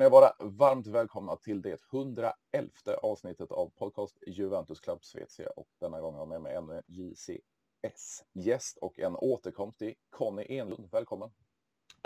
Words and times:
Ni 0.00 0.08
vara 0.08 0.32
varmt 0.38 0.86
välkomna 0.86 1.36
till 1.36 1.62
det 1.62 1.80
111 1.92 2.34
avsnittet 3.02 3.52
av 3.52 3.70
podcast 3.70 4.18
Juventus 4.26 4.80
Club 4.80 5.04
Svezia 5.04 5.50
och 5.50 5.68
denna 5.80 6.00
gång 6.00 6.14
har 6.14 6.20
jag 6.20 6.28
med 6.28 6.42
mig 6.42 6.54
en 6.54 6.82
JCS-gäst 6.86 8.76
och 8.76 8.98
en 8.98 9.16
återkomst 9.16 9.78
till 9.78 9.94
Conny 10.10 10.46
Enlund. 10.48 10.88
Välkommen! 10.92 11.30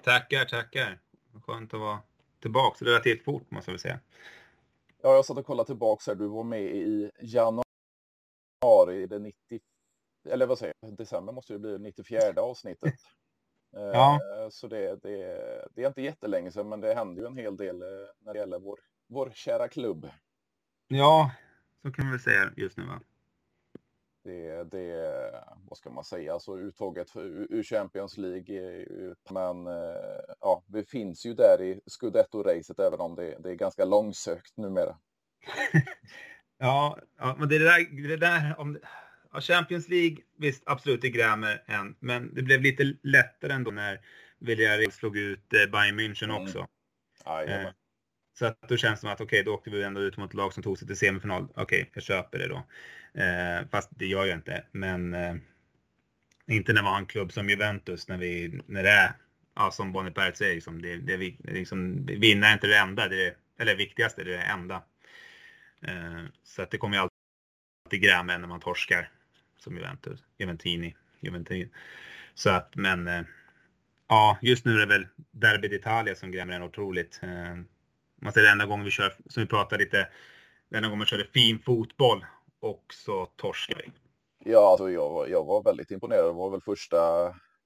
Tackar, 0.02 0.44
tackar! 0.44 1.00
Skönt 1.46 1.74
att 1.74 1.80
vara 1.80 1.98
tillbaka 2.40 2.84
relativt 2.84 3.24
fort 3.24 3.50
måste 3.50 3.70
jag 3.70 3.80
säga. 3.80 4.00
Ja, 5.02 5.14
jag 5.14 5.24
satt 5.24 5.38
och 5.38 5.46
kollade 5.46 5.66
tillbaka 5.66 6.10
här. 6.10 6.14
Du 6.14 6.26
var 6.26 6.44
med 6.44 6.62
i 6.62 7.10
januari, 7.20 9.06
det 9.06 9.18
90, 9.18 9.60
eller 10.28 10.46
vad 10.46 10.58
säger 10.58 10.74
jag, 10.80 10.96
december 10.96 11.32
måste 11.32 11.52
det 11.52 11.58
bli 11.58 11.78
94 11.78 12.20
avsnittet. 12.36 12.94
Ja. 13.74 14.20
Eh, 14.42 14.48
Så 14.50 14.68
det, 14.68 15.02
det, 15.02 15.18
det 15.74 15.82
är 15.82 15.86
inte 15.86 16.02
jättelänge 16.02 16.50
sedan, 16.50 16.68
men 16.68 16.80
det 16.80 16.94
händer 16.94 17.22
ju 17.22 17.26
en 17.26 17.36
hel 17.36 17.56
del 17.56 17.82
eh, 17.82 17.88
när 18.18 18.32
det 18.32 18.38
gäller 18.38 18.58
vår, 18.58 18.78
vår 19.06 19.30
kära 19.34 19.68
klubb. 19.68 20.08
Ja, 20.88 21.30
så 21.82 21.92
kan 21.92 22.12
vi 22.12 22.18
säga 22.18 22.52
just 22.56 22.76
nu 22.76 22.84
va? 22.84 23.00
Det, 24.24 24.64
det, 24.64 25.42
vad 25.68 25.78
ska 25.78 25.90
man 25.90 26.04
säga, 26.04 26.32
alltså 26.32 26.58
uttåget 26.58 27.10
för, 27.10 27.22
ur 27.24 27.62
Champions 27.62 28.16
League. 28.18 28.86
Men 29.30 29.66
eh, 29.66 30.34
ja, 30.40 30.62
vi 30.66 30.84
finns 30.84 31.26
ju 31.26 31.34
där 31.34 31.62
i 31.62 31.80
Scudetto-racet, 31.86 32.82
även 32.86 33.00
om 33.00 33.14
det, 33.14 33.38
det 33.38 33.50
är 33.50 33.54
ganska 33.54 33.84
långsökt 33.84 34.56
numera. 34.56 34.96
Ja, 36.58 36.98
ja 37.18 37.36
men 37.38 37.48
det 37.48 37.58
där, 37.58 38.08
det 38.08 38.16
där 38.16 38.54
om 38.58 38.78
ja, 39.34 39.40
Champions 39.40 39.88
League, 39.88 40.16
visst 40.38 40.62
absolut 40.66 41.00
det 41.00 41.10
grämer 41.10 41.62
en, 41.66 41.96
men 42.00 42.34
det 42.34 42.42
blev 42.42 42.60
lite 42.62 42.94
lättare 43.02 43.52
ändå 43.52 43.70
när 43.70 44.00
Villarreal 44.38 44.92
slog 44.92 45.16
ut 45.16 45.52
eh, 45.52 45.70
Bayern 45.70 46.00
München 46.00 46.24
Mm. 46.24 46.42
också. 46.42 46.66
Jajamän. 47.26 47.66
Eh, 47.66 47.72
så 48.38 48.46
att 48.46 48.68
då 48.68 48.76
känns 48.76 48.94
det 48.94 49.00
som 49.00 49.10
att 49.10 49.20
okej, 49.20 49.42
då 49.42 49.54
åkte 49.54 49.70
vi 49.70 49.82
ändå 49.82 50.00
ut 50.00 50.16
mot 50.16 50.30
ett 50.30 50.34
lag 50.34 50.52
som 50.52 50.62
tog 50.62 50.78
sig 50.78 50.86
till 50.86 50.96
semifinal. 50.96 51.48
Okej, 51.54 51.90
jag 51.94 52.02
köper 52.02 52.38
det 52.38 52.48
då. 52.48 52.66
Eh, 53.20 53.68
fast 53.70 53.90
det 53.90 54.06
gör 54.06 54.24
jag 54.24 54.38
inte. 54.38 54.64
Men 54.72 55.14
eh, 55.14 55.34
inte 56.46 56.72
när 56.72 56.82
man 56.82 56.92
har 56.92 57.00
en 57.00 57.06
klubb 57.06 57.32
som 57.32 57.50
Juventus, 57.50 58.08
när, 58.08 58.18
vi, 58.18 58.60
när 58.66 58.82
det 58.82 58.90
är, 58.90 59.12
ja, 59.56 59.70
som 59.70 59.92
Boniperti 59.92 60.36
säger, 60.36 60.54
liksom, 60.54 60.82
det, 60.82 60.96
det, 60.96 61.16
liksom, 61.38 62.06
vinna 62.06 62.48
är 62.48 62.52
inte 62.52 62.66
det 62.66 62.78
enda, 62.78 63.08
det 63.08 63.26
är, 63.26 63.36
eller 63.58 63.76
viktigaste, 63.76 64.24
det 64.24 64.34
är 64.34 64.38
det 64.38 64.44
enda. 64.44 64.82
Eh, 65.82 66.24
så 66.44 66.62
att 66.62 66.70
det 66.70 66.78
kommer 66.78 66.96
ju 66.96 67.02
alltid 67.02 68.02
gräma 68.02 68.38
när 68.38 68.48
man 68.48 68.60
torskar 68.60 69.10
som 69.58 69.76
Juventus, 69.76 70.20
Juventini, 70.38 70.94
Juventini. 71.20 71.68
Så 72.34 72.50
att, 72.50 72.76
men 72.76 73.08
eh, 73.08 73.22
ja, 74.08 74.38
just 74.42 74.64
nu 74.64 74.74
är 74.74 74.78
det 74.78 74.86
väl 74.86 75.06
Derby 75.30 75.68
d'Italia 75.68 76.14
som 76.14 76.30
grämer 76.30 76.54
en 76.54 76.62
otroligt. 76.62 77.20
Eh, 77.22 77.54
man 78.22 78.32
säger 78.32 78.46
det 78.46 78.52
enda 78.52 78.66
gången 78.66 78.84
vi 78.84 78.90
kör, 78.90 79.14
som 79.28 79.42
vi 79.42 79.46
pratade 79.48 79.84
lite, 79.84 80.08
den 80.68 80.76
enda 80.76 80.88
gången 80.88 80.98
man 80.98 81.06
körde 81.06 81.26
fin 81.34 81.58
fotboll 81.58 82.24
och 82.60 82.84
så 82.94 83.26
torskar 83.26 83.76
vi. 83.76 83.92
Ja, 84.44 84.70
alltså 84.70 84.90
jag, 84.90 85.10
var- 85.10 85.26
jag 85.26 85.44
var 85.44 85.62
väldigt 85.62 85.90
imponerad. 85.90 86.24
Det 86.24 86.32
var 86.32 86.50
väl 86.50 86.60
första, 86.60 86.96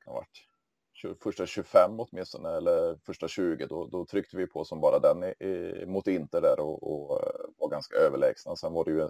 kan 0.05 0.15
ha 0.15 0.15
varit, 0.15 1.19
första 1.23 1.47
25 1.47 2.01
åtminstone, 2.01 2.49
eller 2.49 2.97
första 3.07 3.29
20. 3.29 3.67
Då, 3.67 3.87
då 3.87 4.05
tryckte 4.07 4.37
vi 4.37 4.47
på 4.47 4.65
som 4.65 4.81
bara 4.81 4.99
den 4.99 5.25
i, 5.25 5.45
i, 5.47 5.87
mot 5.87 6.07
Inter 6.07 6.41
där 6.41 6.61
och, 6.61 6.83
och 6.83 7.23
eh, 7.23 7.31
var 7.59 7.69
ganska 7.69 7.97
överlägsna. 7.97 8.57
Sen 8.57 8.73
var 8.73 8.85
det 8.85 8.91
ju 8.91 9.09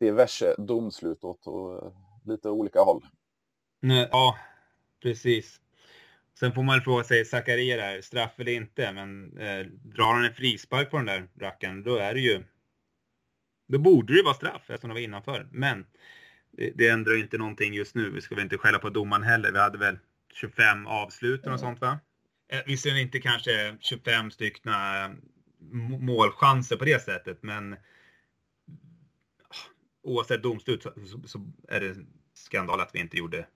diverse 0.00 0.54
domslut 0.58 1.24
åt 1.24 1.46
och, 1.46 1.94
lite 2.24 2.48
olika 2.48 2.80
håll. 2.80 3.06
Nej, 3.82 4.08
Ja, 4.12 4.38
precis. 5.02 5.60
Sen 6.38 6.52
får 6.52 6.62
man 6.62 6.74
väl 6.76 6.84
fråga 6.84 7.04
sig, 7.04 7.24
Zakaria 7.24 7.76
där, 7.76 8.00
straff 8.00 8.30
eller 8.38 8.52
inte, 8.52 8.92
men 8.92 9.38
eh, 9.38 9.66
drar 9.66 10.14
han 10.14 10.24
en 10.24 10.34
frispark 10.34 10.90
på 10.90 10.96
den 10.96 11.06
där 11.06 11.28
rackaren, 11.40 11.82
då 11.82 11.96
är 11.96 12.14
det 12.14 12.20
ju... 12.20 12.44
Då 13.68 13.78
borde 13.78 14.14
det 14.14 14.22
vara 14.22 14.34
straff 14.34 14.62
eftersom 14.70 14.88
det 14.88 14.94
var 14.94 15.00
innanför. 15.00 15.48
Men 15.52 15.86
det, 16.50 16.72
det 16.74 16.88
ändrar 16.88 17.14
ju 17.14 17.20
inte 17.20 17.38
någonting 17.38 17.74
just 17.74 17.94
nu. 17.94 18.10
Vi 18.10 18.20
ska 18.20 18.34
väl 18.34 18.44
inte 18.44 18.58
skälla 18.58 18.78
på 18.78 18.90
domaren 18.90 19.22
heller. 19.22 19.52
Vi 19.52 19.58
hade 19.58 19.78
väl 19.78 19.98
25 20.32 20.86
avslut 20.86 21.40
och 21.40 21.46
Mm. 21.46 21.58
sånt 21.58 21.80
va? 21.80 21.98
Eh, 22.52 22.60
visserligen 22.66 23.02
inte 23.02 23.20
kanske 23.20 23.76
25 23.80 24.30
stycken 24.30 24.72
målchanser 26.00 26.76
på 26.76 26.84
det 26.84 27.02
sättet, 27.04 27.42
men 27.42 27.76
oavsett 30.02 30.42
domslut 30.42 30.82
så, 30.82 30.90
så, 31.06 31.28
så 31.28 31.38
är 31.68 31.80
det 31.80 31.96
skandal 32.34 32.80
att 32.80 32.94
vi 32.94 33.00
inte 33.00 33.16
gjorde 33.16 33.46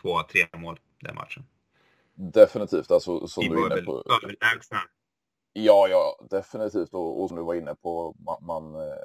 två, 0.00 0.22
tre 0.22 0.46
mål 0.56 0.80
den 1.00 1.14
matchen. 1.14 1.44
Definitivt, 2.14 2.90
alltså 2.90 3.26
som 3.26 3.42
Vi 3.42 3.48
du 3.48 3.66
är 3.66 3.72
inne 3.72 3.82
på. 3.82 4.04
överlägsna. 4.22 4.78
Ja, 5.52 5.88
ja, 5.88 6.26
definitivt. 6.30 6.94
Och, 6.94 7.22
och 7.22 7.28
som 7.28 7.36
du 7.36 7.42
var 7.42 7.54
inne 7.54 7.74
på, 7.74 8.16
man, 8.18 8.36
man 8.46 8.74
eh, 8.74 8.96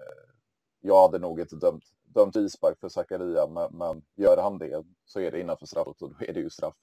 jag 0.81 1.01
hade 1.01 1.19
nog 1.19 1.39
inte 1.39 1.55
dömt, 1.55 1.83
dömt 2.03 2.35
ispark 2.35 2.79
för 2.79 2.89
Zakaria, 2.89 3.47
men, 3.47 3.77
men 3.77 4.01
gör 4.15 4.37
han 4.37 4.57
det 4.57 4.83
så 5.05 5.19
är 5.19 5.31
det 5.31 5.39
innanför 5.39 5.65
straffet 5.65 6.01
och 6.01 6.09
då 6.09 6.25
är 6.25 6.33
det 6.33 6.39
ju 6.39 6.49
straff. 6.49 6.75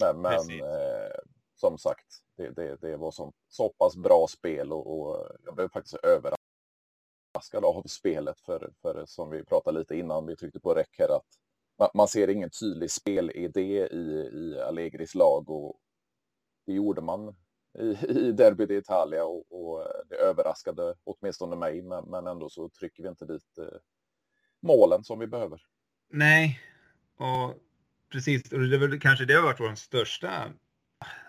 Men, 0.00 0.20
men 0.22 0.60
eh, 0.60 1.14
som 1.54 1.78
sagt, 1.78 2.06
det, 2.36 2.50
det, 2.50 2.76
det 2.80 2.96
var 2.96 3.10
så, 3.10 3.32
så 3.48 3.68
pass 3.68 3.96
bra 3.96 4.26
spel 4.28 4.72
och, 4.72 5.00
och 5.00 5.28
jag 5.44 5.54
blev 5.54 5.68
faktiskt 5.68 5.94
överraskad 5.94 6.39
av 7.54 7.82
spelet 7.86 8.40
för, 8.40 8.72
för 8.82 9.04
som 9.06 9.30
vi 9.30 9.44
pratade 9.44 9.78
lite 9.78 9.96
innan 9.96 10.26
vi 10.26 10.36
tryckte 10.36 10.60
på 10.60 10.74
räck 10.74 10.98
här 10.98 11.16
att 11.16 11.26
man, 11.78 11.88
man 11.94 12.08
ser 12.08 12.30
ingen 12.30 12.50
tydlig 12.50 12.90
spelidé 12.90 13.86
i, 13.86 14.30
i 14.32 14.60
Allegris 14.60 15.14
lag 15.14 15.50
och 15.50 15.80
det 16.66 16.72
gjorde 16.72 17.00
man 17.00 17.36
i, 17.78 17.82
i 18.08 18.32
Derby 18.32 18.64
d'Italia 18.66 19.20
och, 19.20 19.44
och 19.50 19.86
det 20.08 20.14
överraskade 20.14 20.94
åtminstone 21.04 21.56
mig, 21.56 21.82
men, 21.82 22.04
men 22.04 22.26
ändå 22.26 22.48
så 22.50 22.68
trycker 22.68 23.02
vi 23.02 23.08
inte 23.08 23.26
dit 23.26 23.58
eh, 23.58 23.78
målen 24.62 25.04
som 25.04 25.18
vi 25.18 25.26
behöver. 25.26 25.62
Nej, 26.10 26.60
och 27.16 27.54
precis. 28.12 28.52
Och 28.52 28.58
det 28.60 28.76
är 28.76 28.78
väl 28.78 29.00
kanske 29.00 29.24
det 29.24 29.34
har 29.34 29.42
varit 29.42 29.60
vår 29.60 29.74
största, 29.74 30.52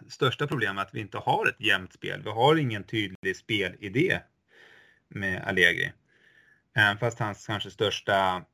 största 0.10 0.48
problem, 0.48 0.78
att 0.78 0.94
vi 0.94 1.00
inte 1.00 1.18
har 1.18 1.50
ett 1.50 1.62
jämnt 1.62 1.94
spel. 1.94 2.22
Vi 2.24 2.30
har 2.30 2.56
ingen 2.56 2.84
tydlig 2.84 3.38
spelidé 3.38 4.20
med 5.08 5.44
Allegri. 5.48 5.92
Även 6.74 6.98
fast 6.98 7.20
hans 7.20 7.48
kanske 7.48 7.72
största 7.72 8.46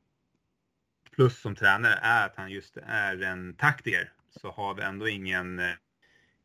plus 1.10 1.40
som 1.40 1.56
tränare 1.56 1.98
är 2.02 2.26
att 2.26 2.36
han 2.36 2.50
just 2.50 2.76
är 2.86 3.22
en 3.22 3.54
taktiker 3.54 4.12
så 4.40 4.50
har 4.50 4.74
vi 4.74 4.82
ändå 4.82 5.08
ingen, 5.08 5.58
eh, 5.58 5.74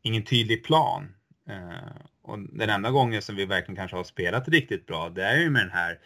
ingen 0.01 0.23
tydlig 0.23 0.63
plan. 0.63 1.15
Eh, 1.49 2.01
och 2.21 2.39
den 2.39 2.69
enda 2.69 2.91
gången 2.91 3.21
som 3.21 3.35
vi 3.35 3.45
verkligen 3.45 3.75
kanske 3.75 3.97
har 3.97 4.03
spelat 4.03 4.47
riktigt 4.47 4.85
bra, 4.85 5.09
det 5.09 5.23
är 5.23 5.39
ju 5.39 5.49
med 5.49 5.61
den 5.61 5.71
här 5.71 5.99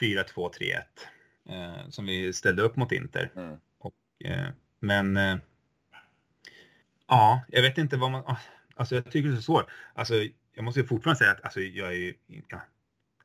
4-2-3-1 0.00 0.82
eh, 1.48 1.88
som 1.88 2.06
vi 2.06 2.32
ställde 2.32 2.62
upp 2.62 2.76
mot 2.76 2.92
Inter. 2.92 3.30
Mm. 3.36 3.56
Och, 3.78 3.94
eh, 4.24 4.48
men 4.80 5.16
eh, 5.16 5.36
ja, 7.08 7.44
jag 7.48 7.62
vet 7.62 7.78
inte 7.78 7.96
vad 7.96 8.10
man... 8.10 8.22
ah, 8.26 8.36
Alltså 8.80 8.94
jag 8.94 9.10
tycker 9.10 9.28
det 9.28 9.34
är 9.34 9.36
så 9.36 9.42
svårt. 9.42 9.70
Alltså 9.94 10.14
jag 10.54 10.64
måste 10.64 10.80
ju 10.80 10.86
fortfarande 10.86 11.18
säga 11.18 11.30
att 11.30 11.44
alltså, 11.44 11.60
jag 11.60 11.88
är 11.88 11.96
ju... 11.96 12.14
Ja, 12.48 12.60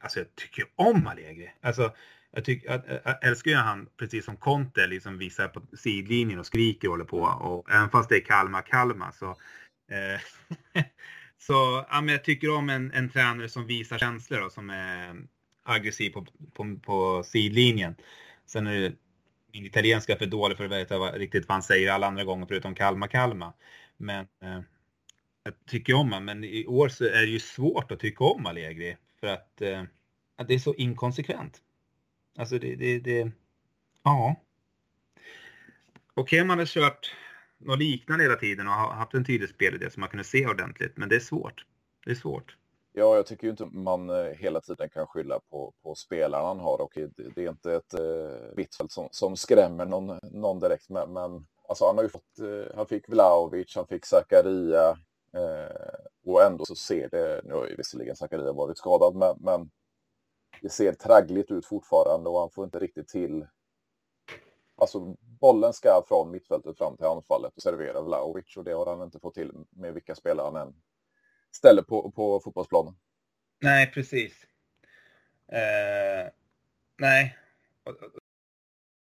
alltså 0.05 0.19
jag 0.19 0.35
tycker 0.35 0.61
ju 0.61 0.67
om 0.75 1.07
Allegri. 1.07 1.51
Alltså 1.61 1.93
jag, 2.31 2.45
tycker, 2.45 2.69
jag, 2.69 2.81
jag 3.05 3.27
älskar 3.27 3.51
ju 3.51 3.57
han, 3.57 3.88
precis 3.97 4.25
som 4.25 4.38
Conte, 4.38 4.88
liksom 4.88 5.17
visar 5.17 5.47
på 5.47 5.61
sidlinjen 5.77 6.39
och 6.39 6.45
skriker 6.45 6.88
och 6.88 6.93
håller 6.93 7.05
på. 7.05 7.22
Och 7.22 7.72
även 7.72 7.90
fast 7.90 8.09
det 8.09 8.16
är 8.16 8.25
Kalmar, 8.25 8.61
Kalmar 8.61 9.11
så... 9.11 9.29
Eh, 9.91 10.22
så 11.37 11.85
ja, 11.90 12.02
men 12.02 12.07
jag 12.07 12.23
tycker 12.23 12.55
om 12.55 12.69
en, 12.69 12.91
en 12.91 13.09
tränare 13.09 13.49
som 13.49 13.67
visar 13.67 13.97
känslor 13.97 14.41
och 14.41 14.52
som 14.52 14.69
är 14.69 15.16
aggressiv 15.63 16.09
på, 16.09 16.25
på, 16.53 16.79
på 16.84 17.23
sidlinjen. 17.23 17.96
Sen 18.46 18.67
är 18.67 18.81
det 18.81 18.93
min 19.53 19.66
italienska 19.66 20.13
är 20.13 20.17
för 20.17 20.25
dålig 20.25 20.57
för 20.57 20.66
att 20.66 20.72
veta 20.72 20.97
vad, 20.97 21.16
riktigt 21.16 21.47
vad 21.47 21.55
han 21.55 21.63
säger 21.63 21.91
alla 21.91 22.07
andra 22.07 22.23
gånger 22.23 22.46
förutom 22.46 22.75
Kalmar, 22.75 23.07
Kalmar. 23.07 23.53
Men 23.97 24.19
eh, 24.19 24.61
jag 25.43 25.53
tycker 25.67 25.93
om 25.93 25.99
honom, 25.99 26.25
men 26.25 26.43
i 26.43 26.66
år 26.66 26.90
så 26.90 27.05
är 27.05 27.22
det 27.22 27.25
ju 27.25 27.40
svårt 27.40 27.91
att 27.91 27.99
tycka 27.99 28.23
om 28.23 28.46
Allegri 28.46 28.97
för 29.19 29.28
att, 29.28 29.61
eh, 29.61 29.84
det 30.47 30.53
är 30.53 30.59
så 30.59 30.73
inkonsekvent. 30.73 31.61
Alltså 32.37 32.59
det, 32.59 32.76
det, 32.76 32.99
det 32.99 33.32
ja. 34.03 34.35
Okej 36.14 36.41
om 36.41 36.47
man 36.47 36.59
har 36.59 36.66
kört 36.66 37.16
något 37.58 37.79
liknande 37.79 38.23
hela 38.23 38.35
tiden 38.35 38.67
och 38.67 38.73
haft 38.73 39.14
en 39.14 39.26
tydlig 39.26 39.49
spelidé 39.49 39.90
som 39.90 40.02
man 40.02 40.09
kunde 40.09 40.23
se 40.23 40.47
ordentligt, 40.47 40.97
men 40.97 41.09
det 41.09 41.16
är 41.16 41.20
svårt. 41.20 41.66
Det 42.05 42.11
är 42.11 42.16
svårt. 42.16 42.58
Ja, 42.93 43.16
jag 43.16 43.26
tycker 43.26 43.43
ju 43.43 43.52
inte 43.52 43.66
man 43.66 44.09
eh, 44.09 44.26
hela 44.26 44.61
tiden 44.61 44.90
kan 44.90 45.08
skylla 45.08 45.40
på, 45.49 45.73
på 45.84 45.96
spelarna 45.96 46.47
han 46.47 46.59
har 46.59 46.81
och 46.81 46.91
det, 46.96 47.41
är 47.46 47.49
inte 47.49 47.73
ett 47.73 47.93
eh, 47.93 48.55
mittfält 48.55 48.91
som, 48.91 49.08
som 49.11 49.35
skrämmer 49.35 49.85
någon, 49.85 50.20
någon 50.23 50.59
direkt. 50.59 50.90
Men, 50.90 51.14
men 51.14 51.47
alltså 51.70 51.85
han 51.85 51.96
har 51.96 52.03
ju 52.03 52.09
fått, 52.09 52.40
eh, 52.40 52.76
han 52.76 52.88
fick 52.88 53.09
Vlahovic, 53.09 53.76
han 53.76 53.88
fick 53.88 54.05
Zakaria 54.05 54.90
eh, 55.34 55.96
och 56.26 56.43
ändå 56.43 56.66
så 56.66 56.76
ser 56.76 57.09
det, 57.09 57.41
nu 57.43 57.53
har 57.53 57.67
ju 57.67 57.76
visserligen 57.76 58.16
Zakaria 58.16 58.53
varit 58.53 58.78
skadad, 58.78 59.16
men, 59.16 59.35
men 59.40 59.70
det 60.61 60.69
ser 60.69 60.93
traggligt 60.93 61.52
ut 61.52 61.66
fortfarande 61.66 62.29
och 62.29 62.40
han 62.40 62.49
får 62.49 62.66
inte 62.66 62.79
riktigt 62.79 63.07
till 63.07 63.46
Alltså 64.78 65.16
bollen 65.19 65.73
ska 65.73 66.03
från 66.07 66.31
mittfältet 66.31 66.78
fram 66.78 66.97
till 66.97 67.05
anfallet 67.05 67.55
och 67.55 67.61
servera 67.61 68.02
Vlahovic 68.02 68.57
och 68.57 68.63
det 68.63 68.73
har 68.73 68.85
han 68.85 69.02
inte 69.02 69.19
fått 69.19 69.34
till 69.34 69.52
med 69.69 69.93
vilka 69.93 70.16
spelare 70.16 70.46
han 70.46 70.67
än 70.67 70.75
ställer 71.52 71.81
på, 71.81 72.11
på 72.11 72.40
fotbollsplanen. 72.40 72.96
Nej, 73.61 73.91
precis. 73.91 74.46
Eh, 75.52 76.31
nej. 76.97 77.37
Och, 77.84 77.96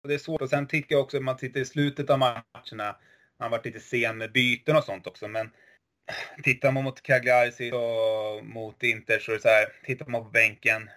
det 0.07 0.13
är 0.13 0.17
svårt. 0.17 0.41
Och 0.41 0.49
sen 0.49 0.67
tycker 0.67 0.95
jag 0.95 1.03
också 1.03 1.17
att 1.17 1.23
man 1.23 1.37
tittar 1.37 1.59
i 1.59 1.65
slutet 1.65 2.09
av 2.09 2.19
matcherna. 2.19 2.95
Han 3.37 3.51
varit 3.51 3.65
lite 3.65 3.79
sen 3.79 4.17
med 4.17 4.31
byten 4.31 4.75
och 4.75 4.83
sånt 4.83 5.07
också. 5.07 5.27
Men 5.27 5.51
tittar 6.43 6.71
man 6.71 6.83
mot 6.83 7.01
Cagliari 7.01 7.71
och 7.71 8.45
mot 8.45 8.83
Inter 8.83 9.19
så 9.19 9.31
är 9.31 9.35
det 9.35 9.41
så 9.41 9.47
här. 9.47 9.65
Tittar 9.85 10.05
man 10.05 10.23
på 10.23 10.29
bänken. 10.29 10.89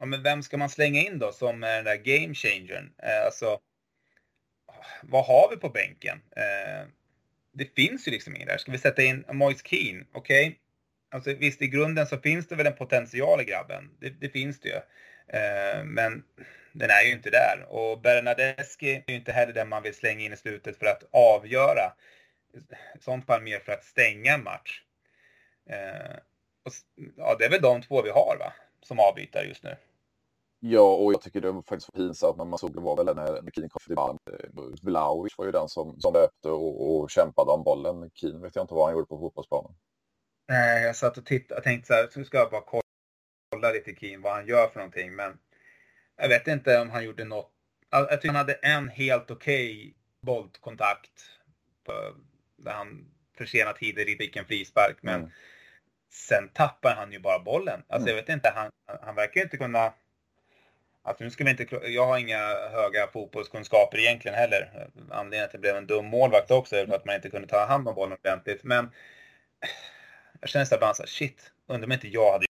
Ja, 0.00 0.06
men 0.06 0.22
vem 0.22 0.42
ska 0.42 0.56
man 0.56 0.68
slänga 0.68 1.00
in 1.00 1.18
då 1.18 1.32
som 1.32 1.64
är 1.64 1.76
den 1.76 1.84
där 1.84 1.96
game 1.96 2.34
changern? 2.34 2.92
Eh, 3.02 3.24
alltså, 3.24 3.60
vad 5.02 5.24
har 5.24 5.50
vi 5.50 5.56
på 5.56 5.68
bänken? 5.68 6.22
Eh, 6.36 6.88
det 7.52 7.74
finns 7.74 8.08
ju 8.08 8.12
liksom 8.12 8.36
ingen 8.36 8.48
där. 8.48 8.58
Ska 8.58 8.72
vi 8.72 8.78
sätta 8.78 9.02
in 9.02 9.24
Moise 9.32 9.62
Keane? 9.64 10.04
Okej. 10.12 10.46
Okay. 10.46 10.58
Alltså 11.10 11.34
visst, 11.34 11.62
i 11.62 11.68
grunden 11.68 12.06
så 12.06 12.18
finns 12.18 12.48
det 12.48 12.56
väl 12.56 12.66
en 12.66 12.76
potential 12.76 13.40
i 13.40 13.44
grabben. 13.44 13.90
Det, 14.00 14.10
det 14.10 14.28
finns 14.28 14.60
det 14.60 14.68
ju. 14.68 14.74
Eh, 15.38 15.84
men 15.84 16.24
den 16.72 16.90
är 16.90 17.02
ju 17.02 17.12
inte 17.12 17.30
där. 17.30 17.66
Och 17.68 18.00
Bernadeschi 18.00 18.94
är 18.94 19.10
ju 19.10 19.16
inte 19.16 19.32
heller 19.32 19.52
den 19.52 19.68
man 19.68 19.82
vill 19.82 19.94
slänga 19.94 20.24
in 20.24 20.32
i 20.32 20.36
slutet 20.36 20.78
för 20.78 20.86
att 20.86 21.04
avgöra. 21.10 21.92
I 22.98 23.02
sånt 23.02 23.26
fall 23.26 23.42
mer 23.42 23.58
för 23.58 23.72
att 23.72 23.84
stänga 23.84 24.34
en 24.34 24.44
match. 24.44 24.82
Eh, 25.70 26.16
och, 26.64 26.72
ja, 27.16 27.36
det 27.38 27.44
är 27.44 27.50
väl 27.50 27.62
de 27.62 27.82
två 27.82 28.02
vi 28.02 28.10
har 28.10 28.36
va? 28.38 28.52
Som 28.82 29.00
avbytare 29.00 29.46
just 29.46 29.62
nu. 29.62 29.76
Ja, 30.62 30.94
och 30.94 31.12
jag 31.12 31.22
tycker 31.22 31.40
det 31.40 31.52
var 31.52 31.62
faktiskt 31.62 31.92
pinsamt 31.92 32.36
när 32.36 32.44
man 32.44 32.58
såg 32.58 32.74
det 32.74 32.80
var 32.80 32.96
väl 32.96 33.16
när 33.16 33.50
Keen 33.54 33.68
kom 33.68 33.94
varm. 33.96 34.18
Vlaovic 34.82 35.38
var 35.38 35.44
ju 35.44 35.52
den 35.52 35.68
som, 35.68 36.00
som 36.00 36.14
löpte 36.14 36.48
och, 36.48 37.00
och 37.00 37.10
kämpade 37.10 37.50
om 37.50 37.64
bollen. 37.64 38.10
Keen 38.14 38.40
vet 38.40 38.56
jag 38.56 38.62
inte 38.62 38.74
vad 38.74 38.84
han 38.84 38.94
gjorde 38.94 39.06
på 39.06 39.18
fotbollsplanen. 39.18 39.72
Nej, 40.48 40.82
jag 40.82 40.96
satt 40.96 41.18
och 41.18 41.26
tittade 41.26 41.58
och 41.58 41.64
tänkte 41.64 41.86
så 41.86 41.94
här, 41.94 42.08
så 42.10 42.24
ska 42.24 42.38
jag 42.38 42.50
bara 42.50 42.80
kolla 43.50 43.72
lite 43.72 43.94
Keen 43.94 44.22
vad 44.22 44.32
han 44.32 44.46
gör 44.46 44.68
för 44.68 44.78
någonting. 44.78 45.14
Men 45.14 45.38
jag 46.16 46.28
vet 46.28 46.48
inte 46.48 46.80
om 46.80 46.90
han 46.90 47.04
gjorde 47.04 47.24
något. 47.24 47.52
Jag 47.90 48.10
tycker 48.10 48.28
han 48.28 48.36
hade 48.36 48.52
en 48.54 48.88
helt 48.88 49.30
okej 49.30 49.72
okay 49.72 49.94
bollkontakt. 50.20 51.22
Där 52.56 52.72
han 52.72 53.10
försenat 53.38 53.76
tider 53.76 54.04
fick 54.04 54.36
en 54.36 54.44
frispark. 54.44 54.96
Men 55.00 55.20
mm. 55.20 55.30
sen 56.12 56.48
tappar 56.54 56.94
han 56.94 57.12
ju 57.12 57.20
bara 57.20 57.38
bollen. 57.38 57.82
Alltså 57.88 58.08
mm. 58.08 58.16
jag 58.16 58.22
vet 58.22 58.34
inte, 58.34 58.52
han, 58.54 58.70
han 59.02 59.14
verkar 59.14 59.42
inte 59.42 59.56
kunna 59.56 59.92
Alltså 61.02 61.24
nu 61.24 61.30
ska 61.30 61.44
vi 61.44 61.50
inte, 61.50 61.66
jag 61.82 62.06
har 62.06 62.18
inga 62.18 62.38
höga 62.70 63.06
fotbollskunskaper 63.06 63.98
egentligen 63.98 64.34
heller. 64.34 64.90
Anledningen 65.10 65.44
att 65.44 65.52
det 65.52 65.58
blev 65.58 65.76
en 65.76 65.86
dum 65.86 66.06
målvakt 66.06 66.50
också 66.50 66.76
är 66.76 66.86
för 66.86 66.94
att 66.94 67.04
man 67.04 67.14
inte 67.14 67.30
kunde 67.30 67.48
ta 67.48 67.66
hand 67.66 67.88
om 67.88 67.94
bollen 67.94 68.18
ordentligt. 68.22 68.64
Men 68.64 68.90
jag 70.40 70.50
känner 70.50 70.64
så 70.64 70.74
ibland 70.74 70.96
så 70.96 71.02
här, 71.02 71.08
shit, 71.08 71.52
undrar 71.66 71.86
om 71.86 71.92
inte 71.92 72.08
jag 72.08 72.32
hade 72.32 72.46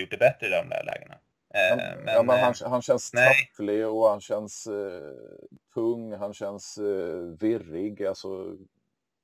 gjort 0.00 0.10
det 0.10 0.16
bättre 0.16 0.46
i 0.46 0.50
de 0.50 0.68
där 0.68 0.84
lägena. 0.84 1.14
Eh, 1.54 1.76
men, 1.76 2.14
ja, 2.14 2.22
men 2.22 2.40
han, 2.40 2.54
eh, 2.62 2.70
han 2.70 2.82
känns 2.82 3.10
tafflig 3.10 3.86
och 3.86 4.08
han 4.08 4.20
känns 4.20 4.66
eh, 4.66 5.12
tung, 5.74 6.12
han 6.12 6.34
känns 6.34 6.78
eh, 6.78 7.38
virrig. 7.40 8.04
Alltså, 8.04 8.56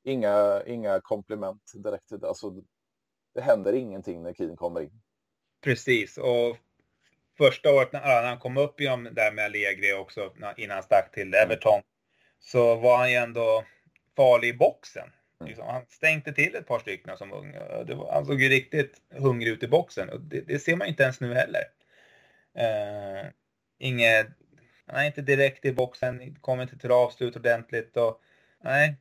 inga, 0.05 0.63
inga 0.67 1.01
komplement 1.01 1.73
direkt. 1.75 2.25
Alltså, 2.25 2.51
det 3.35 3.41
händer 3.41 3.73
ingenting 3.73 4.23
när 4.23 4.35
Keen 4.35 4.57
kommer 4.57 4.81
in. 4.81 5.03
Precis, 5.65 6.19
och 6.19 6.57
första 7.39 7.73
året 7.73 7.93
när 7.93 8.23
han 8.23 8.39
kom 8.39 8.57
upp 8.57 8.81
i 8.81 8.85
de 8.85 9.09
där 9.13 9.33
med 9.33 9.45
Allegri 9.45 9.93
också 9.93 10.33
innan 10.57 10.75
han 10.75 10.83
stack 10.83 11.13
till 11.13 11.35
Everton 11.35 11.83
så 12.41 12.75
var 12.75 12.97
han 12.97 13.11
ju 13.11 13.17
ändå 13.17 13.65
farlig 14.17 14.49
i 14.49 14.53
boxen. 14.53 15.13
Mm. 15.41 15.49
Liksom, 15.49 15.67
han 15.67 15.87
stängde 15.89 16.33
till 16.33 16.55
ett 16.55 16.67
par 16.67 16.79
stycken 16.79 17.17
som 17.17 17.33
ung. 17.33 17.53
Var, 17.87 18.13
han 18.13 18.27
såg 18.27 18.43
ju 18.43 18.49
riktigt 18.49 19.01
hungrig 19.11 19.53
ut 19.53 19.63
i 19.63 19.69
boxen 19.69 20.09
och 20.09 20.21
det, 20.21 20.41
det 20.41 20.59
ser 20.59 20.77
man 20.77 20.89
inte 20.89 21.03
ens 21.03 21.21
nu 21.21 21.35
heller. 21.35 21.63
Uh, 22.59 23.31
inget, 23.79 24.27
han 24.87 25.01
är 25.01 25.07
inte 25.07 25.23
direkt 25.23 25.65
i 25.65 25.73
boxen, 25.73 26.37
kommer 26.41 26.63
inte 26.63 26.79
till 26.79 26.91
avslut 26.91 27.37
ordentligt 27.37 27.97
och 27.97 28.21
nej. 28.65 28.97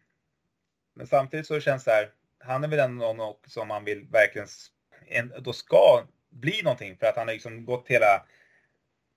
Men 0.93 1.07
samtidigt 1.07 1.47
så 1.47 1.59
känns 1.59 1.83
det 1.83 1.91
här, 1.91 2.09
han 2.39 2.63
är 2.63 2.67
väl 2.67 2.79
ändå 2.79 3.13
någon 3.13 3.35
som 3.47 3.67
man 3.67 3.85
vill 3.85 4.07
verkligen, 4.11 4.47
då 5.39 5.53
ska 5.53 6.03
bli 6.31 6.61
någonting 6.63 6.97
för 6.97 7.07
att 7.07 7.15
han 7.15 7.27
har 7.27 7.33
liksom 7.33 7.65
gått 7.65 7.87
hela 7.87 8.25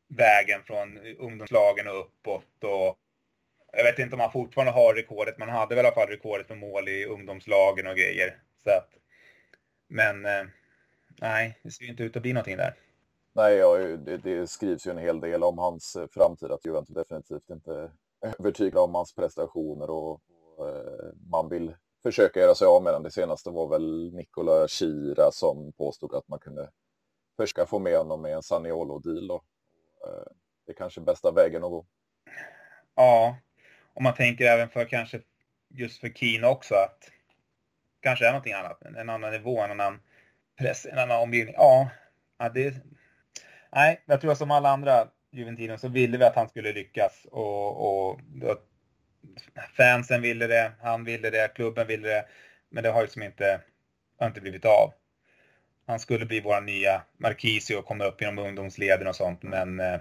vägen 0.08 0.62
från 0.62 0.98
ungdomslagen 1.18 1.88
och 1.88 2.00
uppåt 2.00 2.64
och 2.64 2.98
jag 3.76 3.84
vet 3.84 3.98
inte 3.98 4.14
om 4.14 4.20
han 4.20 4.32
fortfarande 4.32 4.72
har 4.72 4.94
rekordet, 4.94 5.38
men 5.38 5.48
han 5.48 5.58
hade 5.58 5.74
väl 5.74 5.84
i 5.84 5.88
alla 5.88 5.94
fall 5.94 6.08
rekordet 6.08 6.48
med 6.48 6.58
mål 6.58 6.88
i 6.88 7.06
ungdomslagen 7.06 7.86
och 7.86 7.96
grejer. 7.96 8.38
Så 8.64 8.70
att, 8.70 8.88
men 9.88 10.24
eh, 10.24 10.44
nej, 11.20 11.58
det 11.62 11.70
ser 11.70 11.84
ju 11.84 11.90
inte 11.90 12.02
ut 12.02 12.16
att 12.16 12.22
bli 12.22 12.32
någonting 12.32 12.56
där. 12.56 12.74
Nej, 13.32 13.54
ja, 13.54 13.76
det, 13.76 14.16
det, 14.16 14.46
skrivs 14.46 14.86
ju 14.86 14.90
en 14.90 14.98
hel 14.98 15.20
del 15.20 15.42
om 15.42 15.58
hans 15.58 15.96
eh, 15.96 16.06
framtid, 16.10 16.50
att 16.50 16.66
Juventus 16.66 16.94
definitivt 16.94 17.50
inte 17.50 17.90
övertygad 18.38 18.78
om 18.78 18.94
hans 18.94 19.14
prestationer 19.14 19.90
och, 19.90 20.20
och 20.56 20.68
eh, 20.68 21.12
man 21.30 21.48
vill 21.48 21.74
försöka 22.02 22.40
göra 22.40 22.54
sig 22.54 22.66
av 22.66 22.82
med 22.82 22.92
den. 22.92 23.02
Det 23.02 23.10
senaste 23.10 23.50
var 23.50 23.68
väl 23.68 24.14
Nicola 24.14 24.68
Chira 24.68 25.30
som 25.32 25.72
påstod 25.72 26.14
att 26.14 26.28
man 26.28 26.38
kunde 26.38 26.70
försöka 27.36 27.66
få 27.66 27.78
med 27.78 27.98
honom 27.98 28.26
i 28.26 28.32
en 28.32 28.42
Saniolo-deal. 28.42 29.28
Då. 29.28 29.34
Eh, 30.06 30.32
det 30.66 30.72
är 30.72 30.76
kanske 30.76 31.00
bästa 31.00 31.32
vägen 31.32 31.64
att 31.64 31.70
gå. 31.70 31.86
Ja, 32.94 33.36
och 33.94 34.02
man 34.02 34.14
tänker 34.14 34.44
även 34.44 34.68
för 34.68 34.84
kanske 34.84 35.20
just 35.68 36.00
för 36.00 36.08
Keen 36.08 36.44
också 36.44 36.74
att 36.74 37.10
kanske 38.00 38.26
är 38.26 38.30
någonting 38.30 38.52
annat, 38.52 38.82
en 38.82 39.10
annan 39.10 39.32
nivå, 39.32 39.60
en 39.60 39.70
annan 39.70 40.00
press, 40.58 40.86
en 40.86 40.98
annan 40.98 41.22
omgivning. 41.22 41.54
Ja, 41.58 41.90
ja 42.38 42.48
det, 42.48 42.74
nej, 43.72 44.02
jag 44.06 44.20
tror 44.20 44.32
att 44.32 44.38
som 44.38 44.50
alla 44.50 44.70
andra 44.70 45.08
Juventino 45.30 45.78
så 45.78 45.88
ville 45.88 46.18
vi 46.18 46.24
att 46.24 46.36
han 46.36 46.48
skulle 46.48 46.72
lyckas 46.72 47.26
och, 47.30 48.10
och 48.10 48.20
fansen 49.76 50.22
ville 50.22 50.46
det, 50.46 50.72
han 50.80 51.04
ville 51.04 51.30
det, 51.30 51.54
klubben 51.54 51.86
ville 51.86 52.08
det, 52.08 52.26
men 52.68 52.82
det 52.82 52.90
har 52.90 53.02
ju 53.02 53.08
som 53.08 53.22
inte, 53.22 53.60
har 54.18 54.26
inte 54.26 54.40
blivit 54.40 54.64
av 54.64 54.92
han 55.86 56.00
skulle 56.00 56.26
bli 56.26 56.40
vår 56.40 56.60
nya 56.60 57.02
Marquisio 57.18 57.76
och 57.76 57.84
komma 57.84 58.04
upp 58.04 58.20
genom 58.20 58.46
ungdomsleden 58.46 59.06
och 59.06 59.16
sånt, 59.16 59.42
men 59.42 59.80
eh, 59.80 60.00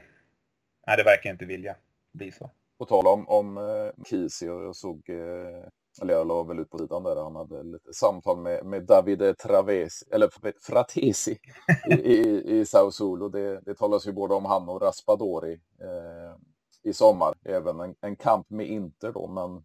nej, 0.88 0.98
det 0.98 1.04
verkar 1.04 1.30
inte 1.30 1.46
vilja 1.46 1.75
bli 2.13 2.32
så. 2.32 2.52
På 2.78 2.86
tal 2.86 3.08
om, 3.08 3.30
om 3.30 3.58
eh, 3.58 4.04
Kisio, 4.06 4.63
jag 4.63 4.75
såg, 4.75 5.10
eh, 5.10 5.68
eller 6.02 6.13
jag 6.13 6.28
la 6.28 6.44
väl 6.44 6.60
ut 6.60 6.70
på 6.70 6.78
sidan 6.78 7.04
där, 7.04 7.16
han 7.16 7.36
hade 7.36 7.63
lite 7.63 7.94
samtal 7.94 8.38
med, 8.38 8.66
med 8.66 8.84
Davide 8.84 9.34
Travesi, 9.34 10.06
eller 10.12 10.30
Fratesi 10.62 11.38
i, 11.90 11.94
i, 11.94 12.44
i 12.60 12.66
Sao 12.66 12.92
Solo. 12.92 13.30
Det, 13.30 13.62
det 13.62 13.75
talas 13.75 14.08
ju 14.08 14.12
både 14.12 14.34
om 14.34 14.46
han 14.46 14.70
och 14.70 14.82
Raspadori 14.82 15.54
eh, 15.82 16.36
i 16.84 16.94
sommar. 16.94 17.34
Även 17.46 17.80
en, 17.80 17.96
en 18.02 18.16
kamp 18.16 18.50
med 18.50 18.68
Inter 18.68 19.12
då, 19.12 19.28
men 19.28 19.63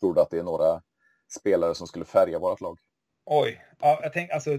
tror 0.00 0.14
du 0.14 0.20
att 0.20 0.30
det 0.30 0.38
är 0.38 0.42
några 0.42 0.82
spelare 1.38 1.74
som 1.74 1.86
skulle 1.86 2.04
färga 2.04 2.38
vårt 2.38 2.60
lag? 2.60 2.78
Oj, 3.24 3.64
ja, 3.80 4.00
jag 4.02 4.12
tänker 4.12 4.34
alltså 4.34 4.50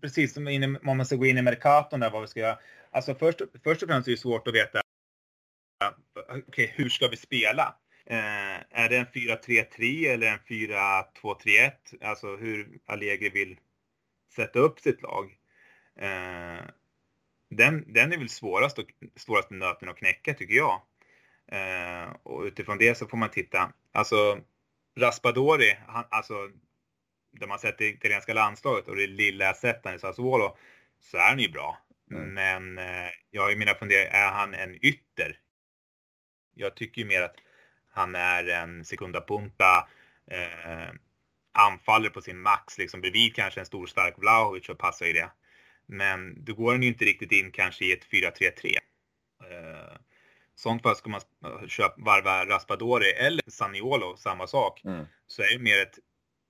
precis 0.00 0.34
som 0.34 0.48
in, 0.48 0.78
om 0.84 0.96
man 0.96 1.06
ska 1.06 1.16
gå 1.16 1.26
in 1.26 1.38
i 1.38 1.42
Mercaton 1.42 2.00
där 2.00 2.10
vad 2.10 2.20
vi 2.20 2.28
ska 2.28 2.40
göra. 2.40 2.58
Alltså 2.90 3.14
först, 3.14 3.40
först 3.64 3.82
och 3.82 3.88
främst 3.88 4.08
är 4.08 4.12
det 4.12 4.18
svårt 4.18 4.48
att 4.48 4.54
veta 4.54 4.80
okay, 6.48 6.66
hur 6.74 6.88
ska 6.88 7.08
vi 7.08 7.16
spela? 7.16 7.76
Eh, 8.06 8.56
är 8.70 8.88
det 8.88 8.96
en 8.96 9.06
4-3-3 9.06 10.08
eller 10.08 10.26
en 10.26 10.38
4-2-3-1? 10.38 11.72
Alltså 12.00 12.36
hur 12.36 12.78
Allegri 12.86 13.28
vill 13.28 13.58
sätta 14.34 14.58
upp 14.58 14.80
sitt 14.80 15.02
lag. 15.02 15.38
Eh, 15.96 16.64
den, 17.50 17.92
den 17.92 18.12
är 18.12 18.18
väl 18.18 18.28
svårast 18.28 18.78
och, 18.78 18.92
svåraste 19.16 19.54
nöten 19.54 19.88
att 19.88 19.96
knäcka 19.96 20.34
tycker 20.34 20.54
jag. 20.54 20.82
Eh, 21.52 22.12
och 22.22 22.42
utifrån 22.42 22.78
det 22.78 22.94
så 22.94 23.06
får 23.06 23.16
man 23.16 23.30
titta. 23.30 23.72
Alltså 23.92 24.38
Raspadori, 24.96 25.78
han, 25.86 26.04
alltså 26.10 26.34
där 27.30 27.46
man 27.46 27.58
sett 27.58 27.78
det 27.78 27.88
italienska 27.88 28.34
landslaget 28.34 28.88
och 28.88 28.96
det 28.96 29.06
lilla 29.06 29.44
jag 29.44 29.56
sett 29.56 29.84
han 29.84 29.94
i 29.94 29.98
Sassuolo 29.98 30.56
så 31.00 31.16
är 31.16 31.28
han 31.28 31.38
ju 31.38 31.48
bra. 31.48 31.78
Mm. 32.10 32.34
Men 32.34 32.78
eh, 32.78 33.10
jag 33.30 33.42
har 33.42 33.50
ju 33.50 33.56
mina 33.56 33.74
funderingar, 33.74 34.10
är 34.10 34.32
han 34.32 34.54
en 34.54 34.84
ytter? 34.84 35.38
Jag 36.54 36.76
tycker 36.76 37.02
ju 37.02 37.08
mer 37.08 37.22
att 37.22 37.36
han 37.90 38.14
är 38.14 38.48
en 38.48 38.84
sekunda 38.84 39.20
punta, 39.20 39.88
eh, 40.30 40.94
anfaller 41.52 42.10
på 42.10 42.20
sin 42.20 42.40
max, 42.40 42.78
liksom 42.78 43.00
bredvid 43.00 43.34
kanske 43.34 43.60
en 43.60 43.66
stor 43.66 43.86
stark 43.86 44.14
Vlahovic 44.18 44.68
och 44.68 44.78
passar 44.78 45.06
i 45.06 45.12
det. 45.12 45.30
Men 45.86 46.44
då 46.44 46.54
går 46.54 46.72
han 46.72 46.82
ju 46.82 46.88
inte 46.88 47.04
riktigt 47.04 47.32
in 47.32 47.52
kanske 47.52 47.84
i 47.84 47.92
ett 47.92 48.04
4-3-3. 48.04 48.78
Eh, 49.50 49.98
sånt 50.54 50.82
fall 50.82 50.96
ska 50.96 51.10
man 51.10 51.20
köpa, 51.68 51.94
varva 51.98 52.46
Raspadori 52.46 53.10
eller 53.10 53.42
Saniolo, 53.46 54.16
samma 54.16 54.46
sak, 54.46 54.84
mm. 54.84 55.04
så 55.26 55.42
är 55.42 55.52
det 55.52 55.58
mer 55.58 55.82
ett 55.82 55.98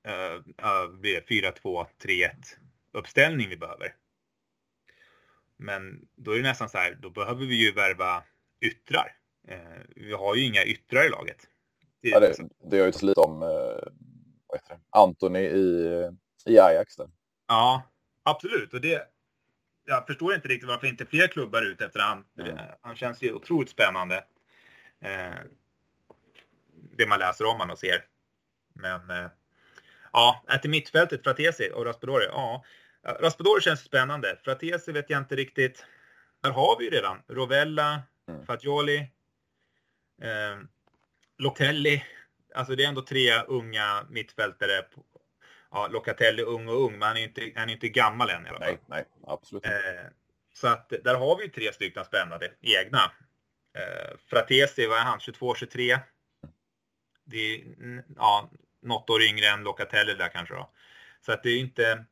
uh, 0.09 0.43
4-2-3-1 1.29 2.31
uppställning 2.93 3.49
vi 3.49 3.57
behöver. 3.57 3.95
Men 5.57 6.09
då 6.17 6.33
är 6.33 6.37
det 6.37 6.43
nästan 6.43 6.69
så 6.69 6.79
här, 6.79 6.99
då 7.00 7.11
behöver 7.11 7.47
vi 7.47 7.65
ju 7.65 7.73
värva 7.73 8.23
yttrar. 8.61 9.17
Uh, 9.50 9.83
vi 9.97 10.12
har 10.12 10.35
ju 10.35 10.45
inga 10.45 10.65
yttrar 10.65 11.07
i 11.07 11.09
laget. 11.09 11.49
Det, 12.00 12.09
ja, 12.09 12.21
det, 12.21 12.35
det 12.71 12.79
har 12.79 12.87
ju 12.87 13.07
lite 13.07 13.21
om 13.21 13.43
heter 14.53 14.75
det? 14.75 14.81
Anthony 14.91 15.38
i, 15.38 16.11
i 16.47 16.59
Ajax. 16.59 16.97
Där. 16.97 17.11
Ja, 17.47 17.83
absolut. 18.23 18.75
Och 18.75 18.81
det, 18.81 19.09
jag 19.85 20.07
förstår 20.07 20.35
inte 20.35 20.49
riktigt 20.49 20.69
varför 20.69 20.87
inte 20.87 21.07
fler 21.07 21.27
klubbar 21.27 21.62
ut 21.62 21.81
efter 21.81 22.00
han. 22.00 22.25
Mm. 22.38 22.59
Han 22.81 22.97
känns 22.97 23.23
ju 23.23 23.33
otroligt 23.33 23.71
spännande. 23.71 24.25
Eh, 25.00 25.38
det 26.97 27.07
man 27.07 27.19
läser 27.19 27.45
om 27.45 27.53
honom 27.53 27.71
och 27.71 27.79
ser. 27.79 28.05
Men 28.73 29.11
eh, 29.11 29.31
ja, 30.12 30.45
till 30.62 30.71
mittfältet, 30.71 31.23
Fratesi 31.23 31.71
och 31.75 31.87
Raspadori. 31.87 32.25
Ja, 32.25 32.65
Raspadori 33.03 33.61
känns 33.61 33.81
spännande. 33.81 34.38
Fratesi 34.45 34.93
vet 34.93 35.11
jag 35.11 35.19
inte 35.19 35.37
riktigt. 35.37 35.85
Där 36.43 36.50
har 36.50 36.79
vi 36.79 36.85
ju 36.85 36.91
redan 36.91 37.23
Rovella, 37.29 38.03
mm. 38.29 38.47
Fagioli, 38.47 38.99
eh, 40.23 40.59
Locatelli. 41.38 42.05
Alltså 42.55 42.77
det 42.77 42.85
är 42.85 42.88
ändå 42.88 43.03
tre 43.03 43.43
unga 43.43 44.07
mittfältare. 44.11 44.85
Ja, 45.71 45.87
Locatelli 45.87 46.43
ung 46.43 46.69
och 46.69 46.85
ung, 46.85 46.93
men 46.93 47.09
han 47.09 47.17
är 47.17 47.23
inte, 47.23 47.53
han 47.57 47.69
är 47.69 47.73
inte 47.73 47.88
gammal 47.88 48.31
än 48.31 48.47
i 48.47 48.49
alla 48.49 48.59
fall. 48.59 48.69
Nej, 48.69 48.79
nej, 48.87 49.05
absolut 49.27 49.65
inte. 49.65 49.77
Eh, 49.77 50.07
så 50.53 50.69
att 50.69 50.93
där 51.05 51.15
har 51.15 51.38
vi 51.38 51.49
tre 51.49 51.73
stycken 51.73 52.05
spännande 52.05 52.53
egna. 52.61 53.12
Eh, 53.79 54.17
Fratesi, 54.27 54.87
vad 54.87 54.99
är 54.99 55.03
han, 55.03 55.19
22-23? 55.19 55.99
Det 57.25 57.55
är 57.55 57.65
ja, 58.17 58.50
något 58.80 59.11
år 59.11 59.23
yngre 59.23 59.47
än 59.47 59.62
Locatelli 59.62 60.14
där 60.14 60.28
kanske 60.28 60.54
då. 60.54 60.70
Så 61.20 61.32
att 61.32 61.42
det 61.42 61.50
är 61.50 61.58
inte... 61.58 62.04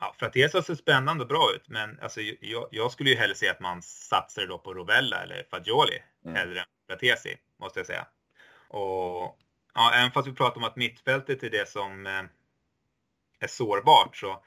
Ja, 0.00 0.14
Fratesa 0.18 0.62
ser 0.62 0.74
spännande 0.74 1.22
och 1.22 1.28
bra 1.28 1.52
ut, 1.54 1.68
men 1.68 2.00
alltså, 2.00 2.20
jag, 2.20 2.68
jag, 2.70 2.92
skulle 2.92 3.10
ju 3.10 3.16
hellre 3.16 3.34
se 3.34 3.48
att 3.48 3.60
man 3.60 3.82
satsar 3.82 4.46
då 4.46 4.58
på 4.58 4.74
Rovella 4.74 5.22
eller 5.22 5.46
Fagioli 5.50 6.02
mm. 6.24 6.36
hellre 6.36 6.60
än 6.60 6.66
Fratesi, 6.86 7.36
måste 7.56 7.80
jag 7.80 7.86
säga. 7.86 8.06
Och 8.68 9.38
ja, 9.74 9.92
även 9.94 10.10
fast 10.10 10.28
vi 10.28 10.32
pratar 10.32 10.56
om 10.56 10.64
att 10.64 10.76
mittfältet 10.76 11.42
är 11.42 11.50
det 11.50 11.68
som 11.68 12.06
eh, 12.06 12.22
är 13.38 13.46
sårbart 13.46 14.16
så 14.16 14.44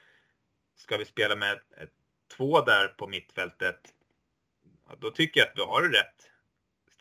ska 0.76 0.96
vi 0.96 1.04
spela 1.04 1.36
med 1.36 1.52
ett, 1.52 1.92
två 2.36 2.60
där 2.60 2.88
på 2.88 3.06
mittfältet, 3.06 3.94
ja, 4.88 4.94
då 5.00 5.10
tycker 5.10 5.40
jag 5.40 5.48
att 5.48 5.58
vi 5.58 5.62
har 5.62 5.82
det 5.82 5.98
rätt 5.98 6.31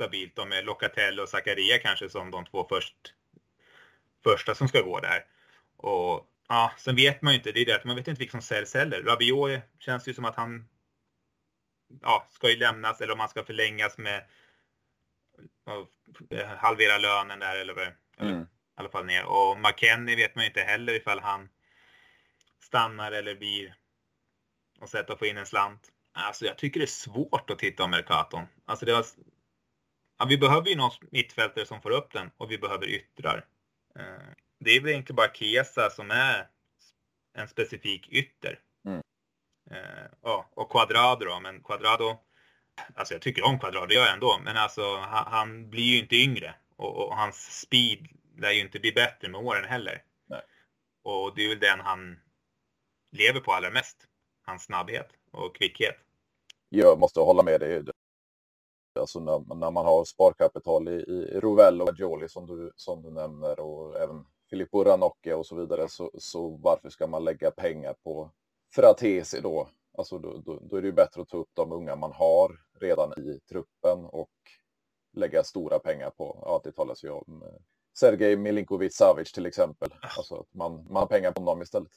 stabilt 0.02 0.36
då 0.36 0.46
med 0.46 0.66
Locatelli 0.66 1.22
och 1.22 1.30
Zakaria 1.30 1.80
kanske 1.80 2.10
som 2.10 2.32
de 2.32 2.46
två 2.46 2.66
först, 2.70 3.14
första 4.24 4.56
som 4.56 4.68
ska 4.68 4.82
gå 4.82 5.00
där. 5.00 5.26
Och 5.78 6.28
ja, 6.50 6.72
sen 6.78 6.96
vet 6.96 7.22
man 7.22 7.34
ju 7.34 7.38
inte, 7.38 7.52
det 7.52 7.62
är 7.62 7.66
det 7.66 7.76
att 7.76 7.84
man 7.84 7.96
vet 7.96 8.08
inte 8.08 8.20
vilka 8.20 8.32
som 8.32 8.42
säljs 8.42 8.74
heller. 8.74 9.04
Rabiot 9.04 9.62
känns 9.80 10.08
ju 10.08 10.14
som 10.14 10.26
att 10.26 10.36
han 10.36 10.68
ja, 12.02 12.28
ska 12.30 12.50
ju 12.50 12.58
lämnas 12.58 13.02
eller 13.02 13.14
om 13.14 13.20
han 13.20 13.30
ska 13.30 13.44
förlängas 13.44 13.98
med 13.98 14.24
halvera 16.58 16.98
lönen 16.98 17.40
där 17.40 17.56
eller, 17.56 17.74
eller 17.74 17.96
mm. 18.20 18.42
i 18.42 18.46
alla 18.76 18.90
fall 18.90 19.06
ner. 19.06 19.26
Och 19.26 19.60
McKennie 19.60 20.16
vet 20.16 20.36
man 20.36 20.44
ju 20.44 20.48
inte 20.48 20.62
heller 20.62 20.94
ifall 20.94 21.20
han 21.20 21.50
stannar 22.64 23.12
eller 23.12 23.36
blir 23.36 23.76
och 24.80 24.90
sätta 24.90 25.18
få 25.18 25.26
in 25.26 25.38
en 25.38 25.46
slant. 25.46 25.90
Alltså 26.14 26.46
jag 26.46 26.58
tycker 26.58 26.80
det 26.80 26.86
är 26.86 26.88
svårt 26.88 27.50
att 27.50 27.60
titta 27.60 27.84
om 27.84 27.92
Mercaton. 27.92 28.44
Alltså 28.66 28.86
det 28.86 28.94
var, 28.94 29.06
ja, 30.22 30.26
vi 30.26 30.38
behöver 30.38 30.70
ju 30.70 30.76
någon 30.76 30.92
mittfältare 31.12 31.66
som 31.66 31.82
får 31.82 31.90
upp 31.90 32.14
den 32.14 32.32
och 32.38 32.52
vi 32.52 32.58
behöver 32.58 32.88
yttrar. 32.88 33.46
Eh, 33.96 34.34
det 34.60 34.72
är 34.72 34.82
väl 34.82 34.90
egentligen 34.90 35.16
bara 35.16 35.34
Kesa 35.34 35.90
som 35.90 36.12
är 36.12 36.48
en 37.38 37.48
specifik 37.48 38.10
ytter. 38.10 38.60
Mm. 38.86 39.02
Eh, 39.72 40.06
ja, 40.22 40.50
och 40.54 40.72
Quadrado 40.72 41.26
då, 41.26 41.40
men 41.40 41.64
Quadrado, 41.64 42.18
alltså 42.96 43.14
jag 43.14 43.22
tycker 43.22 43.46
om 43.46 43.60
Quadrado, 43.60 43.86
det 43.86 43.94
gör 43.94 44.06
jag 44.06 44.14
ändå, 44.14 44.40
men 44.44 44.58
alltså 44.58 44.98
han, 44.98 45.32
han 45.32 45.70
blir 45.70 45.84
ju 45.84 46.00
inte 46.00 46.16
yngre 46.16 46.56
och, 46.76 46.98
och, 46.98 47.16
hans 47.18 47.60
speed 47.62 48.08
lär 48.38 48.52
ju 48.52 48.62
inte 48.62 48.80
bli 48.80 48.92
bättre 48.92 49.30
med 49.30 49.42
åren 49.42 49.66
heller. 49.66 50.04
Nej. 50.26 50.42
Och 51.04 51.36
det 51.36 51.44
är 51.44 51.50
väl 51.50 51.60
den 51.60 51.80
han 51.80 52.20
lever 53.12 53.40
på 53.40 53.54
allra 53.54 53.70
mest, 53.70 53.98
hans 54.46 54.64
snabbhet 54.64 55.10
och 55.32 55.56
kvickhet. 55.56 55.96
Jag 56.70 57.00
måste 57.00 57.20
hålla 57.20 57.44
med 57.44 57.60
dig. 57.60 57.84
Alltså 59.00 59.20
när, 59.20 59.56
när 59.56 59.72
man 59.72 59.86
har 59.86 60.06
sparkapital 60.06 60.88
i, 60.88 60.92
i 60.92 61.40
Rovell 61.40 61.82
och 61.82 62.00
Gioli 62.00 62.30
som 62.30 62.48
du, 62.48 62.72
som 62.76 63.02
du 63.02 63.12
nämner 63.12 63.60
och 63.60 64.00
även 64.00 64.26
Filippo 64.50 64.84
Ranocchia 64.84 65.38
och 65.38 65.46
så 65.46 65.56
vidare 65.56 65.90
så, 65.90 66.12
så 66.18 66.50
varför 66.50 66.90
ska 66.90 67.08
man 67.08 67.24
lägga 67.24 67.52
pengar 67.52 67.96
på 68.04 68.32
Fratesi 68.76 69.42
då? 69.42 69.70
Alltså 69.98 70.18
då, 70.18 70.42
då, 70.46 70.60
då, 70.62 70.76
är 70.76 70.82
det 70.82 70.88
ju 70.88 70.94
bättre 70.94 71.22
att 71.22 71.30
ta 71.30 71.38
upp 71.38 71.50
de 71.54 71.72
unga 71.72 71.96
man 71.96 72.12
har 72.12 72.60
redan 72.80 73.14
i 73.20 73.40
truppen 73.50 74.06
och 74.06 74.32
lägga 75.14 75.44
stora 75.44 75.80
pengar 75.80 76.10
på, 76.10 76.40
ja 76.46 76.62
det 76.64 76.72
talas 76.72 77.04
ju 77.04 77.10
om 77.10 77.44
eh, 77.44 77.62
Sergej 77.98 78.36
Milinkovic 78.36 78.96
Savic 78.96 79.32
till 79.32 79.46
exempel. 79.46 79.90
Alltså 80.18 80.36
att 80.36 80.54
man, 80.54 80.74
man 80.74 80.96
har 80.96 81.08
pengar 81.08 81.32
på 81.32 81.42
honom 81.42 81.62
istället. 81.62 81.92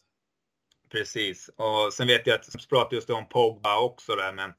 Precis, 0.90 1.50
och 1.56 1.92
sen 1.92 2.06
vet 2.06 2.26
jag 2.26 2.34
att 2.34 2.52
du 2.52 2.66
pratade 2.68 2.96
just 2.96 3.10
om 3.10 3.28
Pogba 3.28 3.80
också 3.80 4.14
där, 4.14 4.32
men 4.32 4.52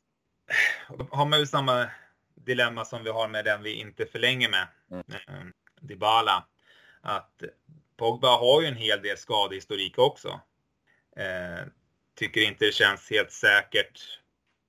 har 1.09 1.25
man 1.25 1.39
ju 1.39 1.45
samma 1.45 1.89
dilemma 2.45 2.85
som 2.85 3.03
vi 3.03 3.09
har 3.09 3.27
med 3.27 3.45
den 3.45 3.63
vi 3.63 3.73
inte 3.73 4.05
förlänger 4.05 4.49
med, 4.49 4.67
mm. 4.91 5.03
Eh, 5.09 5.45
Dybala. 5.81 6.45
Att 7.01 7.43
Pogba 7.97 8.37
har 8.37 8.61
ju 8.61 8.67
en 8.67 8.75
hel 8.75 9.01
del 9.01 9.17
skadehistorik 9.17 9.97
också. 9.97 10.39
Eh, 11.15 11.65
tycker 12.15 12.41
inte 12.41 12.65
det 12.65 12.71
känns 12.71 13.09
helt 13.09 13.31
säkert 13.31 14.19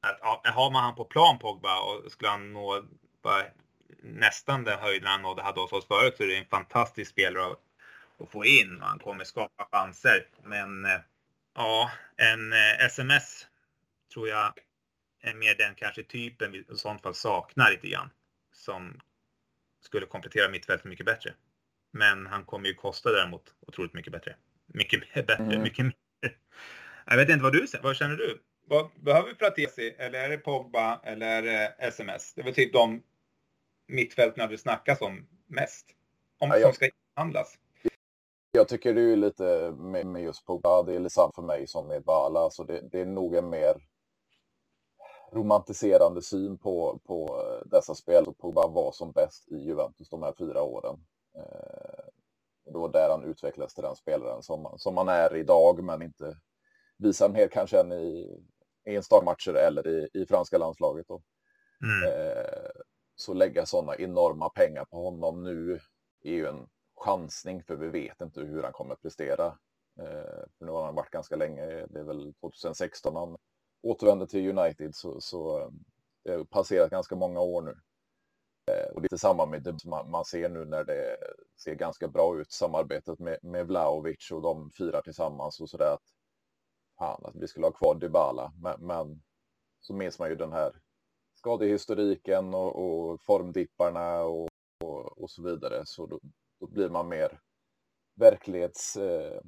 att 0.01 0.47
har 0.55 0.71
man 0.71 0.85
han 0.85 0.95
på 0.95 1.05
plan 1.05 1.39
Pogba 1.39 1.81
och 1.81 2.13
skulle 2.13 2.31
han 2.31 2.53
nå 2.53 2.83
bara, 3.23 3.45
nästan 4.03 4.65
den 4.65 4.79
höjden 4.79 5.09
han 5.09 5.23
nådde 5.23 5.43
hade 5.43 5.61
hos 5.61 5.73
oss 5.73 5.87
förut 5.87 6.15
så 6.17 6.23
är 6.23 6.27
det 6.27 6.37
en 6.37 6.47
fantastisk 6.47 7.11
spelare 7.11 7.47
att, 7.47 7.61
att 8.21 8.31
få 8.31 8.45
in 8.45 8.83
och 8.83 8.89
han 8.89 8.99
kommer 8.99 9.25
skapa 9.25 9.69
chanser. 9.73 10.27
Men 10.43 10.85
eh, 10.85 11.01
ja, 11.55 11.91
en 12.17 12.53
eh, 12.53 12.87
sms 12.87 13.47
tror 14.13 14.29
jag 14.29 14.53
är 15.31 15.35
mer 15.35 15.55
den 15.55 15.75
kanske 15.75 16.03
typen 16.03 16.53
vi 16.53 16.59
i 16.59 16.65
sånt 16.77 17.03
fall 17.03 17.15
saknar 17.15 17.71
lite 17.71 17.89
grann. 17.89 18.11
Som 18.53 19.01
skulle 19.81 20.07
komplettera 20.07 20.49
mittfältet 20.49 20.85
mycket 20.85 21.07
bättre. 21.07 21.35
Men 21.93 22.27
han 22.27 22.45
kommer 22.45 22.69
ju 22.69 22.75
kosta 22.75 23.11
däremot 23.13 23.55
otroligt 23.61 23.95
mycket 23.95 24.13
bättre. 24.13 24.37
Mycket 24.67 25.15
bättre, 25.27 25.35
mm. 25.45 25.63
mycket 25.63 25.85
mer. 25.85 25.95
Jag 27.07 27.17
vet 27.17 27.29
inte 27.29 27.43
vad 27.43 27.53
du 27.53 27.67
säger. 27.67 27.85
Vad 27.85 27.97
känner 27.97 28.17
du? 28.17 28.43
Vad, 28.69 28.91
behöver 29.01 29.29
vi 29.29 29.35
Fratesi 29.35 29.95
eller 29.99 30.19
är 30.19 30.29
det 30.29 30.39
Pogba 30.39 31.01
eller 31.05 31.27
är 31.27 31.43
det 31.43 31.75
SMS? 31.79 32.35
Det 32.35 32.41
är 32.41 32.45
väl 32.45 32.55
typ 32.55 32.73
de 32.73 33.03
mittfälten 33.89 34.51
det 34.51 34.59
snackas 34.59 35.01
om 35.01 35.27
mest. 35.47 35.87
Om 36.39 36.49
ja, 36.49 36.57
jag, 36.57 36.63
som 36.63 36.75
ska 36.75 36.89
inhandlas. 37.17 37.59
Jag 38.53 38.69
tycker 38.69 38.95
det 38.95 39.13
är 39.13 39.17
lite 39.17 39.75
med, 39.79 40.07
med 40.07 40.23
just 40.23 40.47
Pogba, 40.47 40.83
det 40.83 40.95
är 40.95 40.99
lite 40.99 41.15
samma 41.15 41.33
för 41.33 41.43
mig 41.43 41.67
som 41.67 41.89
med 41.89 42.03
Bala. 42.03 42.41
Alltså 42.41 42.65
det, 42.65 42.81
det 42.93 43.01
är 43.01 43.07
nog 43.07 43.35
en 43.35 43.51
mer 43.51 43.77
romantiserande 45.37 46.23
syn 46.23 46.59
på, 46.59 47.01
på 47.07 47.43
dessa 47.67 47.95
spel. 47.95 48.25
Pogba 48.39 48.67
var 48.69 48.93
som 48.93 49.13
bäst 49.13 49.49
i 49.49 49.57
Juventus 49.57 50.09
de 50.09 50.23
här 50.23 50.35
fyra 50.39 50.63
åren. 50.63 50.97
Eh, 51.37 52.05
det 52.65 52.79
var 52.79 52.89
där 52.89 53.11
han 53.11 53.25
utvecklades 53.25 53.75
till 53.75 53.85
den 53.85 53.97
spelaren 53.97 54.43
som, 54.43 54.75
som 54.77 54.97
han 54.97 55.09
är 55.09 55.37
idag, 55.37 55.83
men 55.83 56.03
inte 56.03 56.37
visar 56.99 57.29
mer 57.29 57.49
kanske 57.49 57.81
än 57.81 57.93
i, 57.93 58.41
enstaka 58.85 59.51
eller 59.53 59.89
i, 59.89 60.09
i 60.15 60.27
franska 60.27 60.59
landslaget. 60.59 61.09
Då. 61.09 61.23
Mm. 61.83 62.13
Eh, 62.13 62.71
så 63.15 63.35
lägga 63.35 63.67
sådana 63.67 63.97
enorma 63.97 64.49
pengar 64.49 64.85
på 64.85 65.05
honom 65.05 65.45
nu 65.45 65.81
är 66.23 66.33
ju 66.33 66.47
en 66.47 66.69
chansning 66.97 67.63
för 67.63 67.77
vi 67.77 67.89
vet 67.89 68.21
inte 68.21 68.41
hur 68.41 68.63
han 68.63 68.73
kommer 68.73 68.95
prestera. 68.95 69.47
Eh, 70.01 70.45
för 70.59 70.65
nu 70.65 70.73
har 70.73 70.85
han 70.85 70.95
varit 70.95 71.11
ganska 71.11 71.37
länge, 71.37 71.87
det 71.87 71.99
är 71.99 72.05
väl 72.05 72.35
2016 72.35 73.17
han 73.17 73.37
återvänder 73.91 74.27
till 74.27 74.59
United 74.59 74.95
så, 74.95 75.21
så 75.21 75.61
eh, 75.61 75.69
det 76.25 76.33
har 76.33 76.45
passerat 76.45 76.91
ganska 76.91 77.17
många 77.17 77.41
år 77.41 77.63
nu. 77.63 77.75
Eh, 78.71 78.95
och 78.95 79.03
lite 79.03 79.19
samma 79.19 79.47
med 79.47 79.63
det 79.63 79.85
man, 79.85 80.11
man 80.11 80.25
ser 80.25 80.49
nu 80.49 80.65
när 80.65 80.85
det 80.85 81.17
ser 81.65 81.75
ganska 81.75 82.09
bra 82.09 82.41
ut, 82.41 82.53
samarbetet 82.53 83.19
med, 83.19 83.39
med 83.43 83.67
Vlaovic 83.67 84.31
och 84.31 84.43
de 84.43 84.71
firar 84.71 85.03
tillsammans 85.03 85.61
och 85.61 85.71
sådär. 85.71 85.95
Att, 85.95 86.05
fan, 86.99 87.25
att 87.25 87.37
vi 87.37 87.49
skulle 87.49 87.67
ha 87.67 87.73
kvar 87.73 87.95
Dybala, 87.95 88.53
men, 88.63 88.87
men 88.87 89.23
så 89.81 89.95
minns 89.95 90.19
man 90.19 90.29
ju 90.29 90.37
den 90.37 90.53
här 90.53 90.73
skadehistoriken 91.35 92.55
och, 92.55 92.77
och 92.77 93.23
formdipparna 93.23 94.23
och, 94.23 94.49
och, 94.85 95.23
och, 95.23 95.31
så 95.31 95.43
vidare. 95.43 95.83
Så 95.85 96.07
då, 96.07 96.21
då 96.61 96.67
blir 96.67 96.89
man 96.89 97.09
mer 97.09 97.41
verklighets, 98.15 98.97
eh, 98.97 99.41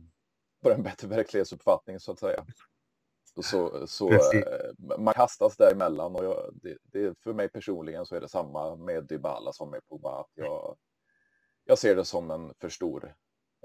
får 0.62 0.71
en 0.71 0.83
bättre 0.83 1.09
verklighetsuppfattning 1.09 2.00
så 2.00 2.12
att 2.12 2.18
säga. 2.18 2.47
Så, 3.42 3.87
så 3.87 4.12
eh, 4.12 4.99
man 4.99 5.14
kastas 5.14 5.57
däremellan 5.57 6.16
och 6.16 6.25
jag, 6.25 6.50
det, 6.62 6.78
det, 6.83 7.18
för 7.23 7.33
mig 7.33 7.49
personligen 7.49 8.07
så 8.07 8.16
är 8.16 8.21
det 8.21 8.28
samma 8.28 8.76
med 8.76 9.04
Dybala 9.04 9.52
som 9.52 9.71
med 9.71 9.87
Pogba. 9.88 10.21
Att 10.21 10.30
jag, 10.35 10.76
jag 11.64 11.78
ser 11.78 11.97
det 11.97 12.04
som 12.04 12.30
en 12.30 12.54
för 12.61 12.68
stor 12.68 13.14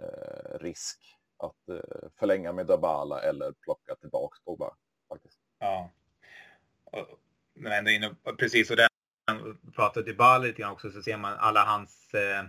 eh, 0.01 0.59
risk 0.59 1.17
att 1.37 1.69
eh, 1.69 2.09
förlänga 2.19 2.53
med 2.53 2.67
Dybala 2.67 3.21
eller 3.21 3.51
plocka 3.51 3.95
tillbaka 3.95 4.37
Pogba. 4.45 4.75
Faktiskt. 5.09 5.39
Ja. 5.59 5.89
men 7.53 7.87
inne, 7.87 8.15
precis, 8.37 8.71
och 8.71 8.77
den 8.77 8.87
pratar 9.75 10.01
Dybala 10.01 10.37
lite 10.37 10.61
grann 10.61 10.71
också 10.71 10.91
så 10.91 11.01
ser 11.01 11.17
man 11.17 11.33
alla 11.37 11.63
hans 11.63 12.13
eh, 12.13 12.45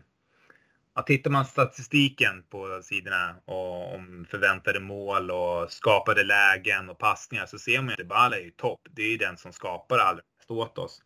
ja, 0.94 1.02
tittar 1.02 1.30
man 1.30 1.44
statistiken 1.44 2.42
på 2.50 2.80
sidorna 2.82 3.36
och 3.44 3.94
om 3.94 4.26
förväntade 4.30 4.80
mål 4.80 5.30
och 5.30 5.72
skapade 5.72 6.24
lägen 6.24 6.90
och 6.90 6.98
passningar 6.98 7.46
så 7.46 7.58
ser 7.58 7.80
man 7.80 7.90
att 7.90 7.96
Dybala 7.96 8.36
är 8.36 8.40
ju 8.40 8.50
topp. 8.50 8.80
Det 8.90 9.02
är 9.02 9.10
ju 9.10 9.16
den 9.16 9.36
som 9.36 9.52
skapar 9.52 9.98
allra 9.98 10.22
mest 10.38 10.50
åt 10.50 10.78
oss. 10.78 11.02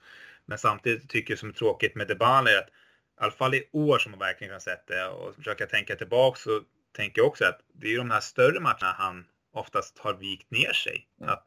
Men 0.46 0.58
samtidigt 0.58 1.08
tycker 1.08 1.32
jag 1.32 1.38
som 1.38 1.48
är 1.48 1.52
tråkigt 1.52 1.94
med 1.94 2.08
Dybala 2.08 2.50
är 2.50 2.58
att 2.58 2.68
i 2.68 3.20
alla 3.20 3.32
fall 3.32 3.54
i 3.54 3.68
år 3.72 3.98
som 3.98 4.10
man 4.10 4.18
verkligen 4.18 4.52
kan 4.52 4.60
sett 4.60 4.86
det 4.86 5.06
och 5.06 5.34
försöka 5.34 5.66
tänka 5.66 5.96
tillbaka 5.96 6.38
så 6.38 6.62
tänker 6.92 7.20
jag 7.20 7.28
också 7.28 7.44
att 7.44 7.60
det 7.74 7.86
är 7.86 7.90
ju 7.90 7.96
de 7.96 8.10
här 8.10 8.20
större 8.20 8.60
matcherna 8.60 8.92
han 8.98 9.26
oftast 9.52 9.98
har 9.98 10.14
vikt 10.14 10.50
ner 10.50 10.72
sig. 10.72 11.08
Mm. 11.20 11.32
Att, 11.32 11.46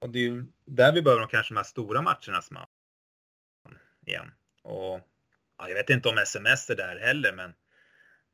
och 0.00 0.10
det 0.10 0.18
är 0.18 0.22
ju 0.22 0.44
där 0.64 0.92
vi 0.92 1.02
behöver 1.02 1.20
de 1.20 1.28
kanske 1.28 1.54
de 1.54 1.56
här 1.56 1.64
stora 1.64 2.02
matcherna 2.02 2.42
som 2.42 2.56
han 2.56 2.66
igen. 4.06 4.32
Och 4.62 5.11
ja, 5.62 5.68
jag 5.68 5.74
vet 5.74 5.90
inte 5.90 6.08
om 6.08 6.18
sms 6.18 6.70
är 6.70 6.76
där 6.76 6.96
heller, 6.96 7.32
men 7.32 7.50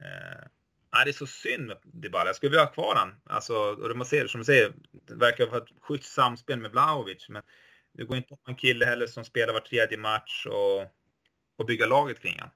eh, 0.00 1.04
det 1.04 1.11
är 1.11 1.12
så 1.12 1.26
synd 1.26 1.66
med 1.66 1.76
Dybala. 1.82 2.26
Jag 2.26 2.37
skulle 2.37 2.50
vilja 2.50 2.64
ha 2.64 2.73
kvar 2.73 2.94
han. 2.94 3.14
Alltså, 3.25 3.54
och 3.54 3.97
man 3.97 4.06
ser, 4.06 4.26
som 4.26 4.40
du 4.40 4.44
säger, 4.44 4.73
det 4.92 5.14
verkar 5.14 5.47
ha 5.47 5.56
ett 5.56 5.68
schysst 5.80 6.12
samspel 6.12 6.58
med 6.58 6.70
Vlahovic, 6.70 7.28
men 7.28 7.42
det 7.92 8.04
går 8.04 8.16
inte 8.16 8.35
att 8.35 8.40
ha 8.44 8.50
en 8.50 8.56
kille 8.56 8.85
heller 8.85 9.06
som 9.06 9.25
spelar 9.25 9.52
var 9.52 9.61
tredje 9.61 9.99
match 9.99 10.47
och, 10.47 10.80
och 11.56 11.66
bygga 11.66 11.87
laget 11.87 12.20
kring 12.20 12.35
honom. 12.35 12.50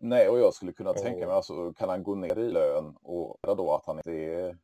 Nej, 0.00 0.28
och 0.28 0.38
jag 0.38 0.54
skulle 0.54 0.72
kunna 0.72 0.90
och... 0.90 0.96
tänka 0.96 1.26
mig, 1.26 1.34
alltså, 1.34 1.72
kan 1.72 1.88
han 1.88 2.02
gå 2.02 2.14
ner 2.14 2.38
i 2.38 2.50
lön 2.50 2.96
och 3.02 3.56
då 3.56 3.74
att 3.74 3.86
han 3.86 3.96
inte 3.96 4.12
är 4.12 4.56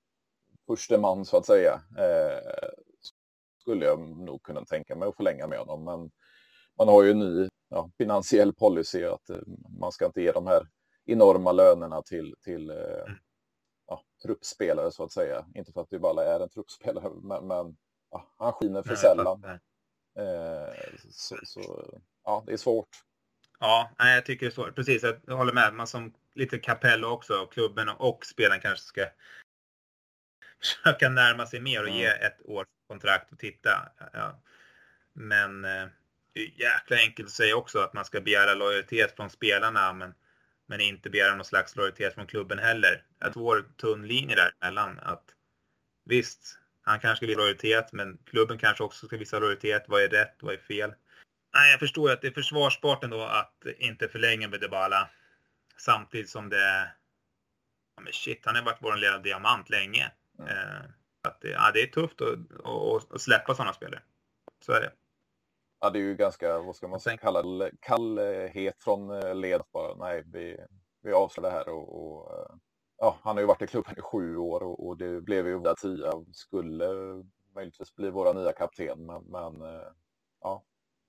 förste 0.67 0.99
man 0.99 1.25
så 1.25 1.37
att 1.37 1.47
säga, 1.47 1.81
eh, 1.99 2.71
skulle 3.61 3.87
jag 3.87 4.01
nog 4.01 4.43
kunna 4.43 4.65
tänka 4.65 4.97
mig 4.97 5.09
att 5.09 5.17
förlänga 5.17 5.47
med 5.47 5.59
honom. 5.59 5.85
Men 5.85 6.11
man 6.79 6.89
har 6.89 7.03
ju 7.03 7.11
en 7.11 7.19
ny 7.19 7.49
ja, 7.71 7.91
finansiell 7.99 8.53
policy 8.53 9.05
att 9.05 9.31
eh, 9.31 9.39
man 9.81 9.93
ska 9.93 10.07
inte 10.07 10.23
ge 10.23 10.33
de 10.33 10.47
här 10.47 10.67
enorma 11.05 11.53
lönerna 11.53 12.03
till, 12.03 12.35
till 12.45 12.71
eh, 12.71 12.77
mm. 12.77 13.19
ja, 13.87 14.05
truppspelare 14.23 14.91
så 14.91 15.05
att 15.05 15.13
säga. 15.13 15.47
Inte 15.55 15.73
för 15.73 15.81
att 15.81 15.91
Dybala 15.91 16.25
är 16.25 16.41
en 16.41 16.49
truppspelare, 16.49 17.11
men, 17.23 17.47
men 17.47 17.77
ja, 18.11 18.35
han 18.39 18.53
skiner 18.53 18.83
för 18.83 18.95
sällan. 18.95 19.45
Eh, 20.19 20.75
så, 21.11 21.37
så, 21.45 21.85
ja, 22.25 22.43
det 22.47 22.53
är 22.53 22.57
svårt. 22.57 22.89
Ja, 23.61 23.91
jag 23.99 24.27
tycker 24.27 24.47
det 24.47 24.51
är 24.51 24.55
svårt. 24.55 24.75
Precis, 24.75 25.03
jag 25.27 25.37
håller 25.37 25.53
med. 25.53 25.75
Man 25.75 25.87
som 25.87 26.15
lite 26.35 26.59
Capello 26.59 27.09
också, 27.09 27.47
klubben 27.47 27.89
och 27.89 28.27
spelaren 28.27 28.61
kanske 28.61 28.85
ska 28.85 29.07
försöka 30.61 31.09
närma 31.09 31.47
sig 31.47 31.61
mer 31.61 31.83
och 31.83 31.89
ge 31.89 32.07
ett 32.07 32.41
års 32.45 32.67
kontrakt 32.89 33.33
och 33.33 33.39
titta. 33.39 33.71
Ja. 34.13 34.43
Men 35.13 35.67
det 36.41 36.63
är 36.63 36.71
jäkla 36.71 36.97
enkelt 36.97 37.29
att 37.29 37.35
säga 37.35 37.57
också 37.57 37.79
att 37.79 37.93
man 37.93 38.05
ska 38.05 38.21
begära 38.21 38.55
lojalitet 38.55 39.17
från 39.17 39.31
spelarna 39.31 39.93
men, 39.93 40.15
men 40.67 40.81
inte 40.81 41.11
begära 41.11 41.35
någon 41.35 41.45
slags 41.45 41.77
lojalitet 41.77 42.15
från 42.15 42.27
klubben 42.27 42.59
heller. 42.59 43.05
Att 43.21 43.37
vår 43.37 43.65
tunn 43.77 44.07
linje 44.07 44.37
däremellan 44.37 44.99
att 44.99 45.25
visst, 46.05 46.59
han 46.83 47.01
kanske 47.01 47.27
vill 47.27 47.37
lojalitet 47.37 47.93
men 47.93 48.19
klubben 48.27 48.59
kanske 48.59 48.85
också 48.85 49.07
ska 49.07 49.17
visa 49.17 49.39
lojalitet. 49.39 49.85
Vad 49.89 50.03
är 50.03 50.09
rätt? 50.09 50.37
Vad 50.41 50.55
är 50.55 50.59
fel? 50.59 50.95
Nej, 51.55 51.71
jag 51.71 51.81
förstår 51.81 52.13
att 52.13 52.21
det 52.21 52.29
är 52.29 52.33
försvarsbart 52.33 53.05
ändå 53.05 53.23
att 53.23 53.65
inte 53.79 54.09
förlänga 54.09 54.49
med 54.49 54.61
Dybala. 54.61 55.11
Samtidigt 55.77 56.31
som 56.31 56.49
det 56.49 56.91
ja, 57.97 58.03
men 58.03 58.13
shit, 58.13 58.43
han 58.45 58.57
har 58.57 58.63
varit 58.63 58.79
vår 58.81 58.97
lilla 58.97 59.19
diamant 59.19 59.71
länge. 59.71 60.13
Mm. 60.39 60.51
Eh, 60.51 60.83
att 61.23 61.41
det, 61.41 61.49
ja, 61.49 61.71
det 61.75 61.83
är 61.83 61.87
tufft 61.87 62.21
att, 62.21 62.67
att, 62.67 63.15
att 63.15 63.21
släppa 63.21 63.55
sådana 63.55 63.73
spelare. 63.73 64.03
Så 64.67 64.73
är 64.73 64.81
det. 64.81 64.93
Ja, 65.81 65.91
det 65.91 65.99
är 65.99 66.03
ju 66.03 66.15
ganska, 66.17 66.59
vad 66.59 66.77
ska 66.77 66.89
man 66.89 67.01
säga, 67.01 67.17
kalla 67.17 67.43
det, 67.43 67.71
kallhet 67.81 68.83
från 68.83 69.11
eh, 69.11 69.35
led. 69.35 69.63
Bara, 69.73 69.95
nej, 69.95 70.23
vi, 70.27 70.57
vi 71.03 71.13
avslår 71.13 71.43
det 71.43 71.51
här 71.51 71.69
och, 71.69 72.17
och 72.17 72.39
eh, 72.39 72.57
ja, 72.99 73.19
han 73.23 73.37
har 73.37 73.41
ju 73.41 73.47
varit 73.47 73.63
i 73.63 73.67
klubben 73.67 73.95
i 73.99 74.01
sju 74.01 74.37
år 74.37 74.63
och, 74.63 74.87
och 74.87 74.97
det 74.97 75.21
blev 75.21 75.47
ju 75.47 75.61
där 75.61 75.75
tio. 75.75 76.25
Skulle 76.33 76.87
möjligtvis 77.55 77.95
bli 77.95 78.11
våra 78.11 78.33
nya 78.33 78.53
kapten, 78.53 79.07
men, 79.07 79.23
men 79.25 79.63
eh, 79.63 79.89
ja, 80.41 80.65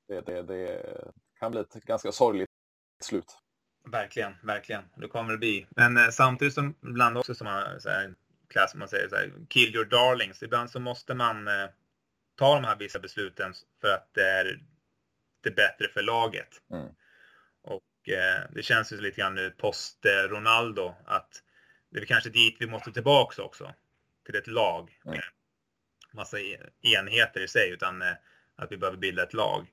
det, 0.08 0.22
det, 0.22 0.42
det 0.42 0.96
kan 1.40 1.52
bli 1.52 1.62
ett 1.62 1.74
ganska 1.74 2.12
sorgligt 2.12 2.50
slut. 3.04 3.38
Verkligen, 3.86 4.34
verkligen. 4.44 4.84
Det 4.96 5.08
kommer 5.08 5.32
det 5.32 5.38
bli. 5.38 5.68
Men 5.70 6.12
samtidigt 6.12 6.54
som 6.54 6.76
ibland 6.82 7.18
också 7.18 7.36
som 7.36 7.46
man, 7.46 7.82
så 7.82 7.90
här, 7.90 8.16
klass, 8.48 8.76
man 8.76 8.88
säger 8.88 9.10
så 9.10 9.16
här, 9.16 9.34
kill 9.50 9.76
your 9.76 9.86
darlings. 9.86 10.44
Ibland 10.44 10.70
så 10.70 10.80
måste 10.80 11.14
man 11.14 11.48
ta 12.42 12.56
de 12.56 12.64
här 12.64 12.76
vissa 12.76 13.00
besluten 13.00 13.54
för 13.82 13.94
att 13.94 14.14
det 14.14 14.30
är 14.30 14.60
det 15.44 15.52
bättre 15.52 15.88
för 15.88 16.02
laget. 16.02 16.62
Mm. 16.72 16.88
Och 17.62 18.10
eh, 18.10 18.42
det 18.50 18.64
känns 18.64 18.94
ju 18.94 19.02
lite 19.02 19.22
grann 19.22 19.36
nu 19.36 19.52
post 19.52 20.06
Ronaldo 20.30 20.96
att 21.06 21.44
det 21.90 22.00
är 22.00 22.06
kanske 22.06 22.30
dit 22.30 22.56
vi 22.60 22.68
måste 22.68 22.92
tillbaks 22.92 23.40
också. 23.40 23.74
Till 24.26 24.36
ett 24.36 24.48
lag 24.48 25.00
med 25.04 25.14
mm. 25.14 25.26
massa 26.12 26.40
e-, 26.40 26.70
enheter 26.82 27.42
i 27.42 27.48
sig 27.48 27.70
utan 27.70 28.02
eh, 28.02 28.14
att 28.56 28.72
vi 28.72 28.78
behöver 28.78 28.98
bilda 28.98 29.24
ett 29.24 29.34
lag. 29.34 29.68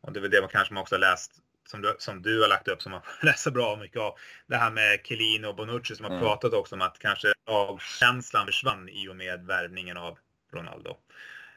Och 0.00 0.12
det 0.12 0.18
är 0.18 0.22
väl 0.22 0.30
det 0.30 0.40
man 0.40 0.50
kanske 0.50 0.74
man 0.74 0.82
också 0.82 0.94
har 0.94 1.00
läst 1.00 1.32
som 1.66 1.82
du, 1.82 1.96
som 1.98 2.22
du 2.22 2.40
har 2.40 2.48
lagt 2.48 2.68
upp 2.68 2.82
som 2.82 2.92
man 2.92 3.02
läser 3.22 3.50
bra 3.50 3.76
mycket 3.76 4.00
av. 4.00 4.18
Det 4.46 4.56
här 4.56 4.70
med 4.70 5.00
Chiellini 5.04 5.46
och 5.46 5.56
Bonucci 5.56 5.96
som 5.96 6.04
har 6.04 6.12
mm. 6.12 6.22
pratat 6.22 6.52
också 6.52 6.74
om 6.74 6.82
att 6.82 6.98
kanske 6.98 7.32
lagkänslan 7.46 8.46
försvann 8.46 8.88
i 8.88 9.08
och 9.08 9.16
med 9.16 9.46
värvningen 9.46 9.96
av 9.96 10.18
Ronaldo. 10.52 10.96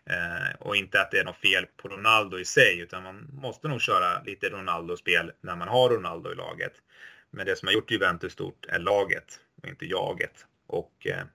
Eh, 0.09 0.55
och 0.59 0.75
inte 0.75 1.01
att 1.01 1.11
det 1.11 1.19
är 1.19 1.23
något 1.23 1.37
fel 1.37 1.65
på 1.77 1.87
Ronaldo 1.87 2.39
i 2.39 2.45
sig, 2.45 2.79
utan 2.79 3.03
man 3.03 3.29
måste 3.33 3.67
nog 3.67 3.81
köra 3.81 4.23
lite 4.23 4.49
Ronaldo-spel 4.49 5.31
när 5.41 5.55
man 5.55 5.67
har 5.67 5.89
Ronaldo 5.89 6.31
i 6.31 6.35
laget. 6.35 6.73
Men 7.29 7.45
det 7.45 7.55
som 7.55 7.67
har 7.67 7.73
gjort 7.73 7.91
Juventus 7.91 8.33
stort 8.33 8.65
är 8.65 8.79
laget 8.79 9.39
och 9.61 9.67
inte 9.67 9.85
jaget. 9.85 10.45
Och 10.67 11.07
eh, 11.07 11.25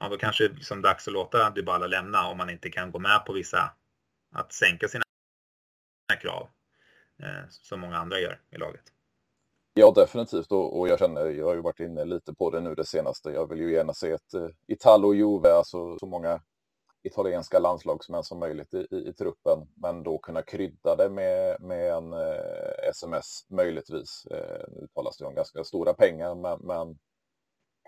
ja, 0.00 0.08
då 0.08 0.16
kanske 0.16 0.44
det 0.44 0.54
är 0.54 0.56
liksom 0.56 0.82
dags 0.82 1.08
att 1.08 1.14
låta 1.14 1.50
Dybala 1.50 1.86
lämna 1.86 2.26
om 2.26 2.38
man 2.38 2.50
inte 2.50 2.70
kan 2.70 2.90
gå 2.90 2.98
med 2.98 3.24
på 3.26 3.32
vissa, 3.32 3.72
att 4.32 4.52
sänka 4.52 4.88
sina 4.88 5.04
krav. 6.20 6.48
Eh, 7.22 7.48
som 7.48 7.80
många 7.80 7.98
andra 7.98 8.20
gör 8.20 8.40
i 8.50 8.56
laget. 8.56 8.93
Ja, 9.76 9.90
definitivt. 9.90 10.52
Och, 10.52 10.78
och, 10.78 10.88
jag 10.88 10.98
känner, 10.98 11.26
jag 11.26 11.46
har 11.46 11.54
ju 11.54 11.60
varit 11.60 11.80
inne 11.80 12.04
lite 12.04 12.34
på 12.34 12.50
det 12.50 12.60
nu 12.60 12.74
det 12.74 12.84
senaste. 12.84 13.30
Jag 13.30 13.48
vill 13.48 13.60
ju 13.60 13.72
gärna 13.72 13.94
se 13.94 14.10
ett 14.10 14.34
uh, 14.34 14.48
Italo 14.66 15.08
och 15.08 15.14
Juve, 15.14 15.52
alltså 15.52 15.98
så 15.98 16.06
många 16.06 16.40
italienska 17.02 17.58
landslagsmän 17.58 18.22
som 18.24 18.38
möjligt 18.38 18.74
i, 18.74 18.86
i, 18.90 19.08
i, 19.08 19.12
truppen. 19.12 19.58
Men 19.74 20.02
då 20.02 20.18
kunna 20.18 20.42
krydda 20.42 20.96
det 20.96 21.10
med, 21.10 21.60
med 21.60 21.92
en 21.92 22.12
eh, 22.12 22.88
sms 22.90 23.46
möjligtvis. 23.50 24.26
Uh, 24.30 24.80
nu 24.80 24.86
talas 24.94 25.16
det 25.16 25.24
om 25.24 25.34
ganska 25.34 25.64
stora 25.64 25.94
pengar, 25.94 26.34
men, 26.34 26.58
men 26.60 26.98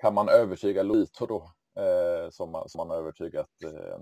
kan 0.01 0.15
man 0.15 0.29
övertyga 0.29 0.83
Lito 0.83 1.27
då, 1.27 1.51
uh, 1.83 2.31
som, 2.31 2.51
man, 2.51 2.69
som 2.69 2.79
man 2.79 2.91
har 2.91 2.97
övertygat 2.97 3.51
uh, 3.65 3.99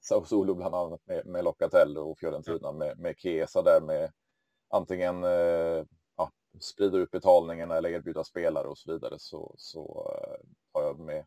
Sao 0.00 0.24
Solo 0.24 0.54
bland 0.54 0.74
annat 0.74 1.00
med, 1.06 1.26
med 1.26 1.44
Locatello 1.44 2.10
och 2.10 2.18
Fiorentina 2.18 2.72
med, 2.72 2.98
med 2.98 3.14
Chiesa 3.18 3.62
där 3.62 3.80
med 3.80 4.12
antingen 4.70 5.24
sprida 6.60 6.98
ut 6.98 7.10
betalningarna 7.10 7.76
eller 7.76 7.88
erbjuda 7.88 8.24
spelare 8.24 8.66
och 8.66 8.78
så 8.78 8.92
vidare 8.92 9.18
så, 9.18 9.54
så 9.58 10.10
uh, 10.12 10.48
tar 10.72 10.82
jag 10.82 10.98
med 10.98 11.24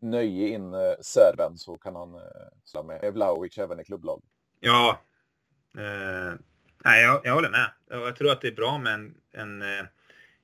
nöje 0.00 0.48
in 0.48 0.74
uh, 0.74 0.94
serben 1.00 1.58
så 1.58 1.78
kan 1.78 1.96
han 1.96 2.14
uh, 2.14 2.20
slå 2.64 2.82
med 2.82 3.14
Vlahovic 3.14 3.58
även 3.58 3.80
i 3.80 3.84
klubblag. 3.84 4.22
Ja, 4.64 5.00
eh, 5.78 6.34
nej, 6.84 7.02
jag, 7.02 7.20
jag 7.24 7.34
håller 7.34 7.50
med. 7.50 7.70
Jag 7.88 8.16
tror 8.16 8.32
att 8.32 8.40
det 8.40 8.48
är 8.48 8.52
bra 8.52 8.78
med 8.78 8.94
en, 8.94 9.14
en 9.32 9.62
eh, 9.62 9.84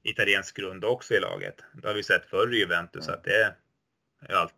italiensk 0.03 0.57
grund 0.57 0.85
också 0.85 1.15
i 1.15 1.21
laget. 1.21 1.65
Det 1.73 1.89
har 1.89 1.95
vi 1.95 2.03
sett 2.03 2.25
förr 2.25 2.55
i 2.55 2.59
Juventus 2.59 3.09
mm. 3.09 3.19
att 3.19 3.25
det 3.25 3.55
har 4.29 4.37
all, 4.37 4.51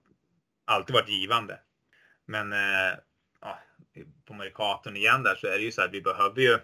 alltid 0.65 0.95
varit 0.95 1.09
givande. 1.09 1.61
Men 2.27 2.53
eh, 2.53 2.99
ja, 3.41 3.59
på 4.25 4.35
Mercaton 4.35 4.97
igen 4.97 5.23
där 5.23 5.35
så 5.35 5.47
är 5.47 5.59
det 5.59 5.65
ju 5.65 5.73
så 5.73 5.83
att 5.83 5.93
vi 5.93 6.03
behöver 6.03 6.41
ju 6.41 6.59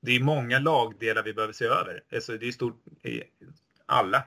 det 0.00 0.16
är 0.16 0.20
många 0.20 0.58
lagdelar 0.58 1.22
vi 1.22 1.34
behöver 1.34 1.52
se 1.52 1.64
över. 1.64 2.02
Alltså 2.12 2.36
det 2.36 2.48
är 2.48 2.52
stort, 2.52 2.84
alla 3.86 4.24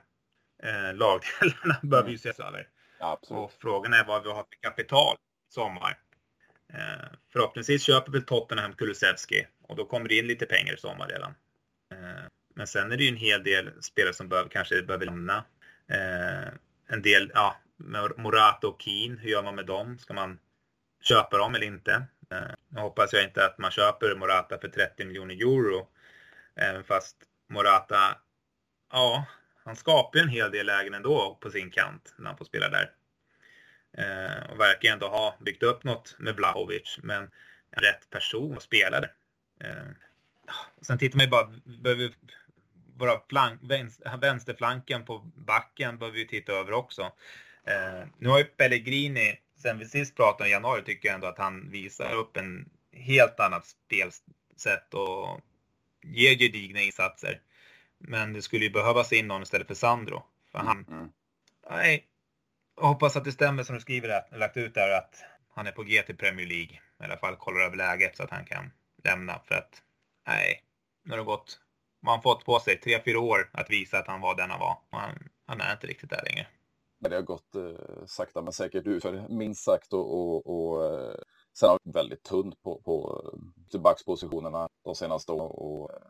eh, 0.63 0.93
lagdelarna 0.95 1.79
behöver 1.81 2.09
ju 2.09 2.15
ses 2.15 2.39
över. 2.39 2.67
Ja, 2.99 3.19
och 3.29 3.51
frågan 3.59 3.93
är 3.93 4.05
vad 4.05 4.23
vi 4.23 4.29
har 4.29 4.43
för 4.43 4.61
kapital 4.61 5.15
i 5.15 5.53
sommar. 5.53 5.97
Eh, 6.73 7.07
förhoppningsvis 7.33 7.83
köper 7.83 8.11
väl 8.11 8.23
Tottenham 8.23 8.73
Kulusevski 8.73 9.47
och 9.61 9.75
då 9.75 9.85
kommer 9.85 10.09
det 10.09 10.17
in 10.17 10.27
lite 10.27 10.45
pengar 10.45 10.73
i 10.73 10.77
sommar 10.77 11.07
redan. 11.07 11.33
Eh, 11.91 12.23
men 12.55 12.67
sen 12.67 12.91
är 12.91 12.97
det 12.97 13.03
ju 13.03 13.09
en 13.09 13.17
hel 13.17 13.43
del 13.43 13.83
spelare 13.83 14.13
som 14.13 14.29
behöver, 14.29 14.49
kanske 14.49 14.81
behöver 14.81 15.05
lämna. 15.05 15.45
Eh, 15.87 16.53
en 16.87 17.01
del, 17.01 17.31
ja, 17.33 17.55
Morata 18.17 18.67
och 18.67 18.81
Keen, 18.81 19.17
hur 19.17 19.29
gör 19.29 19.43
man 19.43 19.55
med 19.55 19.65
dem? 19.65 19.97
Ska 19.97 20.13
man 20.13 20.39
köpa 21.03 21.37
dem 21.37 21.55
eller 21.55 21.65
inte? 21.65 22.03
Eh, 22.29 22.53
nu 22.69 22.79
hoppas 22.81 23.13
jag 23.13 23.23
inte 23.23 23.45
att 23.45 23.57
man 23.57 23.71
köper 23.71 24.15
Morata 24.15 24.57
för 24.57 24.67
30 24.67 25.05
miljoner 25.05 25.35
euro. 25.35 25.87
Även 26.55 26.83
fast 26.83 27.17
Morata, 27.47 28.17
ja, 28.91 29.25
han 29.63 29.75
skapar 29.75 30.19
ju 30.19 30.23
en 30.23 30.29
hel 30.29 30.51
del 30.51 30.65
lägen 30.65 30.93
ändå 30.93 31.37
på 31.41 31.51
sin 31.51 31.71
kant 31.71 32.13
när 32.17 32.27
han 32.27 32.37
får 32.37 32.45
spela 32.45 32.69
där. 32.69 32.91
Eh, 33.97 34.51
och 34.51 34.59
verkar 34.59 34.89
ändå 34.89 35.07
ha 35.07 35.35
byggt 35.39 35.63
upp 35.63 35.83
något 35.83 36.15
med 36.19 36.35
Vlahovic, 36.35 36.99
men 37.03 37.31
rätt 37.71 38.09
person 38.09 38.57
att 38.57 38.63
spela 38.63 38.99
där. 38.99 39.11
Sen 40.81 40.97
tittar 40.97 41.17
man 41.17 41.25
ju 41.25 41.29
bara, 41.29 41.53
behöver 41.63 42.13
bara 42.95 43.21
flank, 43.29 43.59
vänsterflanken 44.21 45.05
på 45.05 45.31
backen 45.35 45.97
behöver 45.97 46.17
vi 46.17 46.27
titta 46.27 46.53
över 46.53 46.71
också. 46.71 47.11
Nu 48.17 48.29
har 48.29 48.37
ju 48.37 48.43
Pellegrini, 48.43 49.39
sen 49.63 49.79
vi 49.79 49.85
sist 49.85 50.15
pratade 50.15 50.49
i 50.49 50.51
januari, 50.51 50.83
tycker 50.83 51.07
jag 51.07 51.15
ändå 51.15 51.27
att 51.27 51.37
han 51.37 51.69
visar 51.69 52.13
upp 52.13 52.37
en 52.37 52.69
helt 52.91 53.39
annat 53.39 53.65
spelsätt 53.65 54.93
och 54.93 55.39
ger 56.03 56.35
gedigna 56.35 56.81
insatser. 56.81 57.41
Men 57.97 58.33
det 58.33 58.41
skulle 58.41 58.65
ju 58.65 58.71
behövas 58.71 59.13
in 59.13 59.27
någon 59.27 59.43
istället 59.43 59.67
för 59.67 59.75
Sandro. 59.75 60.23
För 60.51 60.59
han, 60.59 60.85
mm. 60.89 61.09
nej, 61.69 62.07
jag 62.75 62.83
hoppas 62.83 63.15
att 63.15 63.23
det 63.23 63.31
stämmer 63.31 63.63
som 63.63 63.75
du 63.75 63.81
skriver 63.81 64.07
där, 64.07 64.37
lagt 64.37 64.57
ut 64.57 64.73
där 64.73 64.97
att 64.97 65.23
han 65.55 65.67
är 65.67 65.71
på 65.71 65.83
G 65.83 66.01
till 66.01 66.17
Premier 66.17 66.47
League. 66.47 66.73
I 66.99 67.03
alla 67.03 67.17
fall 67.17 67.35
kollar 67.35 67.61
över 67.61 67.77
läget 67.77 68.17
så 68.17 68.23
att 68.23 68.31
han 68.31 68.45
kan 68.45 68.71
lämna. 69.03 69.39
För 69.47 69.55
att, 69.55 69.81
nej, 70.27 70.63
nu 71.03 71.11
har 71.11 71.17
det 71.17 71.23
gått, 71.23 71.59
man 72.01 72.21
fått 72.21 72.45
på 72.45 72.59
sig 72.59 72.79
tre, 72.79 73.01
fyra 73.05 73.19
år 73.19 73.49
att 73.53 73.69
visa 73.69 73.99
att 73.99 74.07
han 74.07 74.21
var 74.21 74.35
den 74.35 74.49
han 74.49 74.59
var. 74.59 74.77
Och 74.89 74.99
han, 74.99 75.29
han 75.45 75.61
är 75.61 75.71
inte 75.71 75.87
riktigt 75.87 76.09
där 76.09 76.23
längre. 76.25 76.47
Det 77.09 77.15
har 77.15 77.21
gått 77.21 77.55
eh, 77.55 78.05
sakta 78.05 78.41
men 78.41 78.53
säkert 78.53 78.87
ut, 78.87 79.03
minst 79.29 79.63
sagt. 79.63 79.93
Och, 79.93 80.13
och, 80.13 80.47
och 80.47 80.85
eh, 80.85 81.15
sen 81.59 81.69
har 81.69 81.79
det 81.83 81.91
väldigt 81.91 82.23
tunt 82.23 82.63
på, 82.63 82.81
på 82.81 83.23
eh, 83.25 83.39
tillbackspositionerna 83.71 84.69
de 84.83 84.95
senaste 84.95 85.31
åren. 85.31 85.51
Och, 85.51 85.93
eh, 85.93 86.07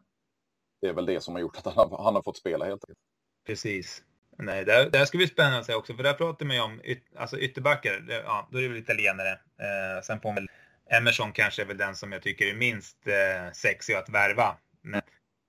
det 0.81 0.87
är 0.87 0.93
väl 0.93 1.05
det 1.05 1.21
som 1.21 1.33
har 1.33 1.41
gjort 1.41 1.57
att 1.57 1.65
han 1.65 1.89
har, 1.89 2.03
han 2.03 2.15
har 2.15 2.21
fått 2.21 2.37
spela 2.37 2.65
helt 2.65 2.83
enkelt. 2.83 2.99
Precis. 3.45 4.03
Nej, 4.37 4.65
där, 4.65 4.89
där 4.89 5.05
ska 5.05 5.17
vi 5.17 5.27
spännande 5.27 5.59
att 5.59 5.65
se 5.65 5.73
också, 5.73 5.93
för 5.93 6.03
där 6.03 6.13
pratar 6.13 6.45
man 6.45 6.55
ju 6.55 6.61
om 6.61 6.81
yt, 6.83 7.03
alltså 7.15 7.37
ytterbackar. 7.37 7.99
Det, 7.99 8.13
ja, 8.13 8.47
då 8.51 8.57
är 8.57 8.61
det 8.61 8.67
väl 8.67 8.77
italienare. 8.77 9.31
Eh, 9.31 10.01
sen 10.03 10.19
på 10.19 10.31
väl 10.31 10.47
Emerson 10.89 11.31
kanske 11.31 11.61
är 11.61 11.65
väl 11.65 11.77
den 11.77 11.95
som 11.95 12.11
jag 12.11 12.21
tycker 12.21 12.45
är 12.45 12.55
minst 12.55 13.07
eh, 13.07 13.51
sexig 13.53 13.93
att 13.93 14.09
värva. 14.09 14.57
Men 14.81 15.01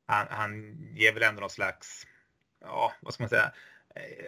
han, 0.06 0.26
han 0.30 0.78
ger 0.96 1.12
väl 1.12 1.22
ändå 1.22 1.40
någon 1.40 1.50
slags, 1.50 2.06
ja, 2.60 2.92
vad 3.00 3.14
ska 3.14 3.22
man 3.22 3.28
säga, 3.28 3.52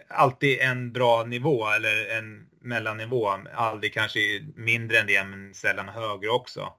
alltid 0.07 0.59
en 0.59 0.91
bra 0.91 1.23
nivå 1.23 1.67
eller 1.69 2.17
en 2.17 2.49
mellannivå. 2.61 3.27
Aldrig 3.53 3.93
kanske 3.93 4.19
mindre 4.55 4.99
än 4.99 5.07
det, 5.07 5.23
men 5.23 5.53
sällan 5.53 5.89
högre 5.89 6.29
också. 6.29 6.73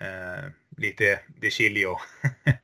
Eh, 0.00 0.50
lite 0.76 1.20
De 1.40 1.50
Chilio. 1.50 1.96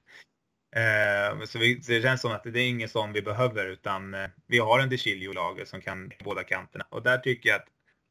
Eh, 0.77 1.45
så, 1.45 1.59
vi, 1.59 1.83
så 1.83 1.93
det 1.93 2.03
känns 2.03 2.21
som 2.21 2.33
att 2.33 2.45
det 2.45 2.61
är 2.61 2.69
ingen 2.69 2.89
sån 2.89 3.13
vi 3.13 3.23
behöver 3.23 3.67
utan 3.67 4.15
eh, 4.15 4.29
vi 4.47 4.59
har 4.59 4.81
en 4.81 4.89
DeCilio 4.89 5.33
lager 5.33 5.65
som 5.65 5.81
kan 5.81 6.11
båda 6.25 6.45
kanterna. 6.45 6.87
Och 6.91 7.03
där 7.03 7.19
tycker 7.19 7.49
jag 7.49 7.57
att, 7.57 7.67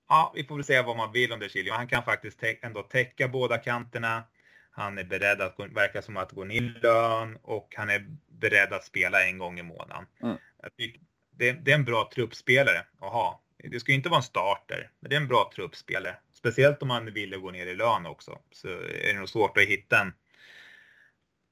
ja, 0.09 0.33
vi 0.35 0.43
får 0.43 0.55
väl 0.55 0.63
säga 0.63 0.83
vad 0.83 0.97
man 0.97 1.11
vill 1.11 1.33
om 1.33 1.39
DeCilio. 1.39 1.73
Han 1.73 1.87
kan 1.87 2.03
faktiskt 2.03 2.43
ändå 2.61 2.83
täcka 2.83 3.27
båda 3.27 3.57
kanterna. 3.57 4.23
Han 4.71 4.97
är 4.97 5.03
beredd 5.03 5.41
att 5.41 5.55
gå, 5.55 5.67
verka 5.67 6.01
som 6.01 6.17
att 6.17 6.31
gå 6.31 6.43
ner 6.43 6.55
i 6.55 6.59
lön 6.59 7.37
och 7.41 7.73
han 7.77 7.89
är 7.89 8.05
beredd 8.27 8.73
att 8.73 8.85
spela 8.85 9.23
en 9.23 9.37
gång 9.37 9.59
i 9.59 9.63
månaden. 9.63 10.05
Mm. 10.23 10.37
Det, 11.37 11.51
det, 11.51 11.71
är 11.71 11.75
en 11.75 11.85
bra 11.85 12.09
truppspelare 12.13 12.85
att 12.99 13.11
ha. 13.11 13.41
Det 13.57 13.79
ska 13.79 13.91
inte 13.91 14.09
vara 14.09 14.17
en 14.17 14.23
starter, 14.23 14.89
men 14.99 15.09
det 15.09 15.15
är 15.15 15.21
en 15.21 15.27
bra 15.27 15.51
truppspelare. 15.55 16.15
Speciellt 16.33 16.81
om 16.81 16.87
man 16.87 17.13
vill 17.13 17.37
gå 17.37 17.51
ner 17.51 17.65
i 17.65 17.75
lön 17.75 18.05
också, 18.05 18.39
så 18.51 18.67
är 18.67 19.13
det 19.13 19.19
nog 19.19 19.29
svårt 19.29 19.57
att 19.57 19.63
hitta 19.63 20.01
en, 20.01 20.13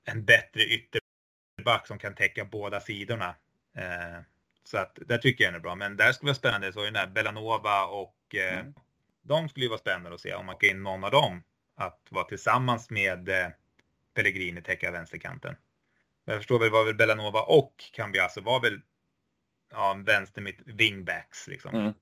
en 0.06 0.26
bättre 0.26 0.62
ytterback 0.64 1.88
som 1.88 2.00
kan 2.00 2.16
täcka 2.16 2.46
båda 2.46 2.80
sidorna. 2.80 3.36
Eh, 3.76 4.22
så 4.64 4.78
att 4.78 5.00
där 5.08 5.18
tycker 5.18 5.44
jag 5.44 5.54
den 5.54 5.60
är 5.60 5.64
bra. 5.64 5.76
Men 5.76 5.98
där 5.98 6.12
skulle 6.12 6.30
vara 6.30 6.36
spännande 6.36 6.74
så 6.74 6.82
är 6.82 6.86
den 6.86 6.96
här 6.96 7.08
Bellanova 7.08 7.86
och 7.86 8.36
eh, 8.36 8.60
mm. 8.60 8.74
de 9.22 9.50
skulle 9.50 9.66
ju 9.66 9.70
vara 9.70 9.80
spännande 9.80 10.14
att 10.14 10.22
se 10.22 10.34
om 10.34 10.46
man 10.46 10.58
kan 10.58 10.70
in 10.70 10.84
någon 10.84 11.04
av 11.04 11.12
dem 11.12 11.44
att 11.76 12.08
vara 12.10 12.26
tillsammans 12.26 12.90
med 12.90 13.30
eh, 13.30 13.48
Pellegrini 14.14 14.62
täcka 14.62 14.92
vänsterkanten. 14.92 15.56
Jag 16.26 16.38
förstår 16.38 16.60
väl 16.60 16.70
var 16.70 16.86
väl 16.86 16.96
Bellanova 16.96 17.42
och 17.42 17.84
Cambiasso 17.94 18.42
var 18.42 18.62
väl 18.62 18.82
ja, 19.74 19.98
vänster 20.06 20.42
mitt 20.42 20.60
wingbacks 20.66 21.48
liksom. 21.48 21.76
Mm, 21.76 21.94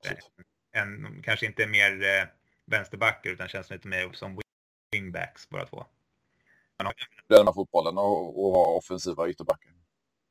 en, 0.71 1.21
kanske 1.23 1.45
inte 1.45 1.67
mer 1.67 2.03
eh, 2.03 2.27
vänsterbackar 2.65 3.29
utan 3.29 3.47
känns 3.47 3.69
lite 3.69 3.87
mer 3.87 4.11
som 4.13 4.41
wingbacks 4.91 5.49
båda 5.49 5.65
två 5.65 5.85
med 7.43 7.53
fotbollen 7.53 7.97
och, 7.97 8.45
och 8.45 8.53
ha 8.53 8.65
offensiva 8.65 9.29
ytterbackar. 9.29 9.71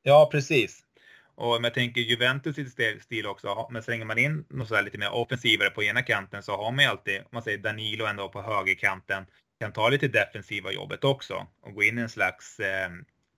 Ja, 0.03 0.29
precis. 0.33 0.87
Och 1.35 1.57
om 1.57 1.65
jag 1.65 1.75
tänker 1.75 2.01
Juventus 2.01 2.59
i 2.59 3.01
stil 3.01 3.27
också, 3.27 3.69
men 3.71 3.83
slänger 3.83 4.05
man 4.05 4.19
in 4.19 4.45
något 4.49 4.69
så 4.69 4.81
lite 4.81 4.99
mer 4.99 5.11
offensivare 5.11 5.71
på 5.71 5.83
ena 5.83 6.03
kanten 6.03 6.43
så 6.43 6.57
har 6.57 6.73
man 6.73 6.85
ju 6.85 6.91
alltid, 6.91 7.19
om 7.21 7.29
man 7.31 7.43
säger 7.43 7.59
Danilo 7.59 8.07
ändå 8.07 8.29
på 8.29 8.43
högerkanten, 8.43 9.27
kan 9.61 9.73
ta 9.73 9.89
lite 9.89 10.09
defensiva 10.09 10.73
jobbet 10.73 11.05
också 11.05 11.47
och 11.61 11.75
gå 11.75 11.83
in 11.83 11.99
i 11.99 12.03
en 12.03 12.09
slags 12.09 12.61
eh, 12.61 12.91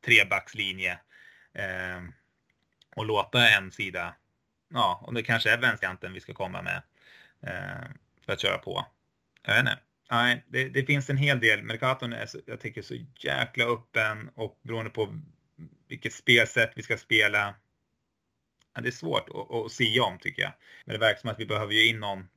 trebackslinje 0.04 0.92
eh, 1.54 2.02
och 2.96 3.06
låta 3.06 3.48
en 3.48 3.72
sida, 3.72 4.14
ja, 4.68 5.00
och 5.02 5.14
det 5.14 5.22
kanske 5.22 5.50
är 5.50 5.58
vänsterkanten 5.58 6.12
vi 6.12 6.20
ska 6.20 6.34
komma 6.34 6.62
med 6.62 6.82
eh, 7.42 7.90
för 8.26 8.32
att 8.32 8.40
köra 8.40 8.58
på. 8.58 8.86
Jag 9.42 9.54
vet 9.54 9.60
inte 9.60 9.78
nej, 10.12 10.44
det, 10.48 10.68
det, 10.68 10.84
finns 10.84 11.10
en 11.10 11.16
hel 11.16 11.40
del. 11.40 11.62
Mercaton 11.62 12.12
är 12.12 12.26
så, 12.26 12.38
jag 12.46 12.60
tycker 12.60 12.82
så 12.82 12.94
jäkla 13.16 13.64
öppen 13.64 14.30
och 14.34 14.60
beroende 14.62 14.90
på 14.90 15.20
vilket 15.88 16.12
spelsätt 16.12 16.72
vi 16.74 16.82
ska 16.82 16.96
spela. 16.96 17.54
Ja, 18.74 18.80
det 18.80 18.88
är 18.88 18.92
svårt 18.92 19.28
att, 19.28 19.54
att 19.54 19.72
se 19.72 20.00
om 20.00 20.18
tycker 20.18 20.42
jag. 20.42 20.52
Men 20.84 20.92
det 20.92 20.98
verkar 20.98 21.20
som 21.20 21.30
att 21.30 21.40
vi 21.40 21.46
behöver 21.46 21.72
ju 21.72 21.88
in 21.88 22.00
någon, 22.00 22.28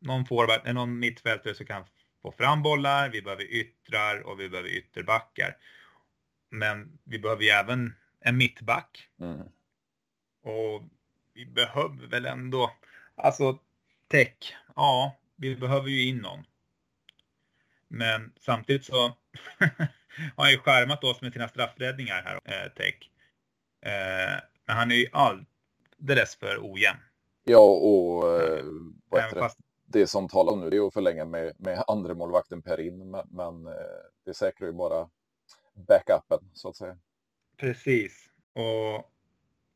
någon 0.00 0.26
forward, 0.26 0.74
någon 0.74 0.98
mittfältare 0.98 1.54
som 1.54 1.66
kan 1.66 1.84
få 2.22 2.32
fram 2.32 2.62
bollar. 2.62 3.08
Vi 3.08 3.22
behöver 3.22 3.44
yttrar 3.44 4.20
och 4.20 4.40
vi 4.40 4.48
behöver 4.48 4.70
ytterbackar. 4.70 5.56
Men 6.50 6.98
vi 7.04 7.18
behöver 7.18 7.42
ju 7.42 7.48
även 7.48 7.94
en 8.20 8.36
mittback. 8.36 9.08
Mm. 9.20 9.48
Och 10.44 10.82
vi 11.34 11.46
behöver 11.46 12.06
väl 12.06 12.26
ändå, 12.26 12.70
alltså 13.14 13.58
tech, 14.08 14.56
ja, 14.76 15.16
vi 15.36 15.56
behöver 15.56 15.88
ju 15.88 16.08
in 16.08 16.18
någon. 16.18 16.44
Men 17.88 18.32
samtidigt 18.40 18.84
så 18.84 18.96
har 20.36 20.44
han 20.44 20.50
ju 20.50 20.58
skärmat 20.58 21.04
oss 21.04 21.22
med 21.22 21.32
sina 21.32 21.48
straffräddningar 21.48 22.22
här, 22.22 22.40
eh, 22.44 22.72
Tech. 22.72 23.10
Eh, 23.80 24.40
men 24.66 24.76
han 24.76 24.90
är 24.90 24.94
ju 24.94 25.06
alldeles 25.12 26.36
för 26.36 26.58
ojämn. 26.72 27.00
Ja, 27.44 27.58
och 27.58 28.42
eh, 28.42 28.64
vad 29.08 29.30
fast... 29.30 29.58
det 29.86 30.06
som 30.06 30.28
talar 30.28 30.56
nu 30.56 30.70
det 30.70 30.76
är 30.76 30.86
att 30.86 30.94
förlänga 30.94 31.24
med, 31.24 31.52
med 31.58 31.84
andra 31.86 32.14
målvakten 32.14 32.62
Perin, 32.62 33.10
men, 33.10 33.26
men 33.30 33.66
eh, 33.66 33.72
det 34.24 34.34
säkrar 34.34 34.66
ju 34.66 34.72
bara 34.72 35.08
backupen 35.74 36.50
så 36.52 36.68
att 36.68 36.76
säga. 36.76 36.98
Precis. 37.56 38.30
Och 38.52 39.13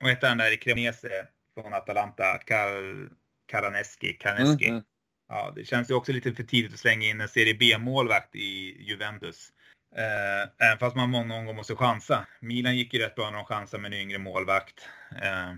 vad 0.01 0.11
heter 0.11 0.29
han 0.29 0.39
där 0.39 0.53
i 0.53 0.57
Cremonese 0.57 1.27
från 1.55 1.75
Atalanta? 1.75 2.39
Kar 2.39 3.09
Karaneski? 3.47 4.13
Karaneski. 4.13 4.65
Mm, 4.65 4.77
mm. 4.77 4.85
Ja, 5.29 5.53
det 5.57 5.65
känns 5.65 5.91
ju 5.91 5.95
också 5.95 6.13
lite 6.13 6.35
för 6.35 6.43
tidigt 6.43 6.73
att 6.73 6.79
slänga 6.79 7.07
in 7.07 7.21
en 7.21 7.29
Serie 7.29 7.55
B-målvakt 7.55 8.35
i 8.35 8.83
Juventus. 8.83 9.53
Eh, 9.97 10.67
även 10.67 10.79
fast 10.79 10.97
man 10.97 11.11
många 11.11 11.37
gånger 11.37 11.53
måste 11.53 11.77
chansa. 11.77 12.27
Milan 12.41 12.77
gick 12.77 12.95
ju 12.95 13.01
rätt 13.01 13.15
bra 13.15 13.31
när 13.31 13.37
de 13.37 13.45
chansade 13.45 13.83
med 13.83 13.93
en 13.93 13.99
yngre 14.01 14.19
målvakt. 14.19 14.89
Eh, 15.23 15.55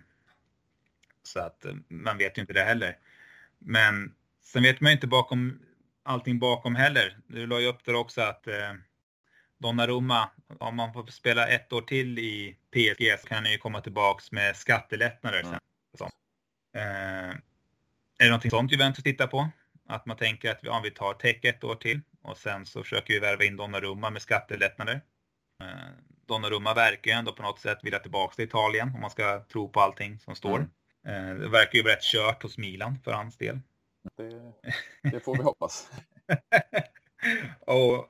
så 1.23 1.41
att 1.41 1.65
eh, 1.65 1.75
man 1.89 2.19
vet 2.19 2.39
ju 2.39 2.41
inte 2.41 2.53
det 2.53 2.63
heller. 2.63 2.97
Men 3.59 4.15
sen 4.43 4.63
vet 4.63 4.81
man 4.81 4.91
ju 4.91 4.95
inte 4.95 5.07
bakom 5.07 5.61
allting 6.03 6.39
bakom 6.39 6.75
heller. 6.75 7.19
Du 7.27 7.47
la 7.47 7.61
ju 7.61 7.67
upp 7.67 7.85
där 7.85 7.95
också 7.95 8.21
att 8.21 8.47
eh, 8.47 8.75
Donnarumma, 9.61 10.31
om 10.59 10.77
man 10.77 10.93
får 10.93 11.07
spela 11.07 11.49
ett 11.49 11.73
år 11.73 11.83
till 11.83 12.19
i 12.19 12.57
PSG 12.71 13.21
så 13.21 13.27
kan 13.27 13.45
han 13.45 13.53
ju 13.53 13.59
komma 13.59 13.81
tillbaks 13.81 14.33
med 14.33 14.57
skattelättnader. 14.57 15.41
Mm. 15.41 15.59
Sen. 15.99 16.11
Eh, 16.77 16.83
är 18.19 18.25
det 18.25 18.29
någonting 18.29 18.51
sånt 18.51 18.73
Juventus 18.73 19.05
tittar 19.05 19.27
på? 19.27 19.49
Att 19.87 20.07
man 20.07 20.17
tänker 20.17 20.51
att 20.51 20.59
ja, 20.63 20.81
vi 20.85 20.91
tar 20.91 21.15
Tech 21.15 21.45
ett 21.45 21.65
år 21.65 21.75
till 21.75 22.01
och 22.23 22.37
sen 22.37 22.67
så 22.67 22.83
försöker 22.83 23.15
vi 23.15 23.21
värva 23.21 23.45
in 23.45 23.57
Donnarumma 23.57 24.11
med 24.11 24.23
skattelättnader. 24.23 25.01
Eh, 25.63 25.67
Donnarumma 26.27 26.75
verkar 26.75 27.11
ju 27.11 27.17
ändå 27.17 27.33
på 27.33 27.43
något 27.43 27.61
sätt 27.61 27.79
vilja 27.83 27.99
tillbaka 27.99 28.35
till 28.35 28.45
Italien 28.45 28.95
om 28.95 29.01
man 29.01 29.11
ska 29.11 29.45
tro 29.45 29.69
på 29.69 29.81
allting 29.81 30.19
som 30.19 30.35
står. 30.35 30.57
Mm. 30.57 31.41
Det 31.41 31.49
verkar 31.49 31.79
ju 31.79 31.83
rätt 31.83 32.03
kört 32.03 32.43
hos 32.43 32.59
Milan 32.59 32.99
för 33.05 33.13
hans 33.13 33.37
del. 33.37 33.61
Det, 34.17 34.53
det 35.11 35.21
får 35.21 35.37
vi 35.37 35.43
hoppas. 35.43 35.91
och, 37.61 38.09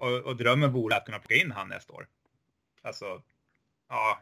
och, 0.00 0.24
och, 0.24 0.36
drömmen 0.36 0.72
vore 0.72 0.96
att 0.96 1.04
kunna 1.04 1.18
plocka 1.18 1.34
in 1.34 1.50
han 1.50 1.68
nästa 1.68 1.92
år. 1.92 2.06
Alltså, 2.82 3.22
ja, 3.88 4.20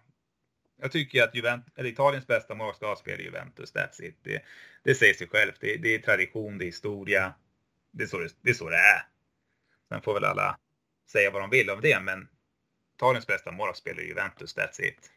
jag 0.76 0.92
tycker 0.92 1.22
att 1.22 1.34
Juventus, 1.34 1.72
eller 1.76 1.88
Italiens 1.88 2.26
bästa 2.26 2.54
mål 2.54 2.74
ska 2.74 2.96
spela 2.96 3.22
i 3.22 3.24
Juventus. 3.24 3.74
That's 3.74 4.02
it. 4.02 4.18
Det, 4.22 4.42
det 4.82 4.94
säger 4.94 5.14
sig 5.14 5.28
självt. 5.28 5.60
Det, 5.60 5.76
det, 5.76 5.94
är 5.94 5.98
tradition, 5.98 6.58
det 6.58 6.64
är 6.64 6.66
historia. 6.66 7.34
Det 7.90 8.02
är, 8.02 8.06
så 8.06 8.18
det, 8.18 8.28
det 8.40 8.50
är 8.50 8.54
så 8.54 8.68
det 8.68 8.76
är. 8.76 9.06
Sen 9.88 10.02
får 10.02 10.14
väl 10.14 10.24
alla 10.24 10.58
säga 11.12 11.30
vad 11.30 11.42
de 11.42 11.50
vill 11.50 11.70
om 11.70 11.80
det, 11.80 12.00
men 12.00 12.28
Italiens 12.94 13.26
bästa 13.26 13.52
mål 13.52 13.74
spelar 13.74 14.02
i 14.02 14.08
Juventus. 14.08 14.56
That's 14.56 14.82
it. 14.82 15.10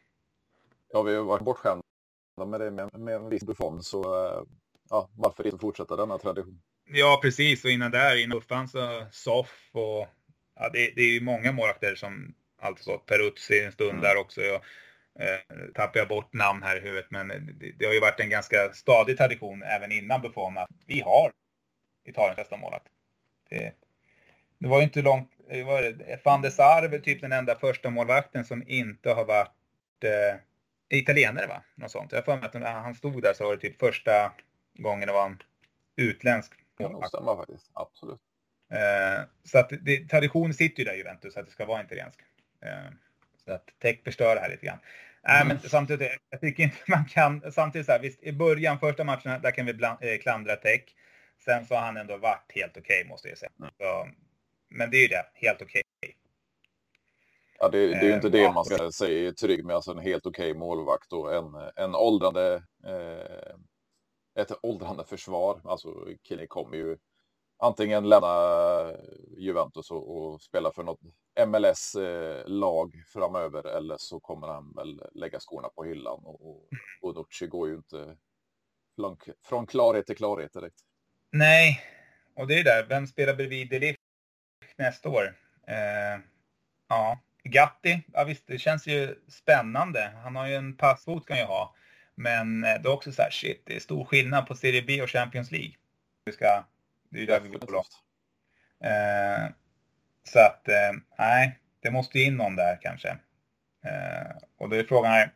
Ja, 0.92 1.02
vi 1.02 1.14
har 1.14 1.24
varit 1.24 1.44
bortskämda 1.44 1.82
med 2.46 2.60
det 2.60 2.70
med, 2.70 2.98
med 2.98 3.14
en 3.14 3.28
viss 3.28 3.44
Buffon, 3.44 3.82
så 3.82 4.26
eh, 4.26 4.42
ja, 4.90 5.10
varför 5.16 5.46
inte 5.46 5.58
fortsätta 5.58 5.96
denna 5.96 6.18
tradition? 6.18 6.62
Ja, 6.90 7.18
precis. 7.22 7.64
Och 7.64 7.70
innan 7.70 7.90
där, 7.90 8.16
innan 8.16 8.68
så 8.68 9.06
Soff 9.10 9.70
och 9.72 10.08
ja, 10.56 10.68
det, 10.72 10.92
det 10.96 11.02
är 11.02 11.12
ju 11.12 11.20
många 11.20 11.52
målvakter 11.52 11.94
som 11.94 12.34
alltså 12.60 12.84
så, 12.84 12.98
Peruzzi 12.98 13.64
en 13.64 13.72
stund 13.72 13.90
mm. 13.90 14.02
där 14.02 14.16
också. 14.16 14.40
Ja 14.42 14.60
eh, 15.18 15.66
tappar 15.74 16.00
jag 16.00 16.08
bort 16.08 16.32
namn 16.32 16.62
här 16.62 16.76
i 16.76 16.80
huvudet, 16.80 17.10
men 17.10 17.28
det, 17.28 17.72
det, 17.78 17.86
har 17.86 17.92
ju 17.92 18.00
varit 18.00 18.20
en 18.20 18.30
ganska 18.30 18.72
stadig 18.72 19.18
tradition 19.18 19.62
även 19.62 19.92
innan 19.92 20.22
Buffon 20.22 20.58
att 20.58 20.70
vi 20.86 21.00
har 21.00 21.32
Italiens 22.04 22.36
bästa 22.36 22.56
målvakt. 22.56 22.86
Det, 23.50 23.72
det, 24.58 24.68
var 24.68 24.78
ju 24.78 24.84
inte 24.84 25.02
långt, 25.02 25.32
det 25.50 25.62
var, 25.62 25.94
Van 26.24 26.42
de 26.42 26.50
Sar 26.50 26.82
är 26.82 26.88
väl 26.88 27.02
typ 27.02 27.20
den 27.20 27.32
enda 27.32 27.58
första 27.58 27.90
målvakten 27.90 28.44
som 28.44 28.68
inte 28.68 29.10
har 29.10 29.24
varit 29.24 30.04
eh, 30.04 30.40
italienare 30.98 31.46
va? 31.46 31.62
Något 31.74 31.90
sånt. 31.90 32.12
Jag 32.12 32.18
har 32.18 32.22
för 32.22 32.36
mig 32.36 32.46
att 32.46 32.54
när 32.54 32.72
han 32.72 32.94
stod 32.94 33.22
där 33.22 33.34
så 33.34 33.44
var 33.44 33.56
det 33.56 33.60
typ 33.60 33.78
första 33.78 34.32
gången 34.78 35.06
det 35.06 35.12
var 35.12 35.26
en 35.26 35.42
utländsk 35.96 36.52
Det 36.78 37.08
stämmer 37.08 37.36
faktiskt, 37.36 37.70
absolut. 37.72 38.20
Eh, 38.72 39.24
så 39.44 39.58
att 39.58 39.72
det, 39.82 40.08
tradition 40.08 40.54
sitter 40.54 40.78
ju 40.78 40.84
där 40.84 40.94
i 40.94 40.98
Juventus 40.98 41.36
att 41.36 41.46
det 41.46 41.52
ska 41.52 41.66
vara 41.66 41.82
italiensk. 41.82 42.20
Eh, 42.62 42.92
så 43.44 43.52
att 43.52 43.68
tech 43.78 44.04
förstör 44.04 44.34
det 44.34 44.40
här 44.40 44.50
lite 44.50 44.66
grann. 44.66 44.78
Nej, 45.22 45.42
mm. 45.42 45.48
men 45.48 45.70
samtidigt, 45.70 46.12
jag 46.30 46.40
tycker 46.40 46.62
inte 46.62 46.76
man 46.86 47.04
kan, 47.04 47.52
samtidigt 47.52 47.86
så 47.86 47.92
här, 47.92 47.98
visst 47.98 48.22
i 48.22 48.32
början, 48.32 48.78
första 48.78 49.04
matcherna, 49.04 49.38
där 49.38 49.50
kan 49.50 49.66
vi 49.66 49.74
bland, 49.74 49.98
eh, 50.02 50.18
klandra 50.18 50.56
Tech. 50.56 50.82
Sen 51.44 51.66
så 51.66 51.74
har 51.74 51.82
han 51.82 51.96
ändå 51.96 52.16
varit 52.16 52.52
helt 52.54 52.76
okej 52.76 53.00
okay, 53.00 53.08
måste 53.08 53.28
jag 53.28 53.38
säga. 53.38 53.50
Mm. 53.58 53.70
Så, 53.78 54.08
men 54.68 54.90
det 54.90 54.96
är 54.96 55.02
ju 55.02 55.08
det, 55.08 55.24
helt 55.34 55.62
okej. 55.62 55.82
Okay. 56.02 56.14
Ja, 57.58 57.68
det, 57.68 57.86
det, 57.86 57.94
är 57.94 58.04
ju 58.04 58.14
inte 58.14 58.28
det 58.28 58.52
man 58.52 58.64
ska 58.64 58.90
säga 58.90 59.32
trygg 59.32 59.64
med, 59.64 59.76
alltså 59.76 59.90
en 59.90 59.98
helt 59.98 60.26
okej 60.26 60.50
okay 60.50 60.58
målvakt 60.58 61.12
och 61.12 61.34
en, 61.34 61.54
en 61.76 61.94
åldrande, 61.94 62.62
eh, 62.86 63.56
ett 64.34 64.52
åldrande 64.62 65.04
försvar. 65.04 65.60
Alltså 65.64 66.06
Kille 66.22 66.46
kommer 66.46 66.76
ju 66.76 66.98
antingen 67.58 68.08
lämna 68.08 68.28
eh, 68.88 68.96
Juventus 69.38 69.90
och, 69.90 70.16
och 70.16 70.42
spela 70.42 70.72
för 70.72 70.82
något 70.82 71.00
MLS-lag 71.46 72.94
eh, 72.94 73.00
framöver 73.12 73.66
eller 73.66 73.96
så 73.98 74.20
kommer 74.20 74.46
han 74.46 74.72
väl 74.72 75.02
lägga 75.14 75.40
skorna 75.40 75.68
på 75.68 75.84
hyllan 75.84 76.20
och, 76.24 76.50
och 76.50 76.68
Bonucci 77.02 77.46
går 77.46 77.68
ju 77.68 77.74
inte 77.74 78.16
från, 78.96 79.16
från 79.44 79.66
klarhet 79.66 80.06
till 80.06 80.16
klarhet 80.16 80.52
direkt. 80.52 80.80
Nej, 81.32 81.80
och 82.36 82.46
det 82.46 82.60
är 82.60 82.64
där, 82.64 82.86
vem 82.88 83.06
spelar 83.06 83.34
bredvid 83.34 83.70
Delift 83.70 83.98
nästa 84.76 85.08
år? 85.08 85.36
Eh, 85.66 86.20
ja, 86.88 87.18
Gatti, 87.44 88.02
ja 88.12 88.24
visst, 88.24 88.46
det 88.46 88.58
känns 88.58 88.86
ju 88.86 89.14
spännande. 89.28 90.12
Han 90.22 90.36
har 90.36 90.46
ju 90.46 90.54
en 90.54 90.76
passfot 90.76 91.26
kan 91.26 91.38
ju 91.38 91.44
ha. 91.44 91.74
Men 92.18 92.64
eh, 92.64 92.82
det 92.82 92.88
är 92.88 92.92
också 92.92 93.12
så 93.12 93.22
här, 93.22 93.30
shit, 93.30 93.62
det 93.64 93.76
är 93.76 93.80
stor 93.80 94.04
skillnad 94.04 94.46
på 94.46 94.54
Serie 94.54 94.82
B 94.82 95.02
och 95.02 95.10
Champions 95.10 95.50
League. 95.50 95.72
Vi 96.24 96.32
ska, 96.32 96.64
det 97.08 97.22
är 97.22 97.26
där 97.26 97.40
vi 97.40 97.48
går 97.48 97.58
på 97.58 97.84
eh, 98.86 99.48
Så 100.24 100.38
att, 100.38 100.68
eh, 100.68 100.92
nej, 101.18 101.58
det 101.80 101.90
måste 101.90 102.18
ju 102.18 102.24
in 102.24 102.36
någon 102.36 102.56
där 102.56 102.78
kanske. 102.82 103.08
Eh, 103.84 104.36
och 104.56 104.68
då 104.68 104.76
är 104.76 104.84
frågan 104.84 105.12
här, 105.12 105.32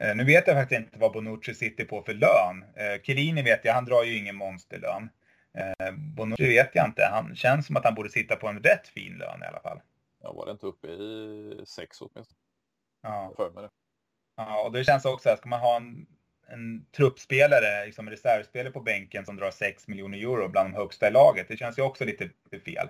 eh, 0.00 0.16
nu 0.16 0.24
vet 0.24 0.46
jag 0.46 0.56
faktiskt 0.56 0.80
inte 0.80 0.98
vad 0.98 1.12
Bonucci 1.12 1.54
sitter 1.54 1.84
på 1.84 2.02
för 2.02 2.14
lön. 2.14 2.64
Eh, 2.74 3.02
Chiellini 3.02 3.42
vet 3.42 3.64
jag, 3.64 3.74
han 3.74 3.84
drar 3.84 4.04
ju 4.04 4.18
ingen 4.18 4.36
monsterlön. 4.36 5.10
Eh, 5.58 5.92
Bonucci 5.92 6.48
vet 6.48 6.70
jag 6.74 6.86
inte, 6.86 7.08
han 7.12 7.36
känns 7.36 7.66
som 7.66 7.76
att 7.76 7.84
han 7.84 7.94
borde 7.94 8.10
sitta 8.10 8.36
på 8.36 8.48
en 8.48 8.62
rätt 8.62 8.88
fin 8.88 9.18
lön 9.18 9.42
i 9.42 9.46
alla 9.46 9.60
fall. 9.60 9.80
Jag 10.22 10.34
var 10.34 10.46
det 10.46 10.52
inte 10.52 10.66
uppe 10.66 10.88
i 10.88 11.62
sex 11.66 12.00
åtminstone? 12.00 12.38
Ja. 13.02 13.32
För 13.36 13.50
mig 13.50 13.62
det. 13.62 13.70
Ja, 14.38 14.62
och 14.62 14.72
det 14.72 14.84
känns 14.84 15.04
också 15.04 15.30
att 15.30 15.38
ska 15.38 15.48
man 15.48 15.60
ha 15.60 15.76
en, 15.76 16.06
en 16.46 16.86
truppspelare, 16.96 17.86
liksom 17.86 18.10
reservspelare 18.10 18.72
på 18.72 18.80
bänken 18.80 19.24
som 19.24 19.36
drar 19.36 19.50
6 19.50 19.88
miljoner 19.88 20.18
euro 20.18 20.48
bland 20.48 20.70
de 20.70 20.76
högsta 20.76 21.08
i 21.08 21.10
laget. 21.10 21.48
Det 21.48 21.56
känns 21.56 21.78
ju 21.78 21.82
också 21.82 22.04
lite, 22.04 22.30
fel. 22.64 22.88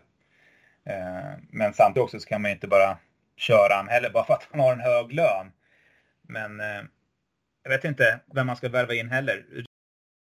Eh, 0.84 1.32
men 1.50 1.74
samtidigt 1.74 2.04
också 2.04 2.20
så 2.20 2.28
kan 2.28 2.42
man 2.42 2.50
inte 2.50 2.68
bara 2.68 2.98
köra 3.36 3.74
han 3.74 3.88
heller 3.88 4.10
bara 4.10 4.24
för 4.24 4.34
att 4.34 4.48
han 4.50 4.60
har 4.60 4.72
en 4.72 4.80
hög 4.80 5.12
lön. 5.12 5.52
Men 6.22 6.60
eh, 6.60 6.82
jag 7.62 7.70
vet 7.70 7.84
inte 7.84 8.20
vem 8.34 8.46
man 8.46 8.56
ska 8.56 8.68
värva 8.68 8.94
in 8.94 9.10
heller. 9.10 9.66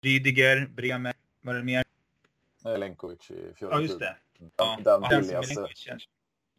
Rydiger, 0.03 0.67
Bremer, 0.67 1.15
vad 1.41 1.55
är 1.55 1.59
det 1.59 1.65
mer? 1.65 1.85
Lenkovic 2.79 3.31
i 3.31 3.35
Fiorentina. 3.35 3.71
Ja, 3.71 3.81
just 3.81 3.99
det. 3.99 4.17
Ja, 4.57 4.79
den 4.85 5.01
billigaste. 5.01 5.69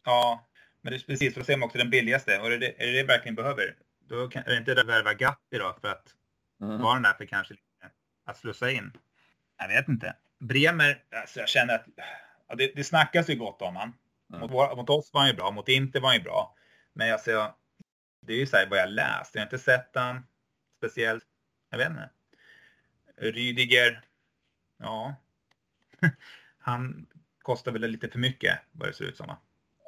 Ja, 0.04 0.44
men 0.80 0.92
det 0.92 0.96
är 0.96 1.06
precis, 1.06 1.34
för 1.34 1.40
då 1.40 1.44
ser 1.44 1.56
man 1.56 1.66
också 1.66 1.78
den 1.78 1.90
billigaste. 1.90 2.38
Och 2.38 2.46
är 2.46 2.58
det, 2.58 2.82
är 2.82 2.86
det 2.86 2.92
det 2.92 3.04
verkligen 3.04 3.34
behöver? 3.34 3.76
Då 4.08 4.28
kan, 4.28 4.42
är 4.42 4.50
det 4.50 4.56
inte 4.56 4.74
det 4.74 4.80
att 4.80 4.86
värva 4.86 5.14
Gatti 5.14 5.58
då 5.58 5.76
för 5.80 5.88
att 5.88 6.14
mm. 6.60 6.80
vara 6.80 6.94
den 6.94 7.02
där 7.02 7.12
för 7.12 7.24
kanske 7.24 7.54
lite, 7.54 7.94
att 8.24 8.36
slussa 8.36 8.70
in? 8.70 8.92
Jag 9.58 9.68
vet 9.68 9.88
inte. 9.88 10.16
Bremer, 10.38 11.04
alltså 11.10 11.40
jag 11.40 11.48
känner 11.48 11.74
att 11.74 11.86
ja, 12.48 12.54
det, 12.54 12.72
det 12.76 12.84
snackas 12.84 13.30
ju 13.30 13.36
gott 13.36 13.62
om 13.62 13.76
han. 13.76 13.94
Mm. 14.32 14.40
Mot, 14.40 14.76
mot 14.76 14.90
oss 14.90 15.12
var 15.12 15.20
han 15.20 15.30
ju 15.30 15.36
bra, 15.36 15.50
mot 15.50 15.68
Inter 15.68 16.00
var 16.00 16.08
han 16.08 16.16
ju 16.16 16.22
bra. 16.22 16.54
Men 16.92 17.12
alltså, 17.12 17.54
det 18.20 18.32
är 18.32 18.36
ju 18.36 18.46
så 18.46 18.56
här 18.56 18.66
vad 18.70 18.78
jag 18.78 18.90
läst. 18.90 19.34
Jag 19.34 19.42
har 19.42 19.46
inte 19.46 19.58
sett 19.58 19.90
han 19.94 20.26
speciellt. 20.76 21.24
Jag 21.70 21.78
vet 21.78 21.90
inte. 21.90 22.10
Rydiger, 23.16 24.04
ja. 24.76 25.14
han 26.58 27.06
kostar 27.42 27.72
väl 27.72 27.90
lite 27.90 28.08
för 28.08 28.18
mycket 28.18 28.58
vad 28.72 28.88
det 28.88 28.92
ser 28.92 29.04
ut 29.04 29.16
som. 29.16 29.36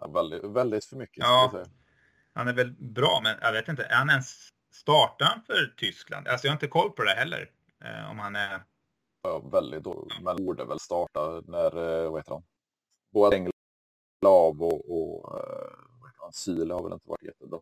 Ja, 0.00 0.08
väldigt, 0.08 0.44
väldigt 0.44 0.84
för 0.84 0.96
mycket. 0.96 1.18
Ja, 1.18 1.64
han 2.34 2.48
är 2.48 2.52
väl 2.52 2.72
bra, 2.72 3.20
men 3.22 3.36
jag 3.40 3.52
vet 3.52 3.68
inte. 3.68 3.84
Är 3.84 3.96
han 3.96 4.10
ens 4.10 4.48
startar 4.72 5.42
för 5.46 5.74
Tyskland? 5.76 6.28
Alltså 6.28 6.46
jag 6.46 6.52
har 6.52 6.56
inte 6.56 6.68
koll 6.68 6.90
på 6.90 7.04
det 7.04 7.14
heller. 7.14 7.50
Eh, 7.84 8.10
om 8.10 8.18
han 8.18 8.36
är... 8.36 8.62
Ja, 9.22 9.38
väldigt 9.38 9.84
dåligt. 9.84 10.20
Men 10.20 10.36
borde 10.36 10.64
väl 10.64 10.80
starta 10.80 11.42
när, 11.46 12.02
eh, 12.04 12.10
vad 12.10 12.20
heter 12.20 12.32
han? 12.32 12.42
Boateng 13.12 13.50
av 14.26 14.62
och, 14.62 14.90
och 14.90 15.38
eh? 15.38 15.80
Sile 16.32 16.74
har 16.74 16.82
väl 16.82 16.92
inte 16.92 17.08
varit 17.08 17.22
jättebra. 17.22 17.60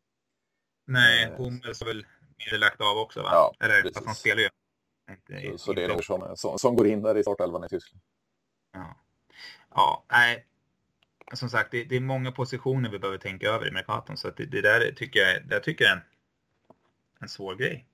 Nej, 0.86 1.24
eh, 1.24 1.36
Hummels 1.36 1.80
har 1.80 1.86
väl 1.86 2.06
mer 2.38 2.58
lagt 2.58 2.80
av 2.80 2.98
också 2.98 3.22
va? 3.22 3.28
Ja, 3.32 3.54
Eller 3.60 3.82
precis. 3.82 3.94
fast 3.94 4.06
han 4.06 4.14
spelar 4.14 4.42
ju. 4.42 4.48
Inte, 5.10 5.50
så, 5.50 5.58
så 5.58 5.72
det 5.72 5.84
är 5.84 5.88
nog 5.88 6.04
som, 6.04 6.36
som, 6.36 6.58
som 6.58 6.76
går 6.76 6.86
in 6.86 7.02
där 7.02 7.18
i 7.18 7.22
startelvan 7.22 7.64
i 7.64 7.68
Tyskland. 7.68 8.02
Ja, 8.72 8.96
ja 9.74 10.04
nej, 10.10 10.46
som 11.32 11.50
sagt, 11.50 11.70
det, 11.70 11.84
det, 11.84 11.96
är 11.96 12.00
många 12.00 12.32
positioner 12.32 12.90
vi 12.90 12.98
behöver 12.98 13.18
tänka 13.18 13.48
över 13.48 13.68
i 13.68 13.70
Mercaton. 13.70 14.16
Så 14.16 14.30
det, 14.30 14.44
det, 14.46 14.60
där 14.60 14.92
tycker 14.92 15.20
jag, 15.20 15.46
det 15.46 15.60
tycker 15.60 15.84
jag 15.84 15.92
är 15.92 15.96
en, 15.96 16.02
en 17.20 17.28
svår 17.28 17.54
grej. 17.54 17.86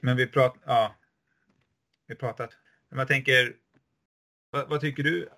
Men 0.00 0.16
vi 0.16 0.26
pratar, 0.26 0.60
ja, 0.66 0.94
vi 2.06 2.14
pratat. 2.14 2.50
Men 2.88 2.98
jag 2.98 3.08
tänker, 3.08 3.56
vad, 4.50 4.68
vad, 4.68 4.80
tycker 4.80 5.02
du? 5.02 5.28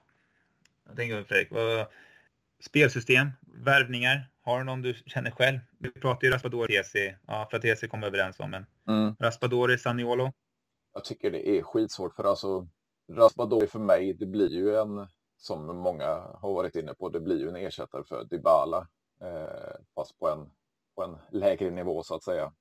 Jag 0.87 0.97
tänker 0.97 1.25
Fredrik, 1.25 1.51
vad, 1.51 1.87
spelsystem, 2.61 3.31
värvningar, 3.41 4.29
har 4.43 4.59
du 4.59 4.65
någon 4.65 4.83
du 4.83 4.95
känner 5.07 5.31
själv? 5.31 5.59
Vi 5.79 5.91
pratar 5.91 6.27
ju 6.27 6.33
Raspadori, 6.33 6.83
TC, 6.83 7.17
ja, 7.27 7.49
för 7.51 7.57
att 7.57 7.63
TC 7.63 7.89
kommer 7.89 8.07
överens 8.07 8.41
om, 8.41 8.51
men 8.51 8.67
mm. 8.89 9.15
Raspadori, 9.19 9.79
Saniolo? 9.79 10.33
Jag 10.95 11.05
tycker 11.05 11.31
det 11.31 11.49
är 11.49 11.63
skitsvårt 11.63 12.15
för 12.15 12.25
alltså 12.25 12.69
Raspadori 13.13 13.67
för 13.67 13.79
mig, 13.79 14.15
det 14.15 14.27
blir 14.27 14.51
ju 14.51 14.77
en 14.77 15.07
som 15.41 15.77
många 15.77 16.07
har 16.35 16.55
varit 16.55 16.77
inne 16.77 16.95
på, 16.95 17.09
det 17.09 17.21
blir 17.21 17.39
ju 17.39 17.49
en 17.49 17.57
ersättare 17.57 18.05
för 18.05 18.25
Dybala. 18.25 18.89
Eh, 19.21 19.77
fast 19.95 20.19
på 20.19 20.29
en, 20.29 20.51
på 20.95 21.03
en 21.03 21.19
lägre 21.31 21.71
nivå 21.71 22.03
så 22.03 22.15
att 22.15 22.23
säga. 22.23 22.53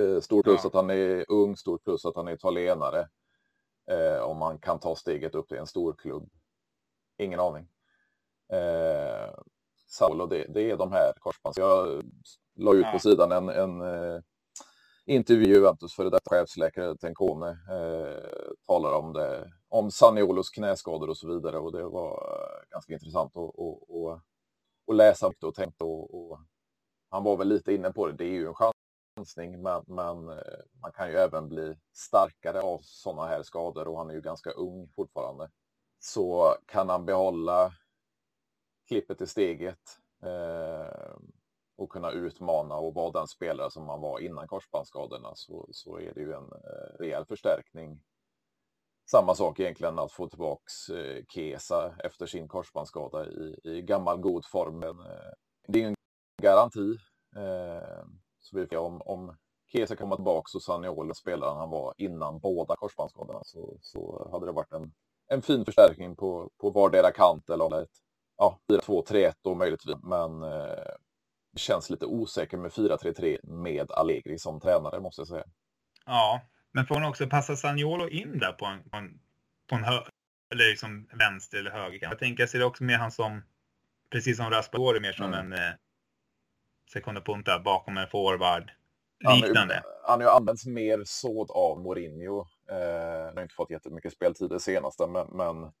Eh, 0.00 0.20
stort 0.20 0.44
plus 0.44 0.60
ja. 0.62 0.68
att 0.68 0.74
han 0.74 0.90
är 0.90 1.24
ung, 1.28 1.56
stort 1.56 1.84
plus 1.84 2.04
att 2.04 2.16
han 2.16 2.28
är 2.28 2.32
italienare. 2.32 3.08
Eh, 3.90 4.20
om 4.20 4.36
man 4.38 4.58
kan 4.58 4.78
ta 4.78 4.96
steget 4.96 5.34
upp 5.34 5.48
till 5.48 5.56
en 5.56 5.66
stor 5.66 5.92
klubb. 5.92 6.30
Ingen 7.18 7.40
aning. 7.40 7.68
Eh, 8.52 9.34
Saulo, 9.86 10.26
det, 10.26 10.46
det 10.48 10.70
är 10.70 10.76
de 10.76 10.92
här 10.92 11.12
korsbands. 11.20 11.58
Jag 11.58 12.04
la 12.54 12.74
ut 12.74 12.92
på 12.92 12.98
sidan 12.98 13.32
en, 13.32 13.48
en 13.48 13.82
eh, 15.08 15.14
intervju 15.14 15.54
Juventus 15.54 15.94
före 15.94 16.10
detta 16.10 16.30
chefsläkare 16.30 16.96
Tenkone 16.96 17.50
eh, 17.50 18.52
talar 18.66 18.92
om 18.92 19.12
det, 19.12 19.52
om 19.68 19.90
Saniolos 19.90 20.50
knäskador 20.50 21.10
och 21.10 21.16
så 21.16 21.28
vidare 21.28 21.58
och 21.58 21.72
det 21.72 21.84
var 21.84 22.12
eh, 22.12 22.70
ganska 22.70 22.92
intressant 22.92 23.36
att, 23.36 23.44
att, 23.44 23.90
att, 23.90 24.22
att 24.90 24.96
läsa 24.96 25.30
och 25.42 25.54
tänka 25.54 25.84
och, 25.84 26.30
och, 26.30 26.40
han 27.10 27.24
var 27.24 27.36
väl 27.36 27.48
lite 27.48 27.74
inne 27.74 27.92
på 27.92 28.06
det. 28.06 28.12
Det 28.12 28.24
är 28.24 28.32
ju 28.32 28.46
en 28.46 28.54
chansning, 29.16 29.62
men, 29.62 29.84
men 29.86 30.28
eh, 30.28 30.60
man 30.82 30.92
kan 30.92 31.08
ju 31.08 31.16
även 31.16 31.48
bli 31.48 31.76
starkare 31.92 32.60
av 32.60 32.78
sådana 32.82 33.26
här 33.28 33.42
skador 33.42 33.88
och 33.88 33.98
han 33.98 34.10
är 34.10 34.14
ju 34.14 34.20
ganska 34.20 34.50
ung 34.50 34.88
fortfarande. 34.96 35.50
Så 35.98 36.54
kan 36.66 36.88
han 36.88 37.04
behålla 37.04 37.72
klippet 38.88 39.20
i 39.20 39.26
steget 39.26 39.98
eh, 40.22 41.16
och 41.78 41.90
kunna 41.90 42.10
utmana 42.10 42.74
och 42.74 42.94
vara 42.94 43.10
den 43.10 43.26
spelare 43.26 43.70
som 43.70 43.84
man 43.84 44.00
var 44.00 44.18
innan 44.20 44.48
korsbandsskadorna 44.48 45.32
så, 45.34 45.68
så 45.70 45.98
är 45.98 46.14
det 46.14 46.20
ju 46.20 46.32
en 46.32 46.52
eh, 46.52 46.98
rejäl 46.98 47.24
förstärkning. 47.26 48.00
Samma 49.10 49.34
sak 49.34 49.60
egentligen 49.60 49.98
att 49.98 50.12
få 50.12 50.28
tillbaks 50.28 50.88
eh, 50.88 51.24
Kesa 51.28 51.94
efter 52.04 52.26
sin 52.26 52.48
korsbandsskada 52.48 53.26
i, 53.26 53.60
i 53.64 53.82
gammal 53.82 54.20
god 54.20 54.44
form. 54.44 54.78
Men, 54.78 54.98
eh, 55.00 55.32
det 55.68 55.82
är 55.82 55.86
en 55.86 55.94
garanti. 56.42 56.98
Eh, 57.36 58.04
så 58.38 58.56
vi 58.56 58.66
får 58.66 58.76
om, 58.76 59.02
om 59.02 59.36
Kesa 59.72 59.96
kommer 59.96 60.16
tillbaks 60.16 60.54
och 60.54 60.62
Saniolo 60.62 61.14
spelaren 61.14 61.56
han 61.56 61.70
var 61.70 61.94
innan 61.96 62.38
båda 62.38 62.76
korsbandsskadorna 62.76 63.40
så, 63.44 63.78
så 63.80 64.28
hade 64.32 64.46
det 64.46 64.52
varit 64.52 64.72
en, 64.72 64.92
en 65.28 65.42
fin 65.42 65.64
förstärkning 65.64 66.16
på, 66.16 66.50
på 66.60 66.70
vardera 66.70 67.12
kant 67.12 67.50
eller 67.50 67.82
ett 67.82 67.98
ja, 68.36 68.58
4-2-3-1 68.68 69.32
då 69.42 69.54
möjligtvis. 69.54 69.96
Men 70.02 70.42
eh, 70.42 70.94
känns 71.58 71.90
lite 71.90 72.06
osäker 72.06 72.56
med 72.56 72.70
4-3-3 72.70 73.38
med 73.42 73.90
Allegri 73.90 74.38
som 74.38 74.60
tränare 74.60 75.00
måste 75.00 75.20
jag 75.20 75.28
säga. 75.28 75.44
Ja, 76.06 76.42
men 76.72 76.86
får 76.86 76.94
han 76.94 77.04
också 77.04 77.26
passa 77.26 77.56
Sagnolo 77.56 78.08
in 78.08 78.38
där 78.38 78.52
på 78.52 78.66
en, 78.66 78.90
på 78.90 78.96
en, 78.96 79.20
på 79.68 79.74
en 79.74 79.84
hö, 79.84 80.00
eller 80.52 80.70
liksom 80.70 81.08
vänster 81.12 81.58
eller 81.58 81.70
höger? 81.70 81.98
Jag 82.02 82.18
tänker 82.18 82.42
jag 82.42 82.50
ser 82.50 82.58
det 82.58 82.64
också 82.64 82.84
mer 82.84 82.98
han 82.98 83.10
som, 83.10 83.42
precis 84.10 84.36
som 84.36 84.50
Raspadori, 84.50 85.00
mer 85.00 85.12
som 85.12 85.26
mm. 85.26 85.52
en 85.52 85.52
eh, 85.52 85.74
sekunda 86.92 87.20
punta 87.20 87.58
bakom 87.58 87.96
en 87.96 88.08
forward. 88.08 88.70
Liknande. 89.34 89.74
Han, 89.74 89.82
han 90.02 90.20
har 90.20 90.26
ju 90.28 90.36
använts 90.36 90.66
mer 90.66 91.02
såd 91.04 91.50
av 91.50 91.80
Mourinho. 91.80 92.40
Eh, 92.70 93.24
han 93.24 93.36
har 93.36 93.42
inte 93.42 93.54
fått 93.54 93.70
jättemycket 93.70 94.12
speltid 94.12 94.50
det 94.50 94.60
senaste, 94.60 95.06
men, 95.06 95.26
men 95.26 95.72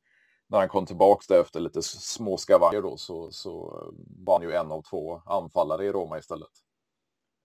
när 0.48 0.58
han 0.58 0.68
kom 0.68 0.86
tillbaka 0.86 1.40
efter 1.40 1.60
lite 1.60 1.82
små 1.82 2.36
skavanker 2.36 2.82
då 2.82 2.96
så, 2.96 3.30
så 3.30 3.82
var 4.24 4.38
han 4.38 4.48
ju 4.48 4.54
en 4.54 4.72
av 4.72 4.82
två 4.82 5.22
anfallare 5.26 5.84
i 5.84 5.92
Roma 5.92 6.18
istället. 6.18 6.50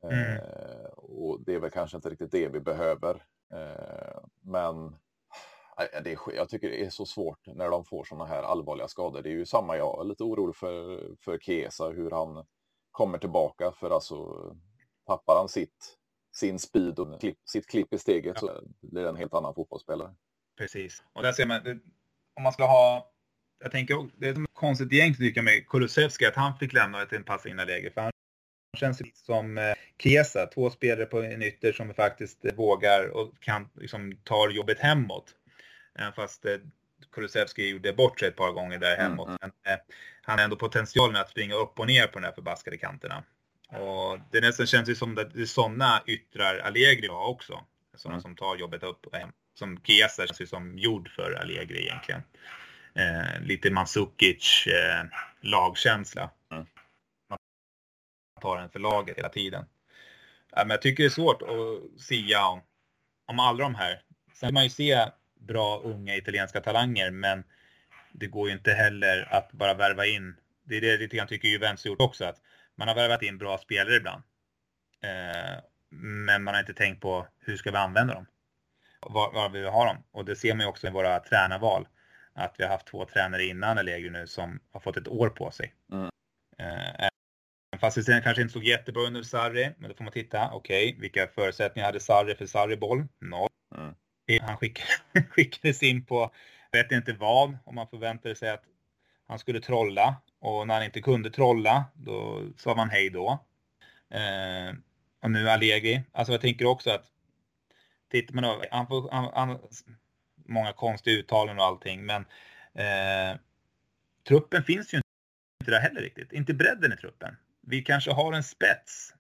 Mm. 0.03 0.37
Eh, 0.37 0.85
och 0.95 1.41
det 1.41 1.53
är 1.53 1.59
väl 1.59 1.71
kanske 1.71 1.97
inte 1.97 2.09
riktigt 2.09 2.31
det 2.31 2.47
vi 2.47 2.59
behöver. 2.59 3.25
Eh, 3.53 4.23
men 4.41 4.95
det 5.77 6.11
är, 6.11 6.35
jag 6.35 6.49
tycker 6.49 6.69
det 6.69 6.85
är 6.85 6.89
så 6.89 7.05
svårt 7.05 7.47
när 7.47 7.69
de 7.69 7.85
får 7.85 8.03
sådana 8.03 8.25
här 8.25 8.43
allvarliga 8.43 8.87
skador. 8.87 9.21
Det 9.21 9.29
är 9.29 9.33
ju 9.33 9.45
samma 9.45 9.77
jag 9.77 9.99
är 9.99 10.03
lite 10.03 10.23
orolig 10.23 10.55
för, 10.55 11.15
för 11.19 11.37
Kesa, 11.37 11.89
hur 11.89 12.11
han 12.11 12.45
kommer 12.91 13.17
tillbaka. 13.17 13.71
För 13.71 13.91
alltså 13.91 14.25
tappar 15.05 15.35
han 15.37 15.49
sitt, 15.49 15.97
sin 16.35 16.59
speed 16.59 16.99
och 16.99 17.19
klipp, 17.19 17.39
sitt 17.45 17.67
klipp 17.67 17.93
i 17.93 17.97
steget 17.97 18.37
ja. 18.41 18.47
så 18.47 18.63
blir 18.81 19.03
det 19.03 19.09
en 19.09 19.15
helt 19.15 19.33
annan 19.33 19.55
fotbollsspelare. 19.55 20.15
Precis. 20.57 21.03
Och 21.13 21.23
där 21.23 21.31
ser 21.31 21.45
man, 21.45 21.81
om 22.35 22.43
man 22.43 22.53
ska 22.53 22.65
ha 22.65 23.13
jag 23.63 23.71
tänker 23.71 24.09
det 24.17 24.27
är 24.27 24.31
ett 24.31 24.53
konstigt 24.53 24.91
gäng 24.91 25.13
tycker 25.13 25.37
jag 25.37 25.45
med 25.45 25.67
Kulusevski 25.67 26.25
att 26.25 26.35
han 26.35 26.57
fick 26.57 26.73
lämna 26.73 27.01
ett 27.01 27.25
passande 27.25 27.65
läge. 27.65 27.91
För 27.91 28.01
han 28.01 28.11
känns 28.77 29.01
som 29.13 29.57
eh, 29.57 29.73
Kesa, 29.97 30.45
två 30.45 30.69
spelare 30.69 31.05
på 31.05 31.21
en 31.21 31.43
ytter 31.43 31.73
som 31.73 31.93
faktiskt 31.93 32.45
eh, 32.45 32.53
vågar 32.53 33.07
och 33.07 33.39
kan 33.39 33.69
liksom 33.75 34.17
tar 34.23 34.49
jobbet 34.49 34.79
hemåt. 34.79 35.35
Fast 36.15 36.45
eh, 36.45 36.55
Kulusevski 37.11 37.69
gjorde 37.69 37.93
bort 37.93 38.19
sig 38.19 38.27
ett 38.27 38.35
par 38.35 38.51
gånger 38.51 38.79
där 38.79 38.97
hemåt. 38.97 39.27
Mm. 39.27 39.39
Men 39.41 39.73
eh, 39.73 39.79
han 40.21 40.37
har 40.37 40.43
ändå 40.43 40.55
potentialen 40.55 41.15
att 41.15 41.29
springa 41.29 41.55
upp 41.55 41.79
och 41.79 41.87
ner 41.87 42.07
på 42.07 42.19
de 42.19 42.25
här 42.25 42.33
förbaskade 42.33 42.77
kanterna. 42.77 43.23
Och 43.69 44.19
det 44.31 44.41
nästan 44.41 44.67
känns 44.67 44.89
ju 44.89 44.95
som 44.95 45.17
att 45.17 45.33
det 45.33 45.41
är 45.41 45.45
sådana 45.45 46.03
yttrar 46.05 46.59
Allegri 46.59 47.07
har 47.07 47.27
också. 47.27 47.65
Sådana 47.95 48.15
mm. 48.15 48.21
som 48.21 48.35
tar 48.35 48.55
jobbet 48.55 48.83
upp 48.83 49.05
och 49.05 49.15
hem. 49.15 49.29
Som 49.53 49.81
Chiesa 49.83 50.27
känns 50.27 50.41
ju 50.41 50.47
som 50.47 50.77
gjord 50.77 51.09
för 51.09 51.31
Allegri 51.31 51.83
egentligen. 51.83 52.21
Eh, 52.93 53.41
lite 53.41 53.71
Mandzukic 53.71 54.67
eh, 54.67 55.05
lagkänsla. 55.41 56.29
Mm. 56.51 56.65
Man 57.29 57.39
tar 58.41 58.57
den 58.57 58.69
för 58.69 58.79
laget 58.79 59.17
hela 59.17 59.29
tiden. 59.29 59.65
Ja, 60.51 60.57
men 60.57 60.69
jag 60.69 60.81
tycker 60.81 61.03
det 61.03 61.07
är 61.07 61.09
svårt 61.09 61.41
att 61.41 62.01
sia 62.01 62.47
om, 62.47 62.61
om 63.25 63.39
alla 63.39 63.63
de 63.63 63.75
här. 63.75 64.01
Sen 64.33 64.47
kan 64.47 64.53
man 64.53 64.63
ju 64.63 64.69
se 64.69 65.07
bra 65.39 65.81
unga 65.83 66.15
italienska 66.15 66.61
talanger, 66.61 67.11
men 67.11 67.43
det 68.11 68.27
går 68.27 68.47
ju 68.47 68.53
inte 68.53 68.73
heller 68.73 69.27
att 69.31 69.51
bara 69.51 69.73
värva 69.73 70.05
in. 70.05 70.35
Det 70.63 70.77
är 70.77 70.81
det 70.81 70.97
lite 70.97 71.17
grann 71.17 71.27
tycker 71.27 71.47
Juventus 71.47 71.85
gjort 71.85 72.01
också, 72.01 72.25
att 72.25 72.41
man 72.75 72.87
har 72.87 72.95
värvat 72.95 73.23
in 73.23 73.37
bra 73.37 73.57
spelare 73.57 73.95
ibland. 73.95 74.23
Eh, 75.03 75.63
men 75.89 76.43
man 76.43 76.53
har 76.53 76.61
inte 76.61 76.73
tänkt 76.73 77.01
på 77.01 77.27
hur 77.39 77.57
ska 77.57 77.71
vi 77.71 77.77
använda 77.77 78.13
dem? 78.13 78.25
Var, 79.09 79.31
var 79.31 79.49
vi 79.49 79.59
vill 79.59 79.69
ha 79.69 79.85
dem? 79.85 79.97
Och 80.11 80.25
det 80.25 80.35
ser 80.35 80.53
man 80.53 80.59
ju 80.59 80.67
också 80.67 80.87
i 80.87 80.89
våra 80.89 81.19
tränarval. 81.19 81.87
Att 82.33 82.55
vi 82.57 82.63
har 82.63 82.71
haft 82.71 82.87
två 82.87 83.05
tränare 83.05 83.45
innan 83.45 83.77
Allegri 83.77 84.09
nu 84.09 84.27
som 84.27 84.59
har 84.71 84.79
fått 84.79 84.97
ett 84.97 85.07
år 85.07 85.29
på 85.29 85.51
sig. 85.51 85.73
Mm. 85.91 86.09
Eh, 86.57 87.09
fast 87.79 88.05
det 88.05 88.21
kanske 88.23 88.41
inte 88.41 88.53
såg 88.53 88.63
jättebra 88.63 89.03
under 89.03 89.23
Sarri, 89.23 89.71
men 89.77 89.89
då 89.89 89.95
får 89.95 90.03
man 90.03 90.13
titta. 90.13 90.49
Okej, 90.51 90.87
okay, 90.89 91.01
vilka 91.01 91.27
förutsättningar 91.27 91.85
hade 91.85 91.99
Sarri 91.99 92.35
för 92.35 92.45
Sarri-boll? 92.45 93.07
Noll. 93.21 93.49
Mm. 93.77 93.93
Han 94.41 94.57
skickades 95.29 95.83
in 95.83 96.05
på, 96.05 96.31
vet 96.71 96.91
inte 96.91 97.13
vad, 97.13 97.57
om 97.65 97.75
man 97.75 97.87
förväntade 97.87 98.35
sig 98.35 98.49
att 98.49 98.63
han 99.27 99.39
skulle 99.39 99.61
trolla. 99.61 100.15
Och 100.39 100.67
när 100.67 100.73
han 100.73 100.83
inte 100.83 101.01
kunde 101.01 101.29
trolla, 101.29 101.85
då 101.93 102.43
sa 102.57 102.75
man 102.75 102.89
hej 102.89 103.09
då. 103.09 103.45
Eh, 104.13 104.75
och 105.21 105.31
nu 105.31 105.49
Allegri. 105.49 106.03
Alltså 106.11 106.33
jag 106.33 106.41
tänker 106.41 106.65
också 106.65 106.91
att 106.91 107.12
tittar 108.13 108.35
man 108.35 108.43
över, 108.43 108.67
han 108.71 108.87
får 108.87 109.11
han, 109.11 109.31
han, 109.33 109.59
många 110.45 110.73
konstiga 110.73 111.19
uttalanden 111.19 111.59
och 111.59 111.65
allting, 111.65 112.05
men 112.05 112.25
eh, 112.73 113.39
truppen 114.27 114.63
finns 114.63 114.93
ju 114.93 114.97
inte 114.97 115.71
där 115.71 115.79
heller 115.79 116.01
riktigt. 116.01 116.33
Inte 116.33 116.53
bredden 116.53 116.93
i 116.93 116.97
truppen. 116.97 117.35
Vi 117.61 117.81
kanske 117.81 118.11
har 118.11 118.33
en 118.33 118.43
spets. 118.43 119.13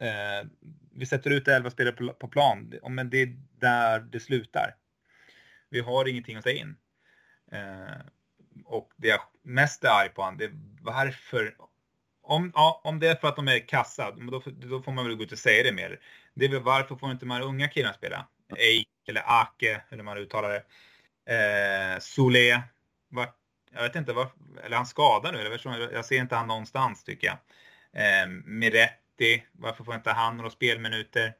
Eh, 0.00 0.48
vi 0.94 1.06
sätter 1.06 1.30
ut 1.30 1.48
11 1.48 1.70
spelare 1.70 1.94
på, 1.94 2.12
på 2.12 2.28
plan, 2.28 2.74
men 2.88 3.10
det 3.10 3.22
är 3.22 3.36
där 3.58 4.00
det 4.00 4.20
slutar. 4.20 4.76
Vi 5.68 5.80
har 5.80 6.08
ingenting 6.08 6.36
att 6.36 6.44
ta 6.44 6.50
in. 6.50 6.76
Eh, 7.52 8.00
och 8.64 8.92
det 8.96 9.08
jag 9.08 9.20
mest 9.42 9.84
är 9.84 9.88
arg 9.88 10.08
på 10.08 10.22
honom, 10.22 10.38
det 10.38 10.44
är 10.44 10.52
varför 10.80 11.56
om, 12.22 12.52
ja, 12.54 12.80
om 12.84 13.00
det 13.00 13.08
är 13.08 13.14
för 13.14 13.28
att 13.28 13.36
de 13.36 13.48
är 13.48 13.68
kassa, 13.68 14.10
då, 14.10 14.42
då 14.52 14.82
får 14.82 14.92
man 14.92 15.06
väl 15.06 15.16
gå 15.16 15.24
ut 15.24 15.32
och 15.32 15.38
säga 15.38 15.62
det 15.62 15.72
mer. 15.72 16.00
Det 16.34 16.44
är 16.44 16.48
väl 16.48 16.62
varför 16.62 16.96
får 16.96 17.10
inte 17.10 17.24
de 17.24 17.30
här 17.30 17.42
unga 17.42 17.68
killarna 17.68 17.94
spela? 17.94 18.26
Eik 18.56 18.88
eller 19.08 19.22
Ake, 19.26 19.70
eller 19.70 19.96
hur 19.96 20.02
man 20.02 20.18
uttalar 20.18 20.50
det. 20.50 20.64
Eh, 21.34 21.98
Solé, 21.98 22.62
var, 23.08 23.28
jag 23.72 23.82
vet 23.82 23.96
inte, 23.96 24.12
var, 24.12 24.28
eller 24.64 24.76
han 24.76 24.86
skadar 24.86 25.32
nu, 25.32 25.38
eller 25.38 25.92
jag 25.92 26.04
ser 26.04 26.20
inte 26.20 26.36
han 26.36 26.46
någonstans 26.46 27.04
tycker 27.04 27.26
jag. 27.26 27.38
Eh, 28.02 28.28
Miretti, 28.44 29.44
varför 29.52 29.84
får 29.84 29.94
inte 29.94 30.10
han 30.10 30.36
några 30.36 30.50
spelminuter? 30.50 31.34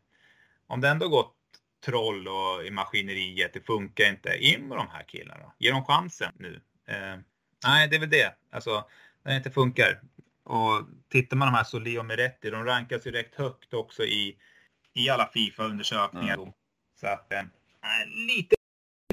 Om 0.67 0.81
det 0.81 0.89
ändå 0.89 1.09
gått 1.09 1.37
troll 1.85 2.29
och 2.29 2.65
i 2.65 2.71
maskineriet, 2.71 3.53
det 3.53 3.61
funkar 3.61 4.09
inte. 4.09 4.37
In 4.37 4.69
med 4.69 4.79
de 4.79 4.89
här 4.89 5.03
killarna 5.03 5.53
Ge 5.59 5.71
dem 5.71 5.85
chansen 5.85 6.33
nu. 6.39 6.61
Eh, 6.89 7.17
nej, 7.65 7.89
det 7.89 7.97
är 7.97 8.01
väl 8.01 8.11
det. 8.11 8.35
Alltså, 8.51 8.89
när 9.23 9.33
det 9.33 9.37
inte 9.37 9.51
funkar. 9.51 10.01
Och 10.45 10.83
tittar 11.09 11.37
man 11.37 11.49
de 11.49 11.55
här 11.55 11.65
Solé 11.65 11.99
och 11.99 12.07
Miretti, 12.07 12.51
de 12.51 12.65
rankas 12.65 13.07
ju 13.07 13.11
rätt 13.11 13.35
högt 13.35 13.75
också 13.75 14.05
i, 14.05 14.37
i 14.93 15.09
alla 15.09 15.31
Fifa-undersökningar. 15.35 16.35
Mm. 16.35 16.53
Så 17.05 17.09
att, 17.09 17.33
eh, 17.33 17.43
lite 18.29 18.57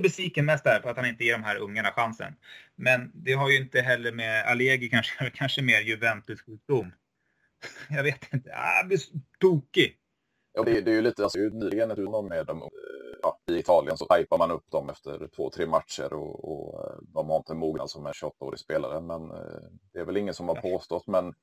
besviken 0.02 0.46
mest 0.46 0.64
där 0.64 0.80
på 0.80 0.90
att 0.90 0.98
han 0.98 1.06
inte 1.06 1.24
ger 1.24 1.34
de 1.34 1.44
här 1.44 1.58
ungarna 1.58 1.92
chansen. 1.92 2.36
Men 2.76 3.12
det 3.14 3.34
har 3.34 3.50
ju 3.50 3.58
inte 3.58 3.82
heller 3.82 4.12
med 4.12 4.46
Allegri 4.46 4.90
kanske, 4.90 5.30
kanske 5.34 5.62
mer 5.62 5.82
Juventus-sjukdom. 5.82 6.92
Jag 7.90 8.04
vet 8.04 8.34
inte, 8.34 8.52
ah, 8.56 8.84
blir 8.88 9.00
tokig. 9.40 9.98
Ja, 10.54 10.64
det, 10.64 10.82
det, 10.82 10.92
är 10.92 10.96
ju 10.96 11.02
lite, 11.02 11.24
alltså, 11.24 11.40
nyligen 11.40 11.92
ett 11.92 11.98
med 12.30 12.46
dem 12.46 12.70
ja, 13.22 13.40
i 13.52 13.58
Italien 13.60 13.98
så 13.98 14.16
hypar 14.16 14.38
man 14.38 14.52
upp 14.52 14.72
dem 14.72 14.90
efter 14.90 15.28
två, 15.36 15.50
tre 15.50 15.66
matcher 15.66 16.14
och, 16.14 16.52
och 16.52 16.86
eh, 16.86 16.98
de 17.02 17.30
har 17.30 17.38
inte 17.38 17.54
mogna 17.54 17.88
som 17.88 18.06
en 18.06 18.14
28-årig 18.14 18.60
spelare. 18.60 19.02
Men 19.02 19.32
eh, 19.32 19.62
det 19.94 20.00
är 20.00 20.06
väl 20.06 20.18
ingen 20.18 20.34
som 20.34 20.48
har 20.48 20.56
påstått, 20.56 21.08
men 21.08 21.34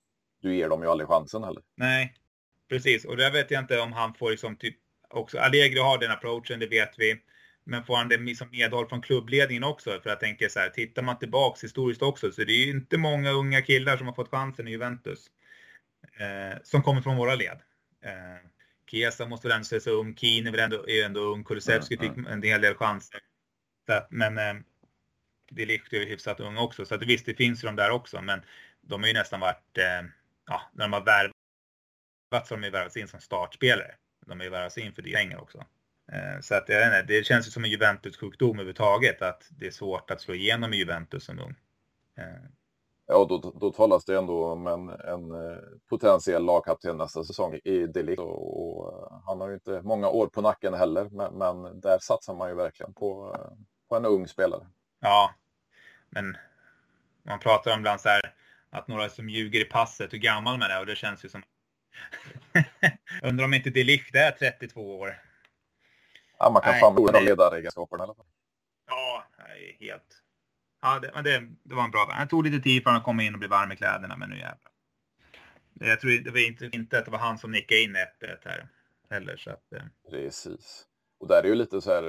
du 0.43 0.57
ger 0.57 0.69
dem 0.69 0.83
ju 0.83 0.89
aldrig 0.89 1.09
chansen 1.09 1.45
heller. 1.45 1.63
Nej, 1.77 2.15
precis. 2.69 3.05
Och 3.05 3.17
där 3.17 3.33
vet 3.33 3.51
jag 3.51 3.63
inte 3.63 3.81
om 3.81 3.93
han 3.93 4.15
får 4.15 4.31
liksom 4.31 4.57
typ 4.57 4.77
också, 5.09 5.39
Allegri 5.39 5.79
har 5.79 5.99
den 5.99 6.11
approachen, 6.11 6.59
det 6.59 6.67
vet 6.67 6.95
vi. 6.99 7.23
Men 7.65 7.85
får 7.85 7.97
han 7.97 8.09
det 8.09 8.37
som 8.37 8.51
medhåll 8.51 8.89
från 8.89 9.03
klubbledningen 9.03 9.65
också? 9.65 10.01
För 10.03 10.11
jag 10.11 10.21
tänker 10.21 10.49
så 10.49 10.61
här, 10.61 10.69
tittar 10.69 11.03
man 11.03 11.19
tillbaks 11.19 11.65
historiskt 11.65 12.03
också 12.03 12.33
så 12.33 12.45
det 12.45 12.53
är 12.53 12.65
ju 12.67 12.71
inte 12.71 12.99
många 12.99 13.31
unga 13.31 13.63
killar 13.63 13.97
som 13.97 14.07
har 14.07 14.15
fått 14.15 14.31
chansen 14.31 14.69
i 14.69 14.71
Juventus. 14.71 15.31
Eh, 16.19 16.59
som 16.63 16.83
kommer 16.83 17.03
från 17.03 17.17
våra 17.17 17.35
led. 17.35 17.59
Eh, 18.05 18.49
Kesa 18.91 19.27
måste 19.27 19.49
väl 19.49 19.55
ändå 19.55 19.65
säga 19.65 19.81
sig 19.81 19.93
ung, 19.93 20.17
Keen 20.17 20.47
är 20.47 20.51
väl 20.51 20.61
ändå, 20.61 20.89
är 20.89 21.05
ändå 21.05 21.21
ung, 21.21 21.45
Kulusevski 21.45 21.97
mm, 21.97 22.15
fick 22.15 22.27
en 22.27 22.43
hel 22.43 22.61
del 22.61 22.75
chanser. 22.75 23.21
Så, 23.87 24.07
men 24.11 24.39
eh, 24.39 24.55
det 25.51 25.63
är 25.63 25.95
ju 25.95 26.05
hyfsat 26.05 26.41
ung 26.41 26.57
också, 26.57 26.85
så 26.85 26.95
att 26.95 27.03
visst 27.03 27.27
det 27.27 27.35
finns 27.35 27.65
ju 27.65 27.67
de 27.67 27.77
där 27.77 27.91
också, 27.91 28.23
men 28.23 28.41
de 28.81 29.03
har 29.03 29.09
ju 29.09 29.15
nästan 29.15 29.41
varit, 29.41 29.79
eh, 29.79 30.09
ja, 30.47 30.63
när 30.73 30.85
de 30.85 30.93
har 30.93 31.05
värvat 31.05 31.33
så 32.31 32.55
har 32.55 32.61
de 32.61 32.65
ju 32.65 32.71
värvats 32.71 32.97
in 32.97 33.09
som 33.09 33.21
startspelare. 33.21 33.95
De 34.29 34.41
ju 34.41 34.51
värvats 34.51 34.79
in 34.79 34.93
för 34.93 35.03
det 35.03 35.13
pengar 35.13 35.39
också. 35.39 35.59
Eh, 36.13 36.41
så 36.41 36.55
att 36.55 36.69
jag 36.69 36.79
vet 36.79 36.87
inte, 36.87 37.15
det 37.15 37.27
känns 37.27 37.47
ju 37.47 37.51
som 37.51 37.65
en 37.65 37.71
Juventus-sjukdom 37.71 38.51
överhuvudtaget 38.51 39.23
att 39.23 39.49
det 39.51 39.67
är 39.67 39.71
svårt 39.71 40.11
att 40.11 40.21
slå 40.21 40.35
igenom 40.35 40.73
i 40.73 40.77
Juventus 40.77 41.25
som 41.25 41.39
ung. 41.39 41.55
Eh, 42.19 42.49
Ja, 43.11 43.27
då, 43.29 43.53
då 43.61 43.73
talas 43.73 44.05
det 44.05 44.19
ändå 44.19 44.45
om 44.45 44.67
en, 44.67 44.89
en 44.89 45.31
eh, 45.31 45.59
potentiell 45.89 46.45
lagkapten 46.45 46.97
nästa 46.97 47.25
säsong 47.25 47.55
i 47.65 47.87
Delict. 47.87 48.21
Och, 48.21 48.79
och, 48.79 49.23
han 49.27 49.41
har 49.41 49.49
ju 49.49 49.55
inte 49.55 49.83
många 49.83 50.09
år 50.09 50.27
på 50.27 50.41
nacken 50.41 50.75
heller, 50.75 51.09
men, 51.11 51.35
men 51.35 51.81
där 51.81 51.99
satsar 51.99 52.35
man 52.35 52.49
ju 52.49 52.55
verkligen 52.55 52.95
på, 52.95 53.37
på 53.89 53.97
en 53.97 54.05
ung 54.05 54.29
spelare. 54.29 54.67
Ja, 55.01 55.35
men 56.11 56.37
man 57.23 57.39
pratar 57.39 57.73
om 57.73 57.79
ibland 57.79 58.01
så 58.01 58.09
här 58.09 58.35
att 58.71 58.89
några 58.89 59.09
som 59.09 59.29
ljuger 59.29 59.61
i 59.61 59.65
passet, 59.65 60.13
hur 60.13 60.19
gammal 60.19 60.59
man 60.59 60.71
är 60.71 60.81
och 60.81 60.87
det 60.87 60.97
känns 60.97 61.25
ju 61.25 61.29
som... 61.29 61.43
Undrar 63.23 63.45
om 63.45 63.55
inte 63.55 63.71
Delict 63.71 64.15
är 64.15 64.31
32 64.31 64.99
år. 64.99 65.23
Ja, 66.39 66.51
man 66.51 66.63
kan 66.63 66.73
Nej, 66.73 66.81
fan 66.81 66.95
förlora 66.95 67.21
ledaregenskaperna 67.21 68.03
i 68.03 68.05
alla 68.05 68.15
fall. 68.15 68.27
Ja, 68.87 69.25
helt 69.81 70.23
Ja, 70.81 70.99
det, 70.99 71.23
det, 71.23 71.49
det 71.63 71.75
var 71.75 71.85
en 71.85 71.91
bra. 71.91 72.17
Det 72.21 72.27
tog 72.27 72.45
lite 72.45 72.63
tid 72.63 72.83
för 72.83 72.91
honom 72.91 72.99
att 72.99 73.05
komma 73.05 73.23
in 73.23 73.35
och 73.35 73.39
bli 73.39 73.49
varm 73.49 73.73
i 73.73 73.77
kläderna, 73.77 74.17
men 74.17 74.31
nu 74.31 74.37
jävlar. 74.37 74.73
Jag 75.81 76.01
tror 76.01 76.11
det 76.11 76.31
var 76.31 76.49
inte, 76.49 76.71
inte 76.73 76.99
att 76.99 77.05
det 77.05 77.11
var 77.11 77.19
han 77.19 77.39
som 77.39 77.51
nickade 77.51 77.83
in 77.83 77.97
1 77.97 78.09
här 78.45 78.69
heller. 79.11 79.37
Så 79.37 79.51
att, 79.51 79.73
eh. 79.73 79.83
Precis. 80.11 80.87
Och 81.21 81.29
där 81.29 81.43
är 81.43 81.49
ju 81.49 81.55
lite 81.55 81.81
så 81.81 81.91
här, 81.91 82.03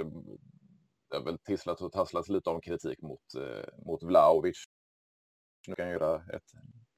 det 1.10 1.18
har 1.18 1.24
väl 1.24 1.38
tisslat 1.38 1.82
och 1.82 1.92
tasslats 1.92 2.30
lite 2.30 2.50
om 2.50 2.62
kritik 2.62 3.02
mot, 3.02 3.36
eh, 3.36 3.86
mot 3.86 4.04
Vlaovic. 4.04 4.64
Nu 5.68 5.76
kan 5.76 5.90
göra 5.90 6.16
ett 6.16 6.52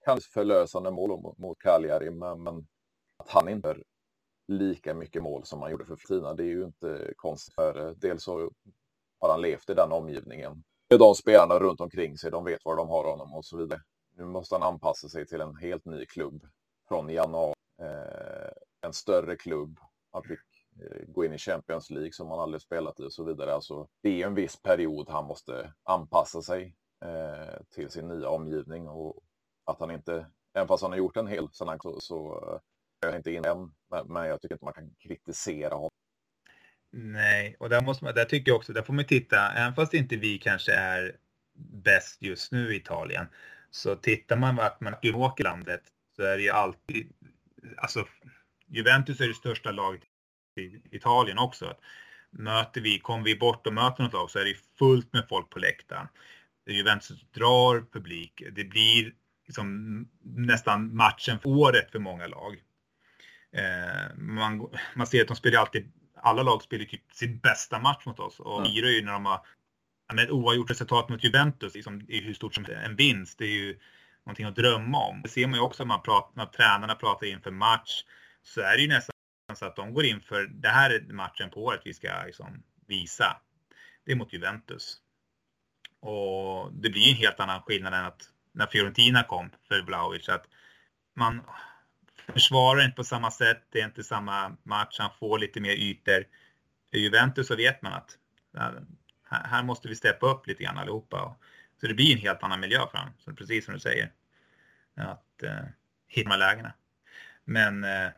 kanske 0.06 0.32
förlösande 0.32 0.92
mål 0.92 1.22
mot, 1.22 1.38
mot 1.38 1.60
Cagliari, 1.60 2.12
men, 2.12 2.44
men 2.44 2.68
att 3.22 3.30
han 3.30 3.50
inte 3.50 3.68
gör 3.68 3.84
lika 4.48 4.94
mycket 4.94 5.24
mål 5.24 5.46
som 5.46 5.62
han 5.62 5.72
gjorde 5.72 5.86
för 5.86 5.96
Fiorentina, 5.96 6.34
det 6.34 6.44
är 6.44 6.48
ju 6.48 6.64
inte 6.64 7.14
konstigt. 7.16 7.56
För 7.56 7.88
eh, 7.88 7.92
dels 7.92 8.24
så 8.24 8.52
har 9.20 9.30
han 9.30 9.42
levt 9.42 9.70
i 9.70 9.74
den 9.74 9.92
omgivningen. 9.92 10.64
De 10.90 11.16
spelarna 11.16 11.60
runt 11.60 11.82
omkring 11.82 12.18
sig, 12.18 12.32
de 12.32 12.46
vet 12.46 12.66
var 12.66 12.76
de 12.76 12.90
har 12.90 13.04
honom 13.04 13.34
och 13.34 13.46
så 13.46 13.58
vidare. 13.58 13.82
Nu 14.18 14.26
måste 14.26 14.56
han 14.56 14.64
anpassa 14.64 15.10
sig 15.10 15.28
till 15.28 15.42
en 15.42 15.56
helt 15.56 15.86
ny 15.86 16.06
klubb 16.06 16.48
från 16.88 17.10
januari. 17.10 17.54
Eh, 17.82 18.52
en 18.82 18.94
större 18.94 19.36
klubb. 19.36 19.80
Han 20.12 20.24
fick 20.24 20.40
eh, 20.82 21.06
gå 21.08 21.26
in 21.26 21.34
i 21.34 21.38
Champions 21.38 21.90
League 21.90 22.12
som 22.12 22.30
han 22.30 22.40
aldrig 22.40 22.62
spelat 22.62 23.00
i 23.00 23.04
och 23.04 23.14
så 23.14 23.24
vidare. 23.24 23.54
Alltså, 23.54 23.88
det 24.02 24.22
är 24.22 24.28
en 24.28 24.36
viss 24.36 24.62
period 24.62 25.10
han 25.10 25.26
måste 25.26 25.74
anpassa 25.84 26.42
sig 26.42 26.76
eh, 27.06 27.62
till 27.76 27.90
sin 27.90 28.08
nya 28.08 28.30
omgivning 28.30 28.88
och 28.88 29.24
att 29.66 29.80
han 29.80 29.92
inte, 29.92 30.26
även 30.54 30.68
fast 30.68 30.84
han 30.84 30.92
har 30.92 30.98
gjort 30.98 31.18
en 31.18 31.28
hel 31.28 31.50
sedan 31.52 31.68
han 31.68 31.80
så, 31.80 32.00
så 32.00 32.60
jag 33.08 33.16
inte 33.16 33.32
in 33.32 33.46
än. 33.46 33.72
Men, 34.08 34.26
jag 34.26 34.42
tycker 34.42 34.56
inte 34.56 34.66
man 34.66 34.74
kan 34.74 34.92
kritisera 35.00 35.74
honom. 35.74 35.90
Nej, 36.94 37.56
och 37.60 37.70
där, 37.70 37.82
måste 37.82 38.04
man, 38.04 38.14
där 38.14 38.26
tycker 38.26 38.52
jag 38.52 38.58
också, 38.58 38.74
där 38.74 38.82
får 38.82 38.94
man 38.94 39.06
titta, 39.06 39.52
även 39.52 39.76
fast 39.76 39.94
inte 39.94 40.16
vi 40.16 40.38
kanske 40.38 40.74
är 40.74 41.16
bäst 41.84 42.22
just 42.22 42.52
nu 42.52 42.74
i 42.74 42.78
Italien, 42.78 43.28
så 43.70 43.96
tittar 43.96 44.38
man 44.38 44.56
vart 44.56 44.82
man 44.82 44.96
åker 45.14 45.44
landet 45.44 45.82
så 46.16 46.24
är 46.24 46.38
det 46.38 46.44
ju 46.44 46.50
alltid, 46.50 47.14
alltså 47.78 48.08
Juventus 48.68 49.22
är 49.22 49.28
det 49.28 49.34
största 49.34 49.72
laget 49.72 50.02
i 50.56 50.96
Italien 50.96 51.38
också. 51.38 51.78
Möter 52.30 52.82
vi, 52.82 53.00
kommer 53.00 53.24
vi 53.24 53.36
bort 53.36 53.68
och 53.68 53.74
möter 53.74 54.04
något 54.04 54.14
lag 54.14 54.30
så 54.30 54.40
är 54.40 54.46
det 54.46 54.56
fullt 54.80 55.14
med 55.14 55.26
folk 55.30 55.50
på 55.50 55.60
läktaren. 55.60 56.08
Juventus 56.66 57.26
drar 57.32 57.86
publik. 57.92 58.44
Det 58.52 58.64
blir 58.64 59.14
liksom 59.48 60.08
nästan 60.24 60.96
matchen 60.96 61.40
för 61.40 61.50
året 61.50 61.92
för 61.92 62.00
många 62.00 62.28
lag. 62.28 62.62
Eh, 63.54 64.16
man, 64.18 64.70
man 64.96 65.08
ser 65.08 65.22
att 65.22 65.28
de 65.28 65.36
spelar 65.36 65.60
alltid, 65.60 65.92
alla 66.16 66.44
lag 66.44 66.62
spelar 66.62 66.86
typ 66.86 67.14
sin 67.14 67.40
bästa 67.40 67.80
match 67.80 68.06
mot 68.06 68.20
oss 68.20 68.40
och 68.40 68.60
mm. 68.60 68.72
ju 68.72 69.06
när 69.06 69.12
de 69.12 69.26
har 69.26 69.46
med 70.14 70.24
ett 70.24 70.32
oavgjort 70.32 70.72
resultat 70.72 71.10
mot 71.10 71.24
Juventus 71.24 71.76
liksom, 71.76 72.06
är 72.08 72.22
hur 72.22 72.34
stort 72.34 72.56
som 72.56 72.66
en 72.66 72.96
vinst. 72.96 73.38
Det 73.38 73.46
är 73.46 73.50
ju 73.50 73.80
någonting 74.26 74.46
att 74.46 74.56
drömma 74.56 74.98
om. 74.98 75.22
Det 75.22 75.30
ser 75.30 75.48
man 75.48 75.56
ju 75.56 75.62
också 75.62 75.84
när, 75.84 75.88
man 75.88 76.02
pratar, 76.02 76.32
när 76.36 76.46
tränarna 76.46 76.96
pratar 76.96 77.28
inför 77.28 77.52
match. 77.52 78.04
Så 78.44 78.62
är 78.62 78.76
det 78.78 78.82
ju 78.82 78.88
nästan 78.88 79.16
så 79.56 79.66
att 79.66 79.76
de 79.76 79.94
går 79.94 80.06
in 80.06 80.22
för 80.22 80.48
det 80.48 80.70
här 80.70 80.90
är 80.90 81.14
matchen 81.14 81.50
på 81.50 81.64
året 81.64 81.82
vi 81.86 81.94
ska 81.94 82.24
liksom, 82.26 82.64
visa. 82.88 83.38
Det 84.06 84.12
är 84.12 84.16
mot 84.16 84.34
Juventus. 84.34 84.98
Och 86.00 86.74
det 86.74 86.90
blir 86.90 87.10
en 87.10 87.16
helt 87.16 87.40
annan 87.40 87.62
skillnad 87.62 87.94
än 87.94 88.06
att 88.06 88.22
när 88.52 88.68
Fiorentina 88.68 89.24
kom 89.24 89.50
för 89.68 89.82
Vlahovic. 89.82 90.30
Att 90.30 90.46
man 91.16 91.42
försvarar 92.32 92.86
inte 92.86 92.96
på 92.96 93.04
samma 93.04 93.32
sätt. 93.32 93.64
Det 93.70 93.82
är 93.82 93.86
inte 93.86 94.04
samma 94.04 94.58
match. 94.64 95.00
Han 95.00 95.12
får 95.20 95.40
lite 95.40 95.60
mer 95.60 95.72
ytor. 95.72 96.26
I 96.92 97.00
Juventus 97.00 97.48
så 97.48 97.56
vet 97.56 97.82
man 97.82 97.94
att 97.94 98.18
eh, 98.58 98.72
här 99.30 99.64
måste 99.64 99.88
vi 99.88 99.96
steppa 99.96 100.28
upp 100.28 100.48
lite 100.48 100.64
grann 100.64 100.78
allihopa. 100.78 101.36
Så 101.82 101.88
det 101.88 101.94
blir 101.94 102.14
en 102.14 102.22
helt 102.22 102.44
annan 102.44 102.60
miljö 102.60 102.80
för 102.92 102.98
honom, 102.98 103.14
så 103.18 103.34
precis 103.34 103.66
som 103.66 103.74
du 103.74 103.80
säger. 103.80 104.12
Att 104.96 105.44
eh, 105.44 105.66
hitta 106.08 106.38
lägena. 106.38 106.74
Men 107.44 107.84
eh, 107.84 108.10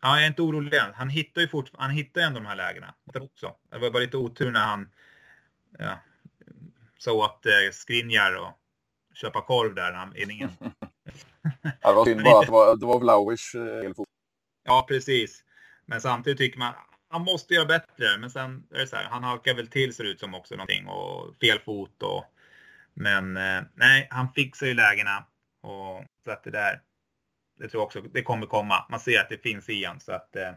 ja, 0.00 0.16
jag 0.16 0.22
är 0.22 0.26
inte 0.26 0.42
orolig 0.42 0.74
än. 0.74 0.94
Han 0.94 1.08
hittar 1.08 1.40
ju 1.40 1.48
fort, 1.48 1.70
han 1.74 1.90
hittar 1.90 2.20
ändå 2.20 2.40
de 2.40 2.46
här 2.46 2.56
lägena. 2.56 2.94
Också. 3.14 3.54
Det 3.70 3.78
var 3.78 3.90
bara 3.90 4.02
lite 4.02 4.16
otur 4.16 4.50
när 4.50 4.64
han 4.64 4.90
ja, 5.78 5.98
sa 6.98 7.12
åt 7.12 7.46
eh, 7.46 7.52
Skriniar 7.72 8.36
och 8.36 8.58
köpa 9.14 9.42
korv 9.42 9.74
där. 9.74 9.92
Han, 9.92 10.14
ingen... 10.16 10.50
ja, 11.80 11.88
det 11.88 11.94
var 11.94 12.04
synd 12.04 12.22
bara 12.24 12.40
att 12.40 12.46
det 12.46 12.52
var, 12.52 12.76
det 12.76 12.86
var 12.86 13.00
Vlahovic 13.00 13.54
eh, 13.54 14.04
Ja, 14.64 14.84
precis. 14.88 15.44
Men 15.86 16.00
samtidigt 16.00 16.38
tycker 16.38 16.58
man, 16.58 16.74
han 17.08 17.22
måste 17.22 17.54
göra 17.54 17.66
bättre. 17.66 18.18
Men 18.18 18.30
sen 18.30 18.66
är 18.70 18.78
det 18.78 18.86
så 18.86 18.96
här, 18.96 19.04
han 19.04 19.24
halkar 19.24 19.54
väl 19.54 19.68
till 19.68 19.94
ser 19.94 20.04
det 20.04 20.10
ut 20.10 20.20
som 20.20 20.34
också 20.34 20.54
någonting 20.54 20.86
och 20.86 21.36
fel 21.36 21.58
fot 21.58 22.02
och 22.02 22.24
men 22.94 23.36
eh, 23.36 23.62
nej, 23.74 24.08
han 24.10 24.32
fixar 24.32 24.66
ju 24.66 24.74
lägena 24.74 25.24
och 25.60 26.04
så 26.24 26.30
att 26.30 26.44
det 26.44 26.50
där. 26.50 26.82
Det 27.58 27.68
tror 27.68 27.80
jag 27.80 27.86
också, 27.86 28.00
det 28.00 28.22
kommer 28.22 28.46
komma. 28.46 28.86
Man 28.90 29.00
ser 29.00 29.20
att 29.20 29.28
det 29.28 29.38
finns 29.38 29.68
i 29.68 29.84
han 29.84 30.00
så 30.00 30.12
att 30.12 30.36
eh, 30.36 30.52